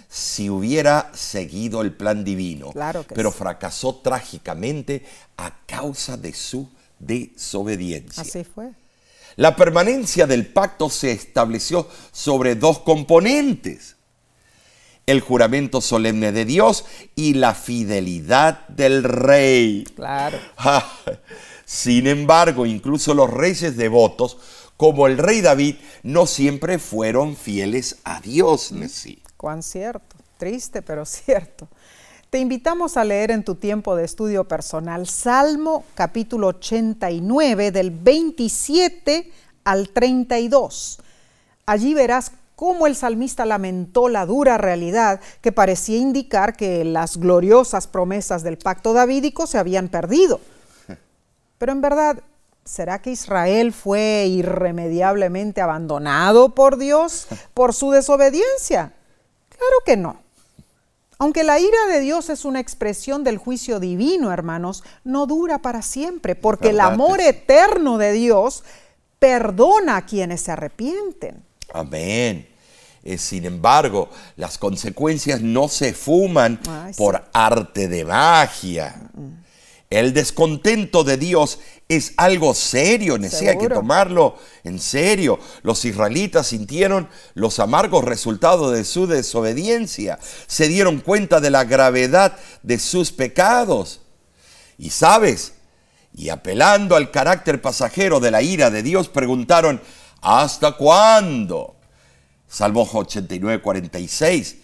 si 0.10 0.50
hubiera 0.50 1.12
seguido 1.14 1.82
el 1.82 1.94
plan 1.94 2.24
divino, 2.24 2.74
pero 3.14 3.32
fracasó 3.32 3.96
trágicamente 3.96 5.06
a 5.38 5.56
causa 5.66 6.18
de 6.18 6.34
su 6.34 6.70
desobediencia. 7.00 8.22
Así 8.22 8.44
fue. 8.44 8.72
La 9.38 9.56
permanencia 9.56 10.28
del 10.28 10.48
pacto 10.48 10.90
se 10.90 11.12
estableció 11.12 11.88
sobre 12.12 12.56
dos 12.56 12.80
componentes, 12.80 13.96
el 15.06 15.22
juramento 15.22 15.82
solemne 15.82 16.32
de 16.32 16.46
Dios 16.46 16.86
y 17.16 17.36
la 17.36 17.56
fidelidad 17.56 18.68
del 18.68 19.04
rey. 19.04 19.86
Claro. 19.96 20.38
Sin 21.72 22.06
embargo, 22.06 22.66
incluso 22.66 23.14
los 23.14 23.30
reyes 23.30 23.78
devotos, 23.78 24.38
como 24.76 25.08
el 25.08 25.18
rey 25.18 25.40
David, 25.40 25.76
no 26.04 26.26
siempre 26.28 26.80
fueron 26.80 27.38
fieles 27.38 28.00
a 28.04 28.20
Dios. 28.20 28.74
Sí. 28.90 29.24
Cuán 29.38 29.64
cierto, 29.64 30.18
triste 30.38 30.82
pero 30.82 31.06
cierto. 31.06 31.70
Te 32.30 32.40
invitamos 32.40 32.98
a 32.98 33.06
leer 33.06 33.32
en 33.32 33.46
tu 33.46 33.56
tiempo 33.56 33.96
de 33.96 34.04
estudio 34.04 34.50
personal 34.50 35.08
Salmo 35.08 35.86
capítulo 35.96 36.48
89 36.48 37.72
del 37.72 37.92
27 37.92 39.32
al 39.64 39.92
32. 39.92 41.00
Allí 41.66 41.94
verás 41.94 42.34
cómo 42.58 42.86
el 42.86 42.98
salmista 42.98 43.46
lamentó 43.46 44.10
la 44.10 44.26
dura 44.26 44.58
realidad 44.58 45.22
que 45.40 45.54
parecía 45.54 46.00
indicar 46.00 46.58
que 46.58 46.84
las 46.84 47.16
gloriosas 47.16 47.88
promesas 47.88 48.44
del 48.44 48.58
pacto 48.58 48.92
davídico 48.92 49.48
se 49.48 49.58
habían 49.58 49.88
perdido. 49.88 50.42
Pero 51.62 51.74
en 51.74 51.82
verdad, 51.82 52.24
¿será 52.66 53.04
que 53.04 53.12
Israel 53.12 53.72
fue 53.72 54.26
irremediablemente 54.28 55.62
abandonado 55.62 56.56
por 56.56 56.80
Dios 56.80 57.28
por 57.54 57.76
su 57.76 57.92
desobediencia? 57.92 58.94
Claro 59.48 59.76
que 59.86 59.96
no. 59.96 60.24
Aunque 61.20 61.44
la 61.44 61.60
ira 61.60 61.86
de 61.92 62.00
Dios 62.00 62.32
es 62.32 62.46
una 62.46 62.60
expresión 62.60 63.24
del 63.24 63.38
juicio 63.38 63.80
divino, 63.80 64.34
hermanos, 64.34 64.84
no 65.04 65.28
dura 65.28 65.60
para 65.60 65.84
siempre, 65.84 66.34
porque 66.34 66.70
el 66.70 66.80
amor 66.80 67.22
eterno 67.22 68.00
de 68.00 68.14
Dios 68.14 68.64
perdona 69.20 69.98
a 69.98 70.06
quienes 70.08 70.42
se 70.42 70.54
arrepienten. 70.54 71.46
Amén. 71.76 72.50
Eh, 73.04 73.20
sin 73.20 73.46
embargo, 73.46 74.10
las 74.36 74.58
consecuencias 74.58 75.42
no 75.42 75.68
se 75.68 75.94
fuman 75.94 76.60
por 76.98 77.24
arte 77.32 77.88
de 77.88 78.04
magia. 78.04 79.00
El 79.92 80.14
descontento 80.14 81.04
de 81.04 81.18
Dios 81.18 81.60
es 81.90 82.14
algo 82.16 82.54
serio, 82.54 83.16
hay 83.16 83.58
que 83.58 83.68
tomarlo 83.68 84.38
en 84.64 84.80
serio. 84.80 85.38
Los 85.64 85.84
israelitas 85.84 86.48
sintieron 86.48 87.10
los 87.34 87.60
amargos 87.60 88.06
resultados 88.06 88.72
de 88.72 88.86
su 88.86 89.06
desobediencia, 89.06 90.18
se 90.48 90.70
dieron 90.70 91.02
cuenta 91.02 91.42
de 91.42 91.50
la 91.50 91.66
gravedad 91.66 92.38
de 92.64 92.80
sus 92.80 93.12
pecados. 93.12 94.00
Y 94.78 94.92
sabes, 94.92 95.56
y 96.16 96.30
apelando 96.30 96.96
al 96.96 97.12
carácter 97.12 97.62
pasajero 97.62 98.22
de 98.22 98.32
la 98.32 98.42
ira 98.42 98.70
de 98.70 98.84
Dios, 98.84 99.10
preguntaron, 99.10 99.82
¿hasta 100.22 100.72
cuándo? 100.78 101.76
Salmo 102.48 102.90
89, 102.94 103.62
46. 103.62 104.56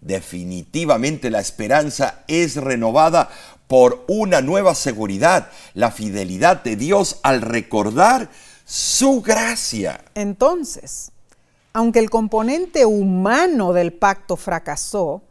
Definitivamente 0.00 1.30
la 1.30 1.40
esperanza 1.40 2.22
es 2.28 2.54
renovada 2.56 3.28
por 3.66 4.04
una 4.08 4.40
nueva 4.40 4.74
seguridad, 4.74 5.50
la 5.74 5.90
fidelidad 5.90 6.62
de 6.62 6.76
Dios 6.76 7.18
al 7.22 7.42
recordar 7.42 8.30
su 8.64 9.22
gracia. 9.22 10.04
Entonces, 10.14 11.12
aunque 11.72 11.98
el 11.98 12.10
componente 12.10 12.86
humano 12.86 13.72
del 13.72 13.92
pacto 13.92 14.36
fracasó, 14.36 15.22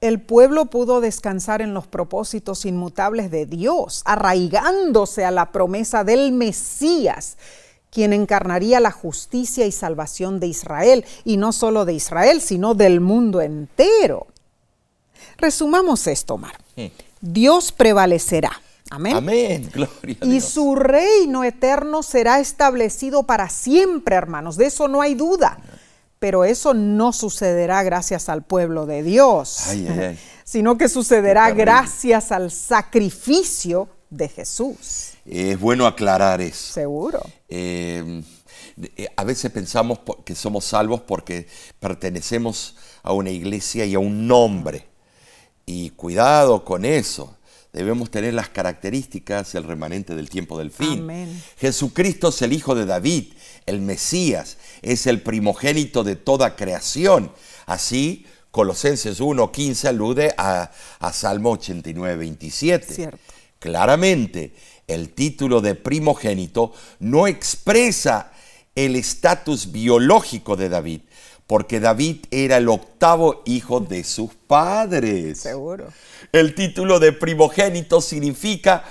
el 0.00 0.20
pueblo 0.20 0.66
pudo 0.66 1.00
descansar 1.00 1.60
en 1.60 1.74
los 1.74 1.86
propósitos 1.86 2.64
inmutables 2.64 3.30
de 3.30 3.46
Dios, 3.46 4.02
arraigándose 4.04 5.24
a 5.24 5.30
la 5.30 5.50
promesa 5.50 6.04
del 6.04 6.30
Mesías, 6.30 7.36
quien 7.90 8.12
encarnaría 8.12 8.80
la 8.80 8.92
justicia 8.92 9.66
y 9.66 9.72
salvación 9.72 10.38
de 10.38 10.46
Israel, 10.46 11.04
y 11.24 11.36
no 11.36 11.52
solo 11.52 11.84
de 11.84 11.94
Israel, 11.94 12.40
sino 12.40 12.74
del 12.74 13.00
mundo 13.00 13.40
entero. 13.40 14.28
Resumamos 15.36 16.06
esto, 16.06 16.34
Omar. 16.34 16.56
Dios 17.20 17.72
prevalecerá. 17.72 18.52
Amén. 18.90 19.16
Amén. 19.16 19.70
Gloria 19.74 20.16
a 20.20 20.26
y 20.26 20.40
su 20.40 20.74
reino 20.74 21.44
eterno 21.44 22.02
será 22.02 22.40
establecido 22.40 23.24
para 23.24 23.48
siempre, 23.48 24.16
hermanos. 24.16 24.56
De 24.56 24.66
eso 24.66 24.88
no 24.88 25.00
hay 25.00 25.14
duda. 25.14 25.58
Pero 26.18 26.44
eso 26.44 26.74
no 26.74 27.12
sucederá 27.12 27.82
gracias 27.84 28.28
al 28.28 28.42
pueblo 28.42 28.86
de 28.86 29.04
Dios, 29.04 29.68
sino 30.44 30.76
que 30.76 30.88
sucederá 30.88 31.52
gracias 31.52 32.32
al 32.32 32.50
sacrificio 32.50 33.88
de 34.10 34.28
Jesús. 34.28 35.12
Es 35.24 35.60
bueno 35.60 35.86
aclarar 35.86 36.40
eso. 36.40 36.72
Seguro. 36.72 37.22
Eh, 37.48 38.22
eh, 38.96 39.08
a 39.14 39.24
veces 39.24 39.50
pensamos 39.52 40.00
que 40.24 40.34
somos 40.34 40.64
salvos 40.64 41.02
porque 41.02 41.46
pertenecemos 41.78 42.74
a 43.02 43.12
una 43.12 43.30
iglesia 43.30 43.84
y 43.84 43.94
a 43.94 43.98
un 43.98 44.26
nombre. 44.26 44.87
Y 45.68 45.90
cuidado 45.90 46.64
con 46.64 46.86
eso. 46.86 47.36
Debemos 47.74 48.10
tener 48.10 48.32
las 48.32 48.48
características 48.48 49.52
del 49.52 49.64
remanente 49.64 50.14
del 50.14 50.30
tiempo 50.30 50.58
del 50.58 50.70
fin. 50.70 51.00
Amén. 51.00 51.42
Jesucristo 51.58 52.30
es 52.30 52.40
el 52.40 52.54
Hijo 52.54 52.74
de 52.74 52.86
David, 52.86 53.34
el 53.66 53.82
Mesías, 53.82 54.56
es 54.80 55.06
el 55.06 55.20
primogénito 55.20 56.04
de 56.04 56.16
toda 56.16 56.56
creación. 56.56 57.30
Así, 57.66 58.24
Colosenses 58.50 59.20
1.15 59.20 59.88
alude 59.88 60.34
a, 60.38 60.70
a 61.00 61.12
Salmo 61.12 61.50
89, 61.50 62.16
27. 62.16 62.94
Cierto. 62.94 63.18
Claramente, 63.58 64.54
el 64.86 65.10
título 65.10 65.60
de 65.60 65.74
primogénito 65.74 66.72
no 66.98 67.26
expresa 67.26 68.32
el 68.74 68.96
estatus 68.96 69.70
biológico 69.70 70.56
de 70.56 70.70
David, 70.70 71.00
porque 71.48 71.80
David 71.80 72.26
era 72.30 72.58
el 72.58 72.68
octavo 72.68 73.42
hijo 73.46 73.80
de 73.80 74.04
sus 74.04 74.34
padres. 74.34 75.40
Seguro. 75.40 75.88
El 76.30 76.54
título 76.54 77.00
de 77.00 77.12
primogénito 77.12 78.02
significa 78.02 78.84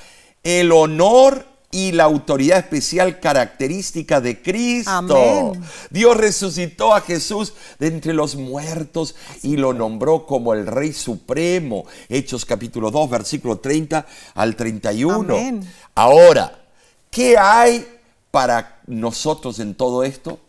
el 0.44 0.72
honor 0.72 1.46
y 1.70 1.92
la 1.92 2.06
autoridad 2.06 2.58
especial 2.58 3.20
característica 3.20 4.22
de 4.22 4.42
Cristo. 4.42 4.90
Amén. 4.90 5.64
Dios 5.92 6.18
resucitó 6.18 6.96
a 6.96 7.02
Jesús 7.02 7.54
de 7.78 7.88
entre 7.88 8.14
los 8.14 8.36
muertos 8.36 9.16
y 9.44 9.58
lo 9.58 9.74
nombró 9.74 10.26
como 10.26 10.56
el 10.56 10.66
Rey 10.66 10.94
Supremo. 10.94 11.86
Hechos 12.10 12.44
capítulo 12.44 12.90
2, 12.90 13.08
versículo 13.08 13.60
30 13.60 14.04
al 14.34 14.56
31. 14.56 15.36
Amén. 15.36 15.72
Ahora, 15.94 16.60
¿qué 17.12 17.38
hay 17.38 17.86
para 18.32 18.82
nosotros 18.88 19.60
en 19.60 19.76
todo 19.76 20.04
esto? 20.04 20.40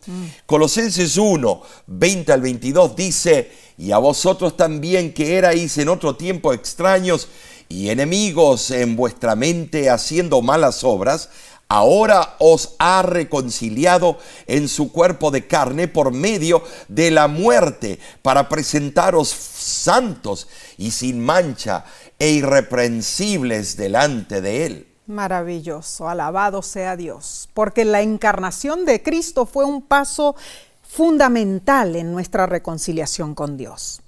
Colosenses 0.45 1.17
1, 1.17 1.61
20 1.87 2.31
al 2.31 2.41
22 2.41 2.95
dice, 2.95 3.51
y 3.77 3.91
a 3.91 3.97
vosotros 3.97 4.57
también 4.57 5.13
que 5.13 5.37
erais 5.37 5.77
en 5.77 5.89
otro 5.89 6.15
tiempo 6.15 6.53
extraños 6.53 7.27
y 7.69 7.89
enemigos 7.89 8.71
en 8.71 8.95
vuestra 8.95 9.35
mente 9.35 9.89
haciendo 9.89 10.41
malas 10.41 10.83
obras, 10.83 11.29
ahora 11.69 12.35
os 12.39 12.75
ha 12.79 13.03
reconciliado 13.03 14.17
en 14.47 14.67
su 14.67 14.91
cuerpo 14.91 15.29
de 15.29 15.45
carne 15.47 15.87
por 15.87 16.11
medio 16.11 16.63
de 16.87 17.11
la 17.11 17.27
muerte, 17.27 17.99
para 18.23 18.49
presentaros 18.49 19.29
santos 19.29 20.47
y 20.77 20.91
sin 20.91 21.23
mancha 21.23 21.85
e 22.17 22.31
irreprensibles 22.31 23.77
delante 23.77 24.41
de 24.41 24.65
él. 24.65 24.88
Maravilloso, 25.09 26.07
alabado 26.07 26.61
sea 26.61 26.95
Dios, 26.95 27.49
porque 27.55 27.83
la 27.83 28.01
encarnación 28.01 28.85
de 28.85 29.01
Cristo 29.01 29.47
fue 29.47 29.65
un 29.65 29.81
paso 29.81 30.35
fundamental 30.83 31.95
en 31.95 32.11
nuestra 32.11 32.45
reconciliación 32.45 33.33
con 33.33 33.57
Dios. 33.57 34.01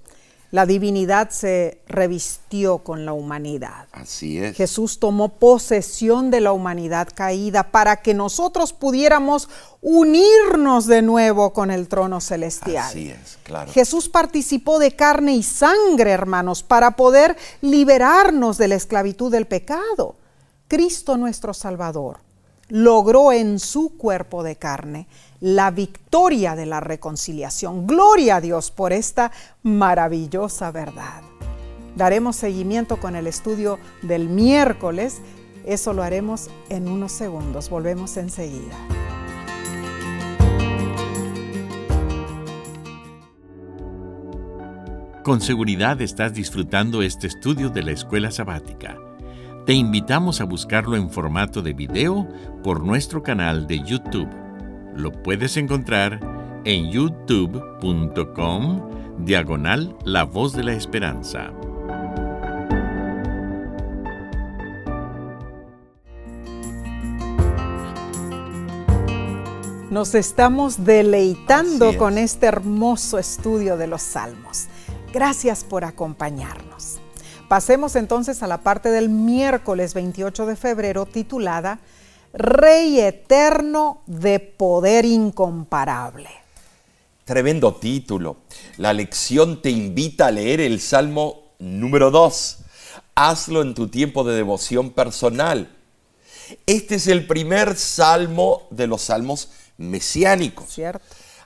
La 0.52 0.64
divinidad 0.64 1.30
se 1.30 1.80
revistió 1.88 2.78
con 2.78 3.04
la 3.04 3.14
humanidad. 3.14 3.88
Así 3.90 4.38
es. 4.38 4.56
Jesús 4.56 5.00
tomó 5.00 5.30
posesión 5.30 6.30
de 6.30 6.40
la 6.40 6.52
humanidad 6.52 7.08
caída 7.12 7.72
para 7.72 7.96
que 7.96 8.14
nosotros 8.14 8.72
pudiéramos 8.72 9.48
unirnos 9.80 10.86
de 10.86 11.02
nuevo 11.02 11.52
con 11.52 11.72
el 11.72 11.88
trono 11.88 12.20
celestial. 12.20 12.84
Así 12.86 13.08
es, 13.08 13.38
claro. 13.42 13.72
Jesús 13.72 14.08
participó 14.08 14.78
de 14.78 14.94
carne 14.94 15.34
y 15.34 15.42
sangre, 15.42 16.12
hermanos, 16.12 16.62
para 16.62 16.92
poder 16.92 17.36
liberarnos 17.60 18.56
de 18.56 18.68
la 18.68 18.76
esclavitud 18.76 19.32
del 19.32 19.46
pecado. 19.46 20.14
Cristo 20.72 21.18
nuestro 21.18 21.52
Salvador 21.52 22.20
logró 22.68 23.30
en 23.30 23.58
su 23.58 23.98
cuerpo 23.98 24.42
de 24.42 24.56
carne 24.56 25.06
la 25.38 25.70
victoria 25.70 26.56
de 26.56 26.64
la 26.64 26.80
reconciliación. 26.80 27.86
Gloria 27.86 28.36
a 28.36 28.40
Dios 28.40 28.70
por 28.70 28.94
esta 28.94 29.32
maravillosa 29.62 30.70
verdad. 30.70 31.20
Daremos 31.94 32.36
seguimiento 32.36 32.98
con 32.98 33.16
el 33.16 33.26
estudio 33.26 33.78
del 34.00 34.30
miércoles. 34.30 35.20
Eso 35.66 35.92
lo 35.92 36.02
haremos 36.02 36.48
en 36.70 36.88
unos 36.88 37.12
segundos. 37.12 37.68
Volvemos 37.68 38.16
enseguida. 38.16 38.74
Con 45.22 45.42
seguridad 45.42 46.00
estás 46.00 46.32
disfrutando 46.32 47.02
este 47.02 47.26
estudio 47.26 47.68
de 47.68 47.82
la 47.82 47.92
escuela 47.92 48.30
sabática. 48.30 48.96
Te 49.66 49.74
invitamos 49.74 50.40
a 50.40 50.44
buscarlo 50.44 50.96
en 50.96 51.08
formato 51.08 51.62
de 51.62 51.72
video 51.72 52.26
por 52.64 52.84
nuestro 52.84 53.22
canal 53.22 53.68
de 53.68 53.78
YouTube. 53.78 54.28
Lo 54.96 55.12
puedes 55.12 55.56
encontrar 55.56 56.18
en 56.64 56.90
youtube.com 56.90 58.80
diagonal 59.24 59.96
La 60.04 60.24
Voz 60.24 60.52
de 60.54 60.64
la 60.64 60.72
Esperanza. 60.72 61.52
Nos 69.90 70.16
estamos 70.16 70.84
deleitando 70.84 71.90
es. 71.90 71.96
con 71.98 72.18
este 72.18 72.46
hermoso 72.46 73.16
estudio 73.20 73.76
de 73.76 73.86
los 73.86 74.02
salmos. 74.02 74.66
Gracias 75.12 75.62
por 75.62 75.84
acompañarnos. 75.84 77.01
Pasemos 77.52 77.96
entonces 77.96 78.42
a 78.42 78.46
la 78.46 78.62
parte 78.62 78.88
del 78.88 79.10
miércoles 79.10 79.92
28 79.92 80.46
de 80.46 80.56
febrero 80.56 81.04
titulada 81.04 81.80
Rey 82.32 82.98
eterno 82.98 84.00
de 84.06 84.40
poder 84.40 85.04
incomparable. 85.04 86.30
Tremendo 87.26 87.74
título. 87.74 88.38
La 88.78 88.94
lección 88.94 89.60
te 89.60 89.68
invita 89.68 90.28
a 90.28 90.30
leer 90.30 90.62
el 90.62 90.80
Salmo 90.80 91.42
número 91.58 92.10
2. 92.10 92.58
Hazlo 93.16 93.60
en 93.60 93.74
tu 93.74 93.86
tiempo 93.88 94.24
de 94.24 94.34
devoción 94.34 94.88
personal. 94.88 95.76
Este 96.64 96.94
es 96.94 97.06
el 97.06 97.26
primer 97.26 97.76
salmo 97.76 98.66
de 98.70 98.86
los 98.86 99.02
salmos 99.02 99.50
mesiánicos. 99.76 100.72
¿Cierto? 100.72 101.04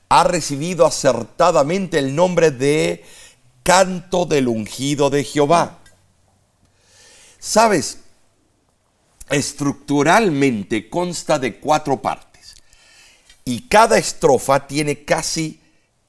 Ha 0.09 0.23
recibido 0.23 0.87
acertadamente 0.87 1.99
el 1.99 2.15
nombre 2.15 2.53
de 2.53 3.05
Canto 3.65 4.25
del 4.25 4.47
ungido 4.47 5.11
de 5.11 5.25
Jehová. 5.25 5.81
Sabes, 7.47 8.01
estructuralmente 9.31 10.91
consta 10.91 11.39
de 11.39 11.61
cuatro 11.61 12.03
partes 12.03 12.57
y 13.45 13.69
cada 13.69 13.99
estrofa 13.99 14.67
tiene 14.67 15.05
casi 15.05 15.61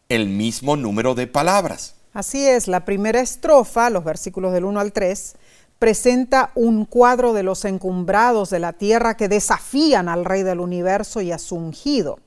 el 0.10 0.30
mismo 0.30 0.76
número 0.76 1.14
de 1.14 1.28
palabras. 1.28 1.94
Así 2.12 2.44
es, 2.44 2.68
la 2.68 2.86
primera 2.86 3.20
estrofa, 3.20 3.92
los 3.92 4.04
versículos 4.04 4.52
del 4.52 4.66
1 4.66 4.80
al 4.80 4.92
3, 4.92 5.36
presenta 5.78 6.50
un 6.56 6.86
cuadro 6.86 7.34
de 7.34 7.44
los 7.44 7.66
encumbrados 7.66 8.50
de 8.50 8.58
la 8.58 8.74
tierra 8.74 9.16
que 9.16 9.30
desafían 9.30 10.10
al 10.10 10.26
Rey 10.26 10.42
del 10.42 10.60
universo 10.60 11.22
y 11.22 11.32
a 11.32 11.38
su 11.38 11.56
ungido. 11.56 12.18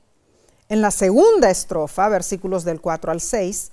En 0.69 0.79
la 0.79 0.89
segunda 0.91 1.49
estrofa, 1.49 2.07
versículos 2.07 2.63
del 2.63 2.79
4 2.79 3.11
al 3.11 3.19
6, 3.19 3.71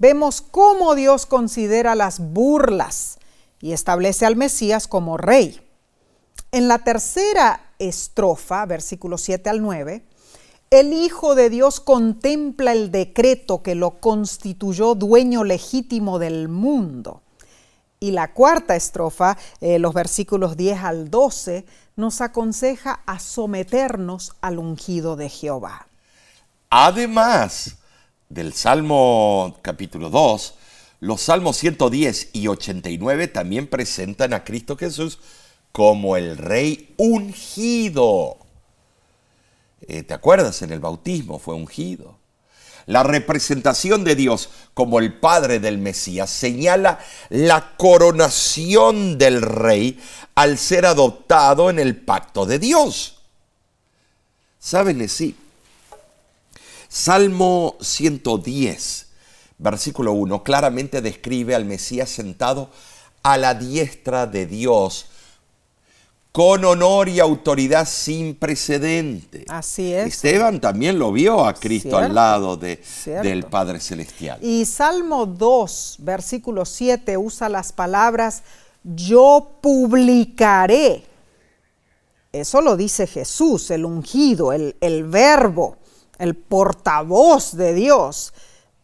vemos 0.00 0.40
cómo 0.40 0.96
Dios 0.96 1.26
considera 1.26 1.94
las 1.94 2.18
burlas 2.18 3.19
y 3.60 3.72
establece 3.72 4.26
al 4.26 4.36
Mesías 4.36 4.88
como 4.88 5.16
rey. 5.16 5.60
En 6.52 6.68
la 6.68 6.78
tercera 6.78 7.72
estrofa, 7.78 8.66
versículos 8.66 9.20
7 9.22 9.50
al 9.50 9.62
9, 9.62 10.04
el 10.70 10.92
Hijo 10.92 11.34
de 11.34 11.50
Dios 11.50 11.80
contempla 11.80 12.72
el 12.72 12.90
decreto 12.90 13.62
que 13.62 13.74
lo 13.74 14.00
constituyó 14.00 14.94
dueño 14.94 15.44
legítimo 15.44 16.18
del 16.18 16.48
mundo. 16.48 17.22
Y 17.98 18.12
la 18.12 18.32
cuarta 18.32 18.76
estrofa, 18.76 19.36
eh, 19.60 19.78
los 19.78 19.92
versículos 19.92 20.56
10 20.56 20.78
al 20.84 21.10
12, 21.10 21.66
nos 21.96 22.20
aconseja 22.20 23.02
a 23.04 23.18
someternos 23.18 24.32
al 24.40 24.58
ungido 24.58 25.16
de 25.16 25.28
Jehová. 25.28 25.86
Además 26.70 27.76
del 28.28 28.54
Salmo 28.54 29.56
capítulo 29.60 30.08
2, 30.08 30.54
los 31.00 31.22
Salmos 31.22 31.56
110 31.56 32.30
y 32.34 32.46
89 32.48 33.28
también 33.28 33.66
presentan 33.66 34.34
a 34.34 34.44
Cristo 34.44 34.76
Jesús 34.76 35.18
como 35.72 36.16
el 36.16 36.36
Rey 36.36 36.94
ungido. 36.98 38.36
Eh, 39.88 40.02
¿Te 40.02 40.14
acuerdas? 40.14 40.62
En 40.62 40.72
el 40.72 40.80
bautismo 40.80 41.38
fue 41.38 41.54
ungido. 41.54 42.18
La 42.86 43.02
representación 43.02 44.04
de 44.04 44.16
Dios 44.16 44.50
como 44.74 44.98
el 44.98 45.18
Padre 45.18 45.60
del 45.60 45.78
Mesías 45.78 46.28
señala 46.28 46.98
la 47.28 47.76
coronación 47.76 49.16
del 49.16 49.42
Rey 49.42 50.00
al 50.34 50.58
ser 50.58 50.86
adoptado 50.86 51.70
en 51.70 51.78
el 51.78 51.96
pacto 51.96 52.46
de 52.46 52.58
Dios. 52.58 53.20
¿Saben? 54.58 55.08
Sí. 55.08 55.36
Salmo 56.88 57.76
110, 57.80 59.06
versículo 59.60 60.12
1, 60.12 60.42
claramente 60.42 61.02
describe 61.02 61.54
al 61.54 61.64
Mesías 61.64 62.08
sentado 62.08 62.70
a 63.22 63.36
la 63.36 63.54
diestra 63.54 64.26
de 64.26 64.46
Dios 64.46 65.06
con 66.32 66.64
honor 66.64 67.08
y 67.08 67.18
autoridad 67.18 67.86
sin 67.88 68.36
precedente. 68.36 69.44
Así 69.48 69.92
es. 69.92 70.14
Esteban 70.14 70.60
también 70.60 70.98
lo 70.98 71.12
vio 71.12 71.44
a 71.44 71.54
Cristo 71.54 71.98
al 71.98 72.14
lado 72.14 72.56
de, 72.56 72.80
del 73.22 73.44
Padre 73.44 73.80
Celestial. 73.80 74.38
Y 74.42 74.64
Salmo 74.64 75.26
2, 75.26 75.96
versículo 75.98 76.64
7, 76.64 77.16
usa 77.16 77.48
las 77.48 77.72
palabras, 77.72 78.42
yo 78.84 79.56
publicaré. 79.60 81.02
Eso 82.32 82.60
lo 82.60 82.76
dice 82.76 83.08
Jesús, 83.08 83.72
el 83.72 83.84
ungido, 83.84 84.52
el, 84.52 84.76
el 84.80 85.04
verbo, 85.04 85.78
el 86.18 86.36
portavoz 86.36 87.56
de 87.56 87.74
Dios, 87.74 88.32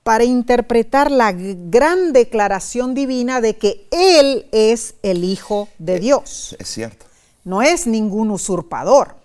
para 0.07 0.22
interpretar 0.22 1.11
la 1.11 1.32
gran 1.32 2.12
declaración 2.12 2.94
divina 2.94 3.40
de 3.40 3.57
que 3.57 3.88
Él 3.90 4.46
es 4.52 4.94
el 5.02 5.24
Hijo 5.24 5.68
de 5.80 5.98
Dios. 5.98 6.54
Es 6.61 6.68
cierto. 6.68 7.07
No 7.42 7.61
es 7.61 7.88
ningún 7.88 8.30
usurpador. 8.30 9.16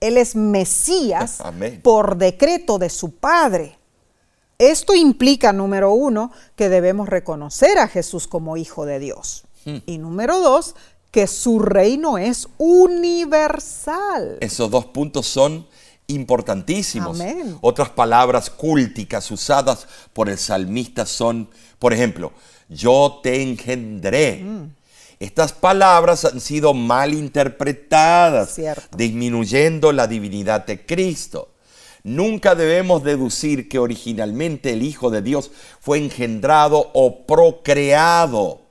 Él 0.00 0.18
es 0.18 0.36
Mesías 0.36 1.40
Amén. 1.40 1.80
por 1.82 2.18
decreto 2.18 2.76
de 2.76 2.90
su 2.90 3.12
Padre. 3.12 3.78
Esto 4.58 4.94
implica, 4.94 5.54
número 5.54 5.92
uno, 5.92 6.30
que 6.54 6.68
debemos 6.68 7.08
reconocer 7.08 7.78
a 7.78 7.88
Jesús 7.88 8.26
como 8.28 8.58
Hijo 8.58 8.84
de 8.84 8.98
Dios. 8.98 9.44
Y 9.86 9.96
número 9.96 10.38
dos, 10.40 10.74
que 11.10 11.26
su 11.26 11.60
reino 11.60 12.18
es 12.18 12.46
universal. 12.58 14.36
Esos 14.40 14.70
dos 14.70 14.84
puntos 14.84 15.26
son 15.26 15.66
importantísimos. 16.06 17.20
Amén. 17.20 17.56
Otras 17.60 17.90
palabras 17.90 18.50
culticas 18.50 19.30
usadas 19.30 19.86
por 20.12 20.28
el 20.28 20.38
salmista 20.38 21.06
son, 21.06 21.48
por 21.78 21.92
ejemplo, 21.92 22.32
yo 22.68 23.20
te 23.22 23.42
engendré. 23.42 24.42
Mm. 24.42 24.74
Estas 25.20 25.52
palabras 25.52 26.24
han 26.24 26.40
sido 26.40 26.74
mal 26.74 27.14
interpretadas, 27.14 28.54
Cierto. 28.54 28.96
disminuyendo 28.96 29.92
la 29.92 30.06
divinidad 30.06 30.66
de 30.66 30.84
Cristo. 30.84 31.50
Nunca 32.02 32.54
debemos 32.54 33.02
deducir 33.02 33.68
que 33.68 33.78
originalmente 33.78 34.72
el 34.74 34.82
Hijo 34.82 35.10
de 35.10 35.22
Dios 35.22 35.50
fue 35.80 35.98
engendrado 35.98 36.90
o 36.92 37.24
procreado. 37.24 38.63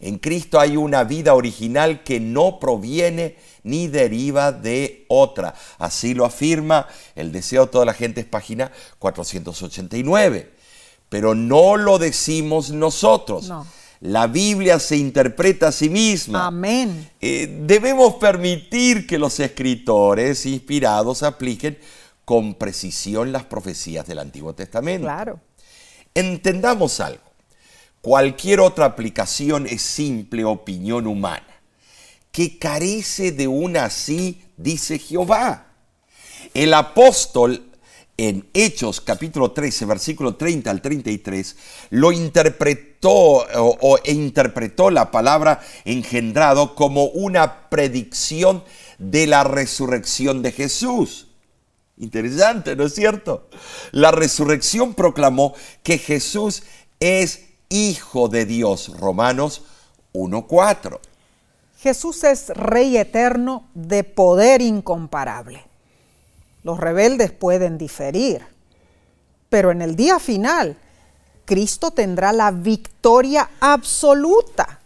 En 0.00 0.18
Cristo 0.18 0.60
hay 0.60 0.76
una 0.76 1.04
vida 1.04 1.34
original 1.34 2.02
que 2.04 2.20
no 2.20 2.58
proviene 2.60 3.36
ni 3.64 3.88
deriva 3.88 4.52
de 4.52 5.04
otra. 5.08 5.54
Así 5.78 6.14
lo 6.14 6.24
afirma 6.24 6.86
el 7.14 7.32
deseo 7.32 7.66
de 7.66 7.72
toda 7.72 7.84
la 7.84 7.94
gente, 7.94 8.20
es 8.20 8.26
página 8.26 8.70
489. 8.98 10.52
Pero 11.08 11.34
no 11.34 11.76
lo 11.76 11.98
decimos 11.98 12.70
nosotros. 12.70 13.48
No. 13.48 13.66
La 14.00 14.28
Biblia 14.28 14.78
se 14.78 14.96
interpreta 14.96 15.68
a 15.68 15.72
sí 15.72 15.90
misma. 15.90 16.46
Amén. 16.46 17.10
Eh, 17.20 17.62
debemos 17.62 18.14
permitir 18.14 19.06
que 19.06 19.18
los 19.18 19.40
escritores 19.40 20.46
inspirados 20.46 21.24
apliquen 21.24 21.78
con 22.24 22.54
precisión 22.54 23.32
las 23.32 23.44
profecías 23.44 24.06
del 24.06 24.20
Antiguo 24.20 24.54
Testamento. 24.54 25.06
Claro. 25.06 25.40
Entendamos 26.14 27.00
algo. 27.00 27.27
Cualquier 28.08 28.60
otra 28.60 28.86
aplicación 28.86 29.66
es 29.66 29.82
simple 29.82 30.42
opinión 30.46 31.06
humana, 31.06 31.60
que 32.32 32.58
carece 32.58 33.32
de 33.32 33.46
una 33.48 33.84
así, 33.84 34.40
dice 34.56 34.98
Jehová. 34.98 35.74
El 36.54 36.72
apóstol 36.72 37.70
en 38.16 38.48
Hechos 38.54 39.02
capítulo 39.02 39.50
13, 39.52 39.84
versículo 39.84 40.36
30 40.36 40.70
al 40.70 40.80
33, 40.80 41.56
lo 41.90 42.10
interpretó 42.10 43.10
o, 43.12 43.76
o- 43.78 43.98
e 44.02 44.12
interpretó 44.12 44.88
la 44.90 45.10
palabra 45.10 45.60
engendrado 45.84 46.74
como 46.74 47.08
una 47.08 47.68
predicción 47.68 48.64
de 48.96 49.26
la 49.26 49.44
resurrección 49.44 50.40
de 50.40 50.52
Jesús. 50.52 51.26
Interesante, 51.98 52.74
¿no 52.74 52.86
es 52.86 52.94
cierto? 52.94 53.50
La 53.92 54.12
resurrección 54.12 54.94
proclamó 54.94 55.54
que 55.82 55.98
Jesús 55.98 56.62
es 57.00 57.47
hijo 57.68 58.28
de 58.28 58.46
Dios. 58.46 58.98
Romanos 58.98 59.62
1.4. 60.12 60.98
Jesús 61.78 62.24
es 62.24 62.48
Rey 62.48 62.96
eterno 62.96 63.68
de 63.74 64.04
poder 64.04 64.60
incomparable. 64.62 65.64
Los 66.64 66.80
rebeldes 66.80 67.30
pueden 67.30 67.78
diferir, 67.78 68.44
pero 69.48 69.70
en 69.70 69.80
el 69.80 69.94
día 69.94 70.18
final, 70.18 70.76
Cristo 71.44 71.92
tendrá 71.92 72.32
la 72.32 72.50
victoria 72.50 73.48
absoluta. 73.60 74.80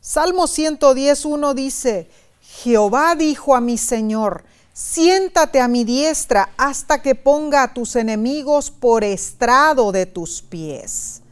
Salmo 0.00 0.44
110.1 0.44 1.54
dice, 1.54 2.10
Jehová 2.42 3.14
dijo 3.14 3.54
a 3.54 3.60
mi 3.60 3.78
Señor, 3.78 4.44
siéntate 4.72 5.60
a 5.60 5.68
mi 5.68 5.84
diestra 5.84 6.50
hasta 6.56 7.00
que 7.00 7.14
ponga 7.14 7.62
a 7.62 7.74
tus 7.74 7.94
enemigos 7.96 8.70
por 8.70 9.04
estrado 9.04 9.92
de 9.92 10.06
tus 10.06 10.42
pies. 10.42 11.22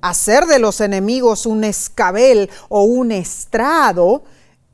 Hacer 0.00 0.46
de 0.46 0.58
los 0.58 0.80
enemigos 0.80 1.44
un 1.46 1.64
escabel 1.64 2.50
o 2.68 2.82
un 2.82 3.10
estrado 3.10 4.22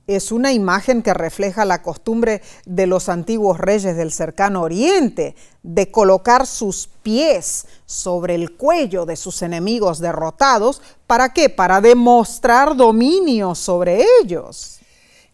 es 0.06 0.32
una 0.32 0.52
imagen 0.52 1.02
que 1.02 1.14
refleja 1.14 1.64
la 1.64 1.82
costumbre 1.82 2.42
de 2.66 2.86
los 2.86 3.08
antiguos 3.08 3.58
reyes 3.58 3.96
del 3.96 4.12
cercano 4.12 4.62
oriente 4.62 5.34
de 5.62 5.90
colocar 5.90 6.46
sus 6.46 6.90
pies 7.02 7.66
sobre 7.86 8.34
el 8.34 8.52
cuello 8.52 9.06
de 9.06 9.16
sus 9.16 9.40
enemigos 9.40 9.98
derrotados. 10.00 10.82
¿Para 11.06 11.32
qué? 11.32 11.48
Para 11.48 11.80
demostrar 11.80 12.76
dominio 12.76 13.54
sobre 13.54 14.04
ellos. 14.22 14.80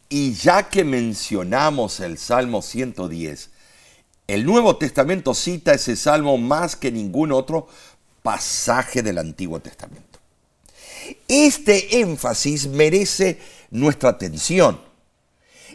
Y 0.09 0.35
ya 0.35 0.69
que 0.69 0.85
mencionamos 0.85 1.99
el 1.99 2.17
Salmo 2.19 2.63
110, 2.63 3.51
el 4.29 4.47
Nuevo 4.47 4.77
Testamento 4.77 5.35
cita 5.35 5.75
ese 5.75 5.97
salmo 5.97 6.39
más 6.39 6.77
que 6.77 6.93
ningún 6.93 7.33
otro 7.33 7.67
pasaje 8.23 9.03
del 9.03 9.19
Antiguo 9.19 9.61
Testamento. 9.61 10.19
Este 11.29 12.01
énfasis 12.01 12.67
merece 12.69 13.39
nuestra 13.71 14.11
atención. 14.11 14.81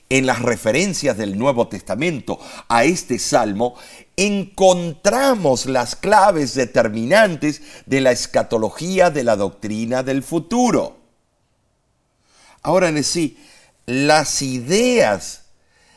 En 0.08 0.28
las 0.28 0.44
referencias 0.44 1.18
del 1.18 1.38
Nuevo 1.38 1.68
Testamento 1.68 2.40
a 2.68 2.84
este 2.84 3.18
salmo 3.18 3.76
encontramos 4.16 5.66
las 5.66 5.96
claves 5.96 6.54
determinantes 6.54 7.64
de 7.88 8.02
la 8.02 8.12
escatología 8.12 9.10
de 9.10 9.24
la 9.24 9.36
doctrina 9.36 10.04
del 10.04 10.22
futuro. 10.22 10.98
Ahora 12.62 12.90
en 12.90 13.04
sí, 13.04 13.38
las 13.88 14.44
ideas 14.44 15.46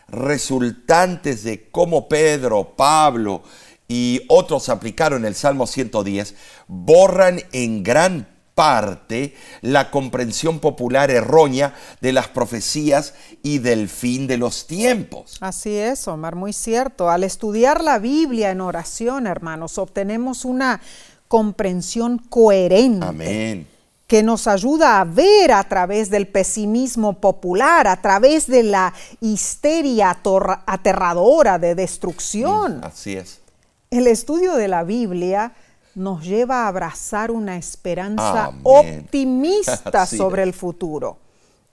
resultantes 0.09 1.45
de 1.45 1.69
cómo 1.71 2.09
Pedro, 2.09 2.77
Pablo 2.77 3.43
y 3.89 4.23
otros 4.29 4.69
aplicaron 4.69 5.25
el 5.25 5.35
Salmo 5.35 5.67
110 5.67 6.35
borran 6.69 7.41
en 7.53 7.83
gran 7.83 8.29
parte 8.55 9.35
la 9.63 9.91
comprensión 9.91 10.59
popular 10.59 11.11
errónea 11.11 11.75
de 12.01 12.13
las 12.13 12.29
profecías 12.29 13.15
y 13.43 13.59
del 13.59 13.89
fin 13.89 14.27
de 14.27 14.37
los 14.37 14.67
tiempos. 14.67 15.39
Así 15.41 15.77
es, 15.77 16.07
Omar, 16.09 16.35
muy 16.35 16.53
cierto. 16.53 17.09
Al 17.09 17.25
estudiar 17.25 17.83
la 17.83 17.99
Biblia 17.99 18.51
en 18.51 18.61
oración, 18.61 19.27
hermanos, 19.27 19.79
obtenemos 19.79 20.45
una 20.45 20.81
comprensión 21.29 22.19
coherente. 22.19 23.07
Amén. 23.07 23.67
que 24.09 24.23
nos 24.23 24.47
ayuda 24.47 25.01
a 25.01 25.05
ver 25.05 25.53
a 25.53 25.69
través 25.69 26.09
del 26.09 26.27
pesimismo 26.27 27.21
popular, 27.21 27.87
a 27.87 28.01
través 28.01 28.47
de 28.47 28.63
la 28.63 28.95
histeria 29.21 30.19
aterradora 30.67 31.59
de 31.59 31.75
destrucción. 31.75 32.83
Así 32.83 33.17
es. 33.17 33.43
El 33.91 34.07
estudio 34.07 34.55
de 34.55 34.69
la 34.69 34.85
Biblia 34.85 35.55
nos 35.95 36.25
lleva 36.25 36.65
a 36.65 36.69
abrazar 36.69 37.31
una 37.31 37.57
esperanza 37.57 38.47
Amén. 38.47 38.61
optimista 38.65 40.07
sobre 40.07 40.43
el 40.43 40.53
futuro 40.53 41.19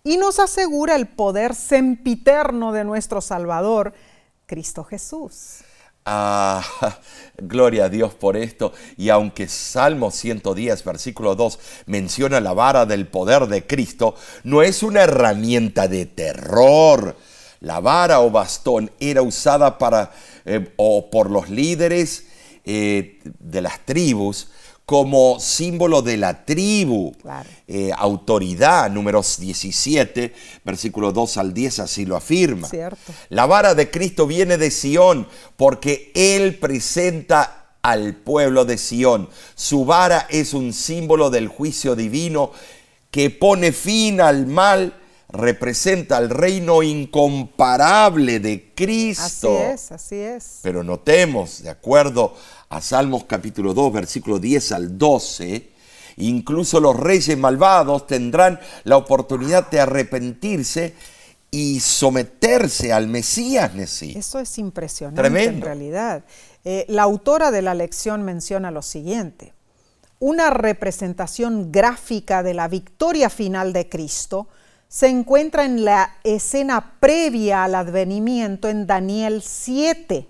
y 0.04 0.18
nos 0.18 0.40
asegura 0.40 0.96
el 0.96 1.08
poder 1.08 1.56
sempiterno 1.56 2.72
de 2.72 2.86
nuestro 2.86 3.20
Salvador, 3.22 3.94
Cristo 4.46 4.84
Jesús. 4.84 5.58
Ah, 6.06 6.64
gloria 7.38 7.86
a 7.86 7.90
Dios 7.90 8.14
por 8.14 8.38
esto. 8.38 8.72
Y 8.96 9.10
aunque 9.10 9.48
Salmo 9.48 10.12
110, 10.12 10.84
versículo 10.84 11.36
2, 11.36 11.60
menciona 11.88 12.40
la 12.40 12.54
vara 12.54 12.86
del 12.86 13.08
poder 13.08 13.48
de 13.48 13.66
Cristo, 13.66 14.16
no 14.44 14.62
es 14.62 14.84
una 14.84 15.02
herramienta 15.02 15.88
de 15.88 16.06
terror. 16.06 17.18
La 17.62 17.80
vara 17.80 18.20
o 18.20 18.30
bastón 18.30 18.92
era 19.00 19.24
usada 19.24 19.80
para, 19.80 20.12
eh, 20.46 20.74
o 20.78 21.10
por 21.10 21.30
los 21.30 21.50
líderes 21.50 22.26
eh, 22.64 23.20
de 23.24 23.62
las 23.62 23.86
tribus 23.86 24.48
como 24.86 25.40
símbolo 25.40 26.02
de 26.02 26.18
la 26.18 26.46
tribu. 26.46 27.14
Claro. 27.22 27.50
Eh, 27.68 27.92
autoridad, 27.98 28.90
números 28.92 29.40
17, 29.40 30.34
versículo 30.64 31.12
2 31.12 31.38
al 31.38 31.54
10, 31.54 31.80
así 31.80 32.06
lo 32.06 32.16
afirma. 32.16 32.70
Cierto. 32.70 33.12
La 33.30 33.48
vara 33.48 33.74
de 33.74 33.90
Cristo 33.90 34.28
viene 34.28 34.58
de 34.58 34.70
Sión 34.70 35.28
porque 35.58 36.12
Él 36.14 36.56
presenta 36.60 37.66
al 37.82 38.16
pueblo 38.16 38.66
de 38.66 38.78
Sión. 38.78 39.30
Su 39.56 39.86
vara 39.86 40.28
es 40.30 40.54
un 40.54 40.74
símbolo 40.74 41.30
del 41.30 41.48
juicio 41.48 41.96
divino 41.96 42.52
que 43.10 43.30
pone 43.30 43.72
fin 43.72 44.22
al 44.22 44.46
mal 44.46 44.94
representa 45.36 46.18
el 46.18 46.30
reino 46.30 46.84
incomparable 46.84 48.40
de 48.40 48.74
Cristo. 48.74 49.58
Así 49.58 49.74
es, 49.74 49.92
así 49.92 50.16
es. 50.16 50.60
Pero 50.62 50.84
notemos, 50.84 51.64
de 51.64 51.70
acuerdo 51.70 52.34
a 52.70 52.82
Salmos 52.82 53.26
capítulo 53.26 53.74
2, 53.74 53.94
versículo 53.94 54.40
10 54.40 54.72
al 54.72 54.98
12, 54.98 55.70
incluso 56.18 56.80
los 56.80 56.96
reyes 56.98 57.38
malvados 57.38 58.08
tendrán 58.08 58.60
la 58.84 58.98
oportunidad 58.98 59.70
de 59.70 59.80
arrepentirse 59.80 60.94
y 61.52 61.80
someterse 61.80 62.92
al 62.92 63.08
Mesías, 63.08 63.74
Nesí. 63.76 64.14
Eso 64.18 64.40
es 64.40 64.58
impresionante 64.58 65.44
en 65.46 65.62
realidad. 65.62 66.26
Eh, 66.66 66.86
la 66.90 67.04
autora 67.04 67.52
de 67.52 67.62
la 67.62 67.74
lección 67.74 68.24
menciona 68.24 68.72
lo 68.72 68.82
siguiente. 68.82 69.54
Una 70.20 70.50
representación 70.50 71.72
gráfica 71.72 72.44
de 72.44 72.54
la 72.54 72.68
victoria 72.68 73.30
final 73.30 73.72
de 73.72 73.88
Cristo 73.88 74.48
se 74.96 75.10
encuentra 75.10 75.66
en 75.66 75.84
la 75.84 76.16
escena 76.24 76.94
previa 77.02 77.66
al 77.66 77.76
advenimiento 77.76 78.70
en 78.70 78.88
Daniel 78.88 79.42
7, 79.46 80.26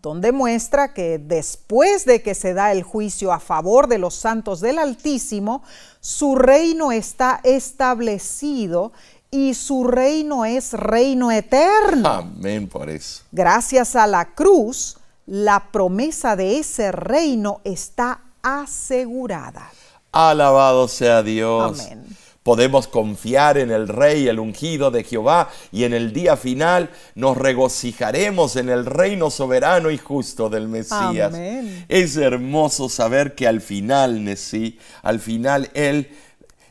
donde 0.00 0.30
muestra 0.30 0.94
que 0.94 1.18
después 1.18 2.04
de 2.04 2.22
que 2.22 2.36
se 2.36 2.54
da 2.54 2.70
el 2.70 2.84
juicio 2.84 3.32
a 3.32 3.40
favor 3.40 3.88
de 3.88 3.98
los 3.98 4.14
santos 4.14 4.60
del 4.60 4.78
Altísimo, 4.78 5.64
su 5.98 6.36
reino 6.36 6.92
está 6.92 7.40
establecido 7.42 8.92
y 9.32 9.54
su 9.54 9.82
reino 9.82 10.44
es 10.44 10.74
reino 10.74 11.32
eterno. 11.32 12.08
Amén 12.08 12.68
por 12.68 12.88
eso. 12.90 13.24
Gracias 13.32 13.96
a 13.96 14.06
la 14.06 14.26
cruz, 14.26 14.96
la 15.26 15.72
promesa 15.72 16.36
de 16.36 16.60
ese 16.60 16.92
reino 16.92 17.60
está 17.64 18.20
asegurada. 18.42 19.72
Alabado 20.12 20.86
sea 20.86 21.24
Dios. 21.24 21.80
Amén. 21.80 22.17
Podemos 22.48 22.88
confiar 22.88 23.58
en 23.58 23.70
el 23.70 23.88
Rey, 23.88 24.26
el 24.26 24.38
ungido 24.38 24.90
de 24.90 25.04
Jehová, 25.04 25.50
y 25.70 25.84
en 25.84 25.92
el 25.92 26.14
día 26.14 26.34
final 26.34 26.88
nos 27.14 27.36
regocijaremos 27.36 28.56
en 28.56 28.70
el 28.70 28.86
reino 28.86 29.30
soberano 29.30 29.90
y 29.90 29.98
justo 29.98 30.48
del 30.48 30.66
Mesías. 30.66 31.34
Amén. 31.34 31.84
Es 31.90 32.16
hermoso 32.16 32.88
saber 32.88 33.34
que 33.34 33.46
al 33.46 33.60
final, 33.60 34.24
Nesí, 34.24 34.78
al 35.02 35.20
final 35.20 35.68
Él 35.74 36.08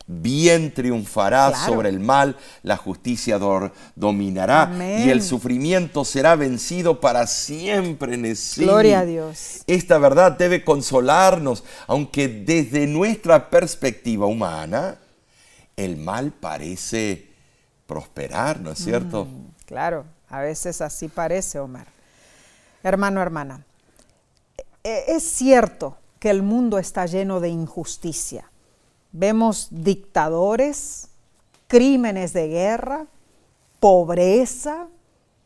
bien 0.08 0.74
triunfará 0.74 1.50
Claro. 1.52 1.72
sobre 1.72 1.90
el 1.90 2.00
mal, 2.00 2.38
la 2.64 2.76
justicia 2.76 3.38
dominará 3.96 4.64
Amén. 4.64 5.08
y 5.08 5.12
el 5.12 5.22
sufrimiento 5.22 6.04
será 6.06 6.36
vencido 6.36 7.00
para 7.00 7.28
siempre, 7.28 8.18
Nesí. 8.18 8.64
Gloria 8.64 9.02
a 9.02 9.06
Dios. 9.06 9.60
Esta 9.68 10.00
verdad 10.00 10.32
debe 10.32 10.64
consolarnos, 10.64 11.64
aunque 11.86 12.28
desde 12.28 12.88
nuestra 12.88 13.52
perspectiva 13.52 14.26
humana, 14.26 14.98
el 15.78 15.96
mal 15.98 16.32
parece 16.32 17.30
prosperar, 17.86 18.60
¿no 18.60 18.72
es 18.72 18.80
cierto? 18.84 19.28
Claro, 19.66 20.06
a 20.30 20.42
veces 20.42 20.82
así 20.82 21.08
parece, 21.08 21.60
Omar. 21.60 21.88
Hermano, 22.84 23.22
hermana, 23.22 23.64
e- 24.84 25.06
es 25.08 25.24
cierto 25.24 25.98
que 26.20 26.30
el 26.30 26.42
mundo 26.42 26.80
está 26.80 27.06
lleno 27.06 27.40
de 27.40 27.50
injusticia. 27.50 28.50
Vemos 29.12 29.68
dictadores, 29.72 31.10
crímenes 31.68 32.34
de 32.34 32.48
guerra, 32.48 33.06
pobreza, 33.80 34.88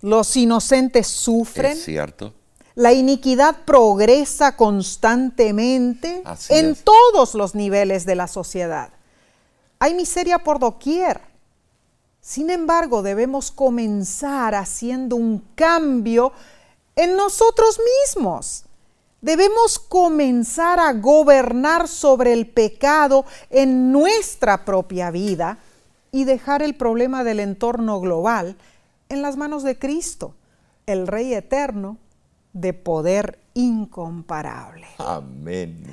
los 0.02 0.36
inocentes 0.38 1.08
sufren, 1.08 1.74
Es 1.74 1.84
cierto. 1.84 2.34
la 2.76 2.94
iniquidad 2.94 3.58
progresa 3.66 4.56
constantemente 4.56 6.22
Así 6.26 6.54
en 6.54 6.72
es. 6.72 6.84
todos 6.84 7.36
los 7.36 7.54
niveles 7.54 8.06
de 8.06 8.16
la 8.16 8.28
sociedad. 8.28 8.90
Hay 9.82 9.96
miseria 9.96 10.38
por 10.38 10.60
doquier. 10.60 11.20
Sin 12.20 12.52
embargo, 12.52 13.02
debemos 13.02 13.50
comenzar 13.50 14.54
haciendo 14.54 15.16
un 15.16 15.40
cambio 15.56 16.34
en 16.96 17.16
nosotros 17.16 17.82
mismos. 18.06 18.66
Debemos 19.22 19.80
comenzar 19.80 20.80
a 20.80 20.94
gobernar 20.94 21.88
sobre 21.88 22.32
el 22.32 22.46
pecado 22.46 23.26
en 23.50 23.92
nuestra 23.92 24.66
propia 24.66 25.10
vida 25.10 25.58
y 26.12 26.26
dejar 26.26 26.62
el 26.62 26.76
problema 26.76 27.24
del 27.24 27.40
entorno 27.40 28.00
global 28.00 28.58
en 29.10 29.24
las 29.24 29.36
manos 29.36 29.64
de 29.64 29.80
Cristo, 29.80 30.36
el 30.86 31.08
Rey 31.08 31.34
eterno 31.34 31.98
de 32.54 32.74
poder 32.74 33.40
incomparable. 33.54 34.88
Amén. 34.98 35.84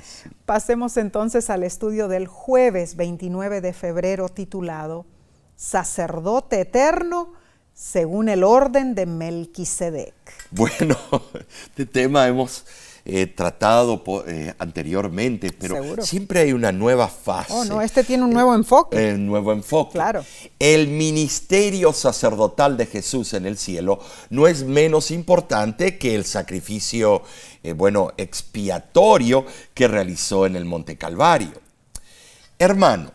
Pasemos 0.45 0.97
entonces 0.97 1.49
al 1.49 1.63
estudio 1.63 2.07
del 2.07 2.27
jueves 2.27 2.95
29 2.95 3.61
de 3.61 3.73
febrero 3.73 4.29
titulado 4.29 5.05
Sacerdote 5.55 6.61
Eterno 6.61 7.33
según 7.73 8.27
el 8.27 8.43
orden 8.43 8.93
de 8.93 9.05
Melquisedec. 9.05 10.13
Bueno, 10.51 10.97
este 11.67 11.85
tema 11.85 12.27
hemos 12.27 12.65
eh, 13.11 13.25
tratado 13.25 14.03
eh, 14.27 14.53
anteriormente, 14.59 15.51
pero 15.51 15.75
Seguro. 15.81 16.03
siempre 16.03 16.41
hay 16.41 16.53
una 16.53 16.71
nueva 16.71 17.07
fase. 17.07 17.51
Oh, 17.51 17.65
no, 17.65 17.81
este 17.81 18.03
tiene 18.03 18.23
un 18.23 18.29
nuevo 18.29 18.53
enfoque. 18.53 19.09
El 19.09 19.25
nuevo 19.25 19.51
enfoque. 19.51 19.93
Claro. 19.93 20.23
El 20.59 20.89
ministerio 20.89 21.91
sacerdotal 21.91 22.77
de 22.77 22.85
Jesús 22.85 23.33
en 23.33 23.47
el 23.47 23.57
cielo 23.57 23.99
no 24.29 24.47
es 24.47 24.63
menos 24.63 25.09
importante 25.09 25.97
que 25.97 26.13
el 26.13 26.23
sacrificio, 26.23 27.23
eh, 27.63 27.73
bueno, 27.73 28.11
expiatorio 28.17 29.43
que 29.73 29.87
realizó 29.87 30.45
en 30.45 30.55
el 30.55 30.65
Monte 30.65 30.95
Calvario. 30.95 31.53
Hermano, 32.59 33.11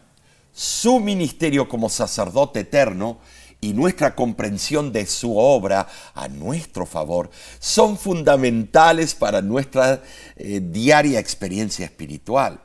su 0.53 0.99
ministerio 0.99 1.68
como 1.68 1.88
sacerdote 1.88 2.61
eterno 2.61 3.18
y 3.64 3.72
nuestra 3.72 4.14
comprensión 4.14 4.92
de 4.92 5.06
su 5.06 5.38
obra 5.38 5.88
a 6.12 6.28
nuestro 6.28 6.84
favor 6.84 7.30
son 7.58 7.96
fundamentales 7.96 9.14
para 9.14 9.40
nuestra 9.40 10.02
eh, 10.36 10.60
diaria 10.62 11.18
experiencia 11.18 11.86
espiritual. 11.86 12.60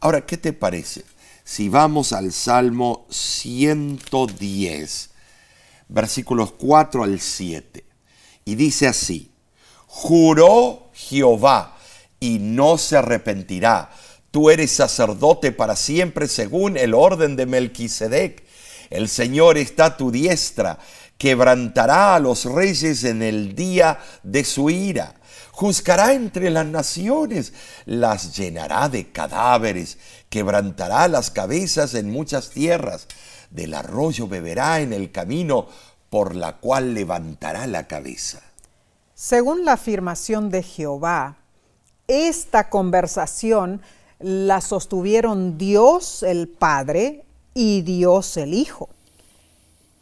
Ahora, 0.00 0.26
¿qué 0.26 0.36
te 0.36 0.52
parece? 0.52 1.04
Si 1.44 1.68
vamos 1.68 2.12
al 2.12 2.32
Salmo 2.32 3.06
110, 3.10 5.10
versículos 5.86 6.52
4 6.58 7.04
al 7.04 7.20
7, 7.20 7.84
y 8.44 8.56
dice 8.56 8.88
así, 8.88 9.30
juró 9.86 10.90
Jehová 10.94 11.78
y 12.18 12.40
no 12.40 12.76
se 12.76 12.96
arrepentirá. 12.96 13.92
Tú 14.32 14.50
eres 14.50 14.72
sacerdote 14.72 15.52
para 15.52 15.76
siempre 15.76 16.26
según 16.26 16.76
el 16.76 16.92
orden 16.92 17.36
de 17.36 17.46
Melquisedec. 17.46 18.50
El 18.92 19.08
Señor 19.08 19.56
está 19.56 19.86
a 19.86 19.96
tu 19.96 20.10
diestra, 20.10 20.78
quebrantará 21.16 22.14
a 22.14 22.18
los 22.18 22.44
reyes 22.44 23.04
en 23.04 23.22
el 23.22 23.54
día 23.54 23.98
de 24.22 24.44
su 24.44 24.68
ira. 24.68 25.14
Juzgará 25.50 26.12
entre 26.12 26.50
las 26.50 26.66
naciones, 26.66 27.54
las 27.86 28.36
llenará 28.36 28.90
de 28.90 29.10
cadáveres, 29.10 29.96
quebrantará 30.28 31.08
las 31.08 31.30
cabezas 31.30 31.94
en 31.94 32.10
muchas 32.10 32.50
tierras. 32.50 33.06
Del 33.50 33.72
arroyo 33.72 34.28
beberá 34.28 34.80
en 34.80 34.92
el 34.92 35.10
camino 35.10 35.68
por 36.10 36.36
la 36.36 36.58
cual 36.58 36.92
levantará 36.92 37.66
la 37.66 37.88
cabeza. 37.88 38.42
Según 39.14 39.64
la 39.64 39.72
afirmación 39.72 40.50
de 40.50 40.62
Jehová, 40.62 41.38
esta 42.08 42.68
conversación 42.68 43.80
la 44.18 44.60
sostuvieron 44.60 45.56
Dios 45.56 46.22
el 46.22 46.46
Padre 46.46 47.24
y 47.54 47.82
Dios 47.82 48.36
el 48.36 48.54
Hijo. 48.54 48.88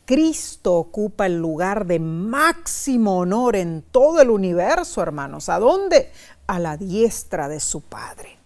Cristo 0.05 0.75
ocupa 0.75 1.27
el 1.27 1.39
lugar 1.39 1.87
de 1.87 2.01
máximo 2.01 3.19
honor 3.19 3.55
en 3.55 3.83
todo 3.83 4.21
el 4.21 4.31
universo, 4.31 5.03
hermanos. 5.03 5.49
¿A 5.49 5.61
dónde? 5.61 6.11
A 6.49 6.59
la 6.59 6.77
diestra 6.77 7.49
de 7.49 7.61
su 7.61 7.81
Padre. 7.81 8.39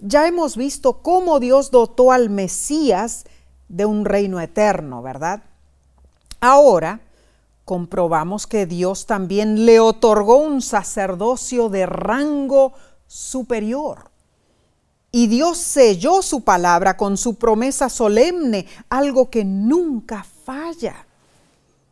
Ya 0.00 0.26
hemos 0.26 0.56
visto 0.56 0.94
cómo 1.02 1.38
Dios 1.38 1.70
dotó 1.70 2.10
al 2.10 2.28
Mesías 2.28 3.24
de 3.68 3.86
un 3.86 4.04
reino 4.04 4.40
eterno, 4.40 5.00
¿verdad? 5.00 5.44
Ahora 6.40 7.00
comprobamos 7.64 8.46
que 8.46 8.66
Dios 8.66 9.06
también 9.06 9.64
le 9.64 9.80
otorgó 9.80 10.38
un 10.38 10.60
sacerdocio 10.60 11.68
de 11.68 11.86
rango 11.86 12.72
superior. 13.06 14.10
Y 15.16 15.28
Dios 15.28 15.58
selló 15.58 16.22
su 16.22 16.40
palabra 16.40 16.96
con 16.96 17.16
su 17.16 17.36
promesa 17.36 17.88
solemne, 17.88 18.66
algo 18.88 19.30
que 19.30 19.44
nunca 19.44 20.26
falla. 20.44 21.06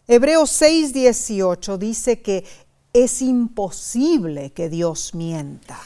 Hebreos 0.08 0.50
6:18 0.60 1.78
dice 1.78 2.20
que 2.20 2.44
es 2.92 3.22
imposible 3.22 4.50
que 4.50 4.68
Dios 4.68 5.14
mienta. 5.14 5.78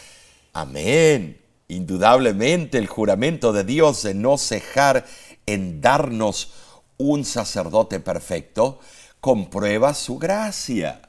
Amén. 0.54 1.38
Indudablemente 1.68 2.78
el 2.78 2.86
juramento 2.86 3.52
de 3.52 3.64
Dios 3.64 4.02
de 4.04 4.14
no 4.14 4.38
cejar 4.38 5.04
en 5.44 5.82
darnos 5.82 6.54
un 6.96 7.22
sacerdote 7.26 8.00
perfecto 8.00 8.80
comprueba 9.20 9.92
su 9.92 10.16
gracia. 10.16 11.05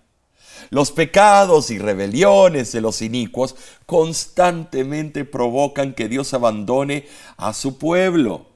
Los 0.70 0.92
pecados 0.92 1.72
y 1.72 1.80
rebeliones 1.80 2.72
de 2.72 2.82
los 2.82 3.02
inicuos 3.02 3.56
constantemente 3.86 5.26
provocan 5.26 5.94
que 5.94 6.08
Dios 6.08 6.34
abandone 6.34 7.08
a 7.38 7.54
su 7.54 7.78
pueblo. 7.78 8.48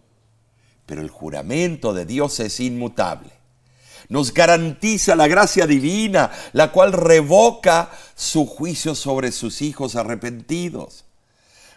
pero 0.86 1.02
el 1.02 1.10
juramento 1.10 1.94
de 1.94 2.06
Dios 2.06 2.40
es 2.42 2.60
inmutable. 2.60 3.30
Nos 4.10 4.34
garantiza 4.34 5.16
la 5.16 5.28
gracia 5.30 5.66
divina, 5.66 6.32
la 6.52 6.74
cual 6.74 6.92
revoca 6.92 7.90
su 8.14 8.46
juicio 8.46 8.94
sobre 8.94 9.32
sus 9.32 9.62
hijos 9.62 9.96
arrepentidos. 9.96 11.06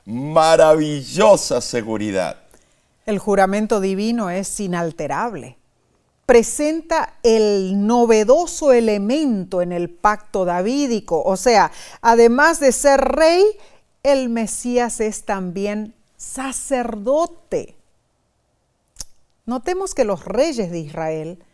Maravillosa 0.05 1.61
seguridad. 1.61 2.39
El 3.07 3.21
juramento 3.21 3.81
divino 3.81 4.31
es 4.31 4.59
inalterable. 4.59 5.59
Presenta 6.27 7.15
el 7.23 7.87
novedoso 7.87 8.73
elemento 8.73 9.61
en 9.61 9.73
el 9.73 9.91
pacto 9.91 10.45
davídico, 10.45 11.23
o 11.23 11.37
sea, 11.37 11.71
además 12.01 12.61
de 12.61 12.73
ser 12.73 13.01
rey, 13.01 13.45
el 14.03 14.29
Mesías 14.31 15.01
es 15.01 15.25
también 15.25 15.95
sacerdote. 16.17 17.77
Notemos 19.47 19.95
que 19.95 20.05
los 20.05 20.25
reyes 20.25 20.71
de 20.71 20.79
Israel 20.79 21.45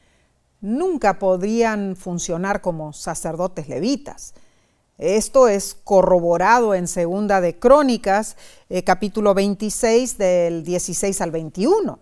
nunca 0.60 1.18
podrían 1.18 1.96
funcionar 1.96 2.60
como 2.60 2.92
sacerdotes 2.92 3.68
levitas. 3.68 4.34
Esto 4.98 5.48
es 5.48 5.74
corroborado 5.82 6.74
en 6.74 6.86
Segunda 6.86 7.40
de 7.40 7.58
Crónicas, 7.58 8.36
eh, 8.68 8.84
capítulo 8.84 9.32
26, 9.32 10.18
del 10.18 10.62
16 10.62 11.20
al 11.22 11.30
21. 11.30 11.98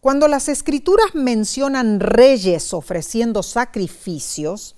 Cuando 0.00 0.28
las 0.28 0.48
escrituras 0.48 1.14
mencionan 1.14 2.00
reyes 2.00 2.72
ofreciendo 2.72 3.42
sacrificios, 3.42 4.74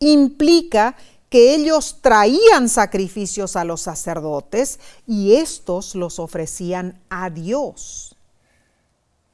implica 0.00 0.96
que 1.30 1.54
ellos 1.54 1.98
traían 2.00 2.68
sacrificios 2.68 3.54
a 3.56 3.64
los 3.64 3.82
sacerdotes 3.82 4.80
y 5.06 5.34
estos 5.34 5.94
los 5.94 6.18
ofrecían 6.18 7.00
a 7.10 7.30
Dios. 7.30 8.16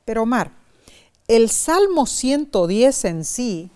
Pero 0.05 0.25
Omar, 0.25 0.53
el 1.29 1.49
Salmo 1.49 2.07
110 2.07 3.05
en 3.05 3.25
sí 3.25 3.71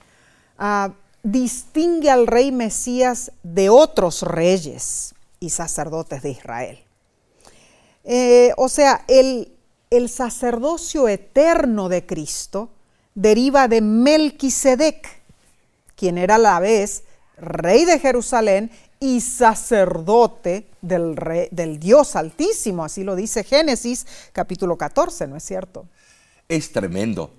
uh, 0.58 0.92
distingue 1.22 2.10
al 2.10 2.26
rey 2.26 2.52
Mesías 2.52 3.32
de 3.42 3.70
otros 3.70 4.22
reyes 4.22 5.14
y 5.40 5.50
sacerdotes 5.50 6.22
de 6.22 6.30
Israel. 6.30 6.78
Eh, 8.04 8.52
o 8.56 8.68
sea, 8.68 9.04
el, 9.06 9.52
el 9.90 10.08
sacerdocio 10.08 11.08
eterno 11.08 11.88
de 11.88 12.06
Cristo 12.06 12.70
deriva 13.14 13.68
de 13.68 13.80
Melquisedec, 13.80 15.08
quien 15.96 16.18
era 16.18 16.36
a 16.36 16.38
la 16.38 16.60
vez 16.60 17.04
rey 17.36 17.84
de 17.84 17.98
Jerusalén 17.98 18.70
y 19.00 19.20
sacerdote 19.20 20.68
del, 20.82 21.14
del 21.50 21.78
Dios 21.78 22.16
Altísimo, 22.16 22.84
así 22.84 23.04
lo 23.04 23.16
dice 23.16 23.44
Génesis 23.44 24.06
capítulo 24.32 24.76
14, 24.76 25.26
¿no 25.26 25.36
es 25.36 25.44
cierto? 25.44 25.86
Es 26.50 26.72
tremendo. 26.72 27.34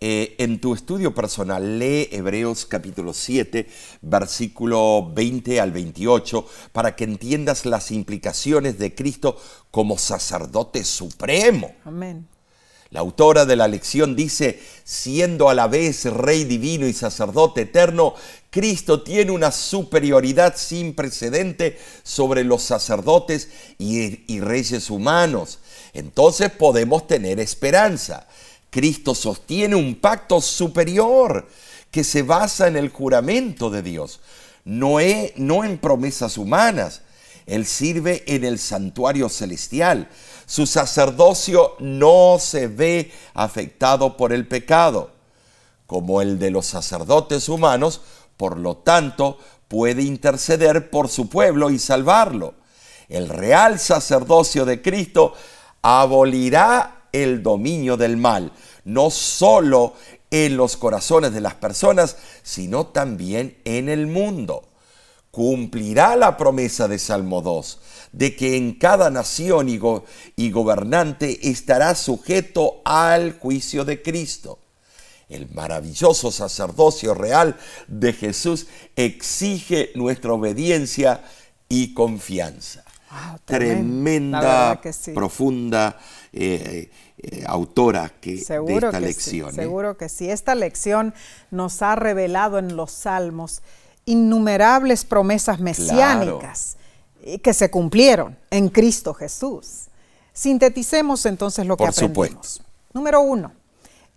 Eh, 0.00 0.36
en 0.38 0.58
tu 0.58 0.72
estudio 0.72 1.14
personal, 1.14 1.78
lee 1.78 2.08
Hebreos 2.10 2.64
capítulo 2.64 3.12
7, 3.12 3.68
versículo 4.00 5.12
20 5.12 5.60
al 5.60 5.70
28, 5.70 6.46
para 6.72 6.96
que 6.96 7.04
entiendas 7.04 7.66
las 7.66 7.90
implicaciones 7.90 8.78
de 8.78 8.94
Cristo 8.94 9.38
como 9.70 9.98
sacerdote 9.98 10.82
supremo. 10.82 11.74
Amén. 11.84 12.26
La 12.88 13.00
autora 13.00 13.44
de 13.44 13.56
la 13.56 13.68
lección 13.68 14.16
dice, 14.16 14.62
siendo 14.82 15.50
a 15.50 15.54
la 15.54 15.66
vez 15.66 16.06
Rey 16.06 16.44
divino 16.44 16.86
y 16.86 16.94
sacerdote 16.94 17.62
eterno, 17.62 18.14
Cristo 18.48 19.02
tiene 19.02 19.30
una 19.30 19.52
superioridad 19.52 20.56
sin 20.56 20.94
precedente 20.94 21.78
sobre 22.02 22.44
los 22.44 22.62
sacerdotes 22.62 23.50
y, 23.76 24.32
y 24.32 24.40
reyes 24.40 24.88
humanos. 24.88 25.58
Entonces 25.92 26.50
podemos 26.50 27.06
tener 27.06 27.40
esperanza. 27.40 28.26
Cristo 28.74 29.14
sostiene 29.14 29.76
un 29.76 29.94
pacto 29.94 30.40
superior 30.40 31.46
que 31.92 32.02
se 32.02 32.24
basa 32.24 32.66
en 32.66 32.74
el 32.74 32.88
juramento 32.88 33.70
de 33.70 33.82
Dios, 33.82 34.18
no, 34.64 34.96
no 35.36 35.62
en 35.62 35.78
promesas 35.78 36.36
humanas. 36.36 37.02
Él 37.46 37.66
sirve 37.66 38.24
en 38.26 38.42
el 38.42 38.58
santuario 38.58 39.28
celestial. 39.28 40.08
Su 40.44 40.66
sacerdocio 40.66 41.76
no 41.78 42.38
se 42.40 42.66
ve 42.66 43.12
afectado 43.34 44.16
por 44.16 44.32
el 44.32 44.48
pecado, 44.48 45.12
como 45.86 46.20
el 46.20 46.40
de 46.40 46.50
los 46.50 46.66
sacerdotes 46.66 47.48
humanos, 47.48 48.00
por 48.36 48.58
lo 48.58 48.78
tanto 48.78 49.38
puede 49.68 50.02
interceder 50.02 50.90
por 50.90 51.08
su 51.08 51.28
pueblo 51.28 51.70
y 51.70 51.78
salvarlo. 51.78 52.54
El 53.08 53.28
real 53.28 53.78
sacerdocio 53.78 54.64
de 54.64 54.82
Cristo 54.82 55.32
abolirá 55.80 56.93
el 57.14 57.42
dominio 57.44 57.96
del 57.96 58.16
mal, 58.16 58.52
no 58.84 59.08
solo 59.08 59.94
en 60.30 60.56
los 60.56 60.76
corazones 60.76 61.32
de 61.32 61.40
las 61.40 61.54
personas, 61.54 62.16
sino 62.42 62.88
también 62.88 63.56
en 63.64 63.88
el 63.88 64.08
mundo. 64.08 64.68
Cumplirá 65.30 66.16
la 66.16 66.36
promesa 66.36 66.88
de 66.88 66.98
Salmo 66.98 67.40
2, 67.40 67.78
de 68.12 68.34
que 68.34 68.56
en 68.56 68.74
cada 68.74 69.10
nación 69.10 69.68
y, 69.68 69.80
y 70.36 70.50
gobernante 70.50 71.48
estará 71.48 71.94
sujeto 71.94 72.82
al 72.84 73.38
juicio 73.38 73.84
de 73.84 74.02
Cristo. 74.02 74.58
El 75.28 75.48
maravilloso 75.50 76.32
sacerdocio 76.32 77.14
real 77.14 77.56
de 77.86 78.12
Jesús 78.12 78.66
exige 78.96 79.92
nuestra 79.94 80.32
obediencia 80.32 81.22
y 81.68 81.94
confianza. 81.94 82.84
Tremenda, 83.44 84.80
profunda 85.14 85.98
eh, 86.32 86.90
eh, 87.30 87.44
autora 87.46 88.12
que, 88.20 88.36
de 88.36 88.74
esta 88.74 89.00
lección. 89.00 89.50
¿eh? 89.50 89.54
Seguro 89.54 89.96
que 89.96 90.08
sí. 90.08 90.30
Esta 90.30 90.54
lección 90.54 91.14
nos 91.50 91.82
ha 91.82 91.96
revelado 91.96 92.58
en 92.58 92.76
los 92.76 92.92
salmos 92.92 93.62
innumerables 94.04 95.04
promesas 95.04 95.60
mesiánicas 95.60 96.76
que 97.42 97.54
se 97.54 97.70
cumplieron 97.70 98.36
en 98.50 98.68
Cristo 98.68 99.14
Jesús. 99.14 99.88
Sinteticemos 100.32 101.24
entonces 101.26 101.66
lo 101.66 101.76
que 101.76 101.86
aprendimos. 101.86 102.60
Número 102.92 103.20
uno, 103.20 103.52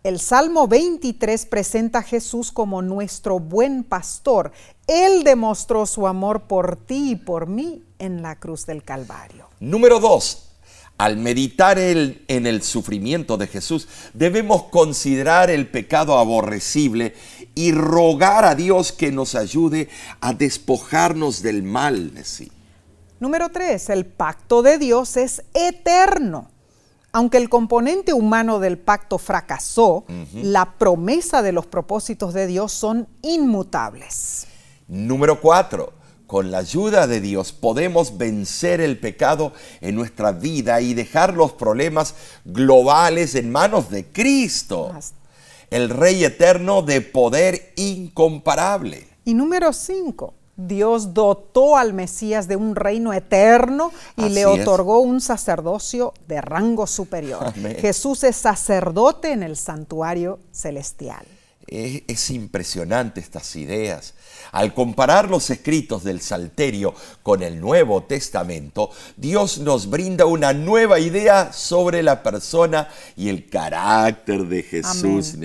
el 0.04 0.20
Salmo 0.20 0.68
23 0.68 1.46
presenta 1.48 2.00
a 2.00 2.04
Jesús 2.04 2.52
como 2.52 2.82
nuestro 2.82 3.40
buen 3.40 3.84
pastor. 3.84 4.52
Él 4.88 5.24
demostró 5.24 5.86
su 5.86 6.08
amor 6.08 6.44
por 6.44 6.76
ti 6.78 7.12
y 7.12 7.16
por 7.16 7.48
mí 7.48 7.84
en 8.00 8.22
la 8.22 8.40
cruz 8.40 8.66
del 8.66 8.84
Calvario. 8.84 9.48
Número 9.60 10.00
dos, 10.00 10.47
al 10.98 11.18
meditar 11.18 11.78
en 11.78 12.48
el 12.48 12.62
sufrimiento 12.64 13.38
de 13.38 13.48
Jesús, 13.48 13.88
debemos 14.14 14.64
considerar 14.64 15.50
el 15.50 15.68
pecado 15.68 16.18
aborrecible 16.18 17.14
y 17.54 17.72
rogar 17.72 18.46
a 18.46 18.56
Dios 18.56 18.92
que 18.92 19.12
nos 19.12 19.36
ayude 19.36 19.90
a 20.22 20.34
despojarnos 20.34 21.42
del 21.42 21.64
mal 21.64 22.14
de 22.14 22.24
sí. 22.24 22.52
Número 23.20 23.50
tres, 23.50 23.90
el 23.90 24.06
pacto 24.06 24.62
de 24.62 24.78
Dios 24.78 25.18
es 25.18 25.44
eterno. 25.54 26.50
Aunque 27.12 27.38
el 27.38 27.50
componente 27.50 28.14
humano 28.14 28.60
del 28.60 28.78
pacto 28.78 29.18
fracasó, 29.18 30.06
la 30.34 30.74
promesa 30.78 31.42
de 31.42 31.52
los 31.52 31.66
propósitos 31.66 32.34
de 32.34 32.46
Dios 32.46 32.72
son 32.72 33.08
inmutables. 33.24 34.46
Número 34.88 35.42
cuatro, 35.42 35.94
con 36.28 36.52
la 36.52 36.60
ayuda 36.60 37.08
de 37.08 37.22
Dios 37.22 37.54
podemos 37.54 38.18
vencer 38.18 38.82
el 38.82 39.00
pecado 39.00 39.54
en 39.82 39.96
nuestra 39.96 40.34
vida 40.34 40.82
y 40.82 40.94
dejar 40.94 41.34
los 41.34 41.54
problemas 41.54 42.14
globales 42.44 43.34
en 43.36 43.50
manos 43.50 43.90
de 43.90 44.06
Cristo, 44.06 44.94
el 45.72 45.90
Rey 45.90 46.24
eterno 46.24 46.82
de 46.82 47.02
poder 47.02 47.74
incomparable. 47.78 49.08
Y 49.24 49.34
número 49.34 49.72
cinco, 49.74 50.34
Dios 50.58 51.14
dotó 51.14 51.78
al 51.78 51.94
Mesías 51.94 52.48
de 52.48 52.56
un 52.56 52.76
reino 52.76 53.14
eterno 53.14 53.92
y 54.18 54.30
le 54.30 54.46
otorgó 54.46 55.00
un 55.00 55.22
sacerdocio 55.22 56.14
de 56.28 56.42
rango 56.42 56.88
superior. 56.88 57.54
Jesús 57.80 58.24
es 58.24 58.36
sacerdote 58.36 59.32
en 59.32 59.44
el 59.44 59.56
santuario 59.56 60.40
celestial. 60.52 61.26
Es, 61.68 62.30
impresionante 62.30 63.20
estas 63.20 63.56
ideas. 63.58 64.14
Al 64.54 64.74
comparar 64.74 65.30
los 65.30 65.50
escritos 65.50 66.04
del 66.04 66.22
Salterio 66.22 66.94
con 67.24 67.44
el 67.44 67.60
Nuevo 67.60 68.04
Testamento, 68.04 68.90
Dios 69.18 69.58
nos 69.60 69.90
brinda 69.90 70.26
una 70.26 70.54
nueva 70.54 71.00
idea 71.00 71.52
sobre 71.52 72.02
la 72.04 72.24
persona 72.24 72.88
y 73.18 73.28
el 73.28 73.50
carácter 73.50 74.46
de 74.46 74.64
Jesús. 74.64 75.36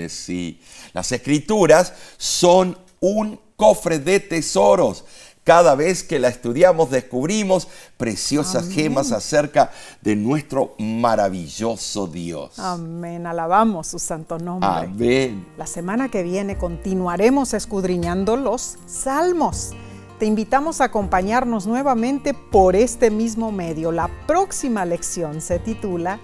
Las 0.93 1.11
escrituras 1.11 1.93
son 2.17 2.77
un 3.01 3.39
cofre 3.57 3.99
de 3.99 4.21
tesoros 4.21 5.03
cada 5.43 5.75
vez 5.75 6.03
que 6.03 6.19
la 6.19 6.29
estudiamos 6.29 6.89
descubrimos 6.89 7.67
preciosas 7.97 8.69
gemas 8.69 9.11
acerca 9.11 9.71
de 10.01 10.15
nuestro 10.15 10.75
maravilloso 10.79 12.07
Dios. 12.07 12.57
Amén, 12.59 13.27
alabamos 13.27 13.87
su 13.87 13.99
santo 13.99 14.37
nombre. 14.37 14.69
Amén. 14.69 15.45
La 15.57 15.67
semana 15.67 16.09
que 16.09 16.23
viene 16.23 16.57
continuaremos 16.57 17.53
escudriñando 17.53 18.37
los 18.37 18.77
salmos. 18.85 19.71
Te 20.19 20.25
invitamos 20.25 20.79
a 20.79 20.85
acompañarnos 20.85 21.67
nuevamente 21.67 22.33
por 22.33 22.75
este 22.75 23.11
mismo 23.11 23.51
medio. 23.51 23.91
La 23.91 24.09
próxima 24.25 24.85
lección 24.85 25.41
se 25.41 25.59
titula 25.59 26.19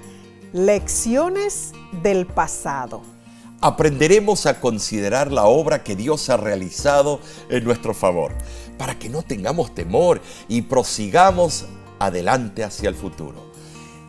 Lecciones 0.54 1.74
del 2.02 2.26
pasado. 2.26 3.02
Aprenderemos 3.62 4.46
a 4.46 4.62
considerar 4.62 5.34
la 5.34 5.46
obra 5.46 5.84
que 5.84 5.98
Dios 5.98 6.30
ha 6.30 6.38
realizado 6.38 7.20
en 7.50 7.66
nuestro 7.66 7.94
favor, 7.94 8.34
para 8.80 8.98
que 8.98 9.10
no 9.10 9.22
tengamos 9.22 9.76
temor 9.76 10.22
y 10.48 10.62
prosigamos 10.62 11.66
adelante 12.00 12.64
hacia 12.64 12.88
el 12.88 12.96
futuro. 12.96 13.52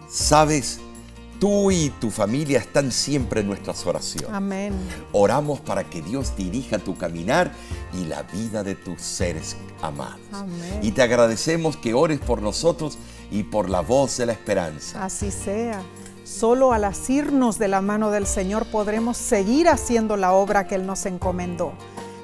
Sabes, 0.08 0.78
tú 1.40 1.72
y 1.72 1.90
tu 2.00 2.10
familia 2.10 2.60
están 2.60 2.92
siempre 2.92 3.40
en 3.40 3.48
nuestras 3.48 3.84
oraciones. 3.84 4.30
Amén. 4.32 4.72
Oramos 5.10 5.58
para 5.58 5.82
que 5.82 6.00
Dios 6.00 6.36
dirija 6.36 6.78
tu 6.78 6.96
caminar 6.96 7.50
y 7.92 8.04
la 8.04 8.22
vida 8.22 8.62
de 8.62 8.76
tus 8.76 9.02
seres 9.02 9.56
amados. 9.82 10.20
Amén. 10.32 10.78
Y 10.82 10.92
te 10.92 11.02
agradecemos 11.02 11.76
que 11.76 11.92
ores 11.92 12.20
por 12.20 12.40
nosotros 12.40 12.96
y 13.32 13.42
por 13.42 13.68
la 13.68 13.80
voz 13.80 14.18
de 14.18 14.26
la 14.26 14.32
esperanza. 14.32 15.04
Así 15.04 15.32
sea. 15.32 15.82
Solo 16.22 16.72
al 16.72 16.84
asirnos 16.84 17.58
de 17.58 17.66
la 17.66 17.80
mano 17.80 18.12
del 18.12 18.24
Señor 18.24 18.66
podremos 18.66 19.16
seguir 19.16 19.68
haciendo 19.68 20.16
la 20.16 20.30
obra 20.30 20.68
que 20.68 20.76
Él 20.76 20.86
nos 20.86 21.06
encomendó. 21.06 21.72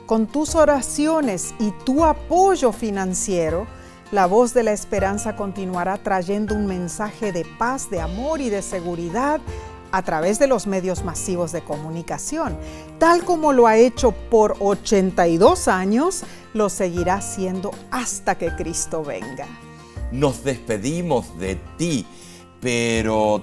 Con 0.07 0.27
tus 0.29 0.55
oraciones 0.55 1.55
y 1.59 1.73
tu 1.85 2.05
apoyo 2.05 2.73
financiero, 2.73 3.67
la 4.13 4.27
voz 4.27 4.55
de 4.55 4.63
la 4.63 4.73
esperanza 4.73 5.35
continuará 5.35 5.97
trayendo 5.99 6.55
un 6.55 6.67
mensaje 6.67 7.33
de 7.33 7.45
paz, 7.59 7.91
de 7.91 8.01
amor 8.01 8.41
y 8.41 8.49
de 8.49 8.63
seguridad 8.63 9.41
a 9.91 10.03
través 10.03 10.39
de 10.39 10.47
los 10.47 10.69
medios 10.69 11.03
masivos 11.05 11.51
de 11.51 11.63
comunicación. 11.63 12.57
Tal 13.01 13.25
como 13.25 13.53
lo 13.53 13.67
ha 13.67 13.77
hecho 13.79 14.13
por 14.13 14.57
82 14.61 15.67
años, 15.67 16.23
lo 16.55 16.69
seguirá 16.69 17.15
haciendo 17.15 17.73
hasta 17.91 18.37
que 18.37 18.55
Cristo 18.55 19.03
venga. 19.03 19.47
Nos 20.13 20.45
despedimos 20.45 21.37
de 21.39 21.57
ti, 21.77 22.07
pero 22.61 23.43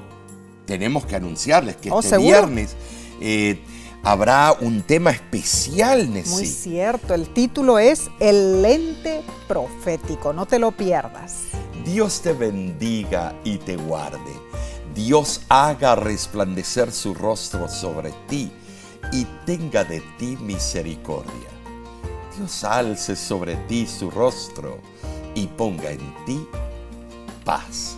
tenemos 0.66 1.06
que 1.06 1.18
anunciarles 1.18 1.76
que 1.76 1.92
Oh, 1.92 2.00
este 2.00 2.12
¿seguro? 2.12 2.28
viernes 2.30 2.76
eh, 3.20 3.62
habrá 4.04 4.56
un 4.60 4.82
tema 4.82 5.12
especial, 5.12 6.06
Muy 6.08 6.20
Nessie. 6.20 6.46
cierto, 6.46 7.14
el 7.14 7.34
título 7.34 7.80
es 7.80 8.10
El 8.20 8.62
lente 8.62 9.24
profético, 9.48 10.34
no 10.34 10.46
te 10.46 10.60
lo 10.60 10.72
pierdas. 10.72 11.44
Dios 11.86 12.22
te 12.22 12.34
bendiga 12.34 13.34
y 13.44 13.58
te 13.58 13.76
guarde. 13.78 14.34
Dios 14.94 15.42
haga 15.50 15.96
resplandecer 15.96 16.92
su 16.92 17.14
rostro 17.14 17.68
sobre 17.68 18.14
ti 18.28 18.52
y 19.12 19.26
tenga 19.46 19.84
de 19.84 20.02
ti 20.20 20.38
misericordia. 20.40 21.50
Dios 22.38 22.64
alce 22.64 23.16
sobre 23.16 23.56
ti 23.68 23.88
su 23.88 24.12
rostro 24.12 24.80
y 25.36 25.48
ponga 25.48 25.90
en 25.90 26.26
ti 26.26 26.48
paz. 27.44 27.98